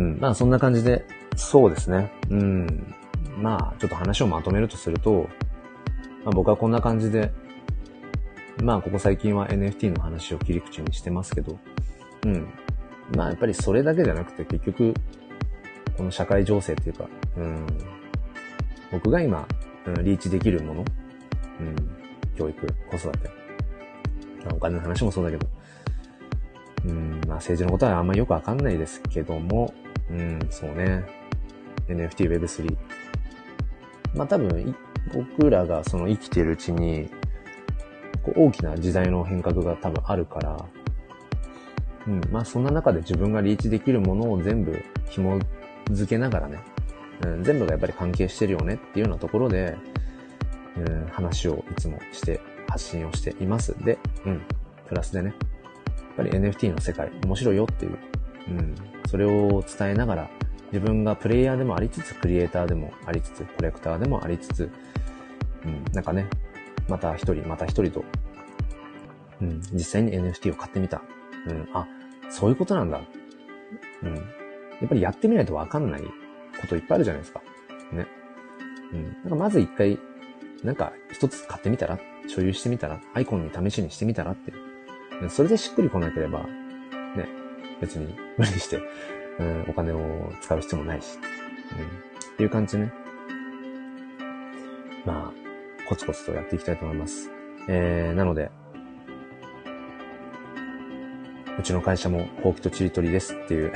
[0.00, 0.18] うん。
[0.20, 1.04] まあそんな感じで、
[1.36, 2.12] そうですね。
[2.28, 2.94] うん。
[3.40, 5.28] まあちょっと話をまとめるとすると、
[6.24, 7.32] まあ僕はこんな感じで、
[8.62, 11.58] まあここ最近は NFT の話を切り口にしてますけど、
[12.26, 12.48] うん。
[13.16, 14.94] まあやっぱりそれだけじゃなくて結局、
[15.96, 17.66] この社会情勢っていうか、うん。
[18.90, 19.46] 僕が今、
[19.86, 20.84] うん、リーチできるもの、
[21.60, 21.76] うん。
[22.36, 23.30] 教育、子育て。
[24.52, 25.46] お金の話もそうだけど、
[26.88, 29.72] うん、まあ政治のことはあんまよくわかんないですけども、
[30.10, 31.04] うん、そうね。
[31.88, 32.76] NFT Web3。
[34.14, 34.74] まあ多分、
[35.12, 37.10] 僕らがその生きているうちに、
[38.22, 40.56] こう大きな時代の変革が多分あるから、
[42.06, 45.38] うん、まあそんな中で自分がリーチできるものを全部紐
[45.90, 46.58] 付けながらね、
[47.24, 49.76] うん、全部がやっぱり関係してるよねっていうようなところで、
[50.76, 53.74] うん、話をいつもして発信をしています。
[53.84, 54.42] で、うん、
[54.86, 55.34] プラスでね、
[56.18, 57.98] ぱり NFT の世界面白いよっていう、
[58.48, 58.74] うん、
[59.08, 60.30] それを伝えながら、
[60.72, 64.70] 自分がプレイヤーでもありつつ、クリエイターでもありつつ、コレクターでもありつつ、
[65.64, 66.28] うん、なんかね、
[66.88, 68.04] また一人、また一人と、
[69.40, 71.02] うん、実際に NFT を買ってみた。
[71.46, 71.86] うん、あ、
[72.28, 73.00] そういうことなんだ。
[74.02, 74.14] うん。
[74.16, 74.22] や
[74.84, 76.02] っぱりやってみないとわかんない
[76.60, 77.42] こといっぱいあるじゃないですか。
[77.92, 78.06] ね。
[78.92, 79.04] うん。
[79.04, 79.98] なんかまず一回、
[80.64, 84.52] なんか一つ買ってみたら、所有してみたら、アイコンに試しにしてみたらって。
[85.28, 86.44] それでしっくりこなければ、
[87.16, 87.28] ね、
[87.80, 88.80] 別に無理して、
[89.38, 91.18] うん、お金を使う必要もないし、
[91.78, 92.92] うん、っていう感じでね。
[95.04, 97.30] まあ、コツコツとやっていきたいと思います。
[97.68, 98.50] えー、なので、
[101.58, 103.72] うちの会社もほうきとちりとりですっていう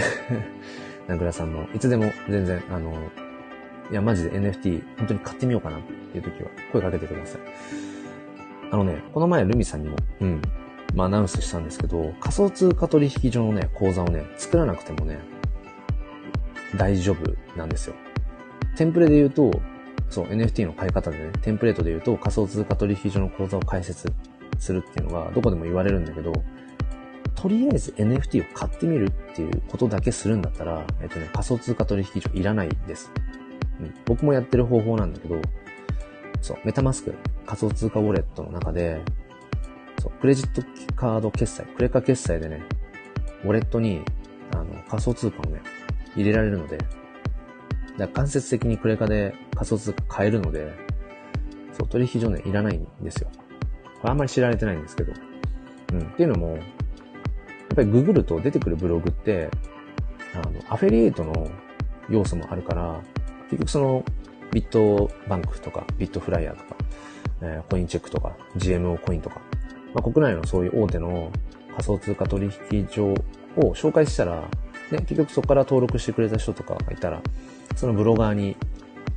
[1.09, 2.93] 名倉さんも、いつでも全然、あの、
[3.91, 7.41] いや、マジで NFT、本当に買ってみようかなっていう時は、声かけてください。
[8.71, 10.43] あのね、この前、ルミさんにも、うん、
[10.95, 15.19] まあ、アナウンスしたんですけど、仮想通貨取引所のね、口座をね、作らなくてもね、
[16.77, 17.95] 大丈夫なんですよ。
[18.77, 19.51] テンプレで言うと、
[20.09, 24.13] そう、NFT の買い方でね、テンプレートで言うと仮想通貨取引所の口座を開設
[24.59, 26.33] するっていうのがどこでも言われるんだけど、
[27.35, 33.11] とりあえず NFT を買ってみるっていうことだけするんだったら、えっとね、仮想通貨取引所いらないです。
[33.81, 35.41] うん、僕もやってる方法なんだけど、
[36.41, 37.15] そう、メタマスク、
[37.47, 39.01] 仮想通貨ウォレットの中で、
[40.03, 40.63] そう、クレジット
[40.97, 42.63] カード決済、クレカ決済でね、
[43.45, 44.03] ウォレットに、
[44.53, 45.63] あの、仮想通貨をね、
[46.17, 46.79] 入れられるので、
[47.97, 50.73] だ間接的にクレカで仮想通貨買えるので、
[51.73, 53.31] そう、取引所ね、いらないんですよ。
[54.01, 55.13] これあんまり知られてないんですけど。
[55.93, 56.01] うん。
[56.01, 56.61] っていうのも、やっ
[57.77, 59.51] ぱりググると出てくるブログって、
[60.35, 61.49] あの、アフェリエイトの
[62.11, 63.01] 要素もあるから、
[63.51, 64.05] 結局その、
[64.51, 66.77] ビットバンクとか、ビットフライヤーとか、
[67.43, 69.41] えー、コインチェックとか、GMO コインとか、
[69.95, 71.31] まあ、国内のそういう大手の
[71.71, 73.17] 仮想通貨取引所を
[73.75, 74.43] 紹介したら、
[74.91, 77.23] ね、結局そこから登録してくれた人とかがいたら、
[77.77, 78.57] そのブロガーに、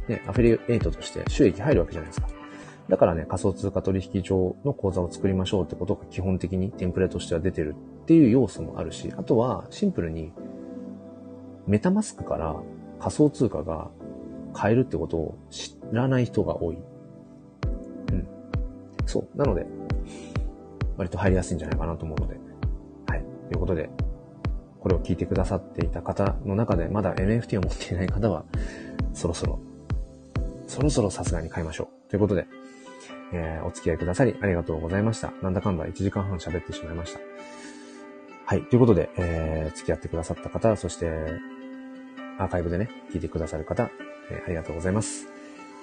[0.07, 2.27] ね、アフィリエイトとして収益入るわけじゃないですか。
[2.88, 10.31] だからね、仮想通貨取引所の口座を作りましょうってことが基本的にテンプレとしては出てるっていう要素もあるし、あとはシンプルに
[11.65, 12.56] メタマスクから
[12.99, 13.89] 仮想通貨が
[14.53, 16.77] 買えるってことを知らない人が多い。
[18.11, 18.27] うん。
[19.06, 19.38] そう。
[19.38, 19.65] なので、
[20.97, 22.35] 割と入りやすいんじゃないかなと思うので。
[23.07, 23.23] はい。
[23.49, 23.89] ということで、
[24.80, 28.45] これを聞いてくださっていた方の中で、まだ NFT を持っていない方は、
[29.13, 29.59] そろそろ、
[30.67, 32.09] そろそろさすがに買いましょう。
[32.09, 32.47] ということで、
[33.34, 35.34] えー、お付き合いくださりありがとうございました。
[35.41, 37.19] なんだかんだ1時間半喋ってしまいました。
[38.45, 38.61] はい。
[38.63, 41.09] ということで、えー、付き合ってくださった方、そして、
[42.38, 43.89] アーカイブでね、聞いてくださる方、
[44.30, 45.35] えーありがとうございます。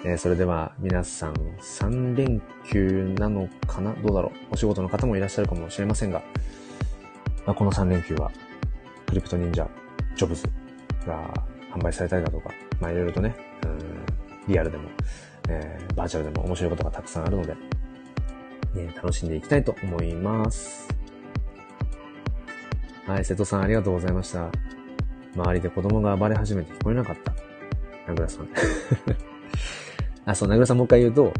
[0.05, 3.93] えーそれでは、皆さん、3連休なのかな？
[3.93, 4.31] どうだろう？
[4.51, 6.21] お仕事の方もいらっしゃるかもしれませんが、
[7.45, 8.29] まあ、この3連休は、
[9.07, 9.65] クリプト忍者、
[10.17, 10.45] ジョブズ
[11.07, 11.33] が
[11.73, 12.51] 販売されたりだとか、
[12.81, 14.05] まあ、いろいろとね、うん、
[14.47, 14.89] リアルでも、
[15.47, 17.55] えーバーチャルでも面白いことがたくさんあるので、
[18.73, 20.89] ね、楽しんでいきたいと思います。
[23.05, 24.49] はい、瀬戸さんありがとうございました。
[25.35, 27.33] 周りで子供が暴れ始めて聞こえなかった。
[28.07, 28.49] 名倉さん。
[30.25, 31.33] あ、そう、名倉さんもう一回言うと、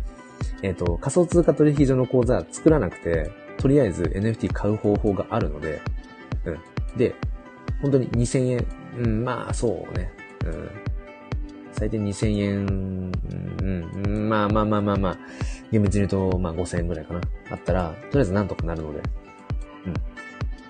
[0.62, 5.82] えっ、と、仮想通貨取引所の口座作らなくて、とりあえず NFT 買う方法があるので、
[6.46, 6.98] うん。
[6.98, 7.16] で、
[7.82, 8.66] 本当に2000円、
[8.98, 10.12] うん、まあ、そうね。
[10.46, 10.70] うん。
[11.72, 13.12] 最低2000円、
[13.62, 15.18] うん、うん、まあまあまあまあまあ、
[15.72, 17.22] 厳密に言うと、まあ5000円ぐらいかな。
[17.52, 19.02] あったら、とりあえずなんとかなるので、
[19.88, 19.94] うん。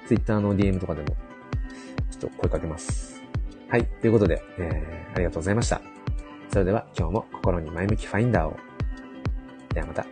[0.08, 1.08] Twitter の DM とかでも、
[2.10, 3.22] ちょっと声かけます。
[3.70, 3.86] はい。
[3.86, 5.93] ということで、えー、ありがとうございました。
[6.54, 8.56] それでは今日も心に前向きファインダーを。
[9.74, 10.06] ではまた。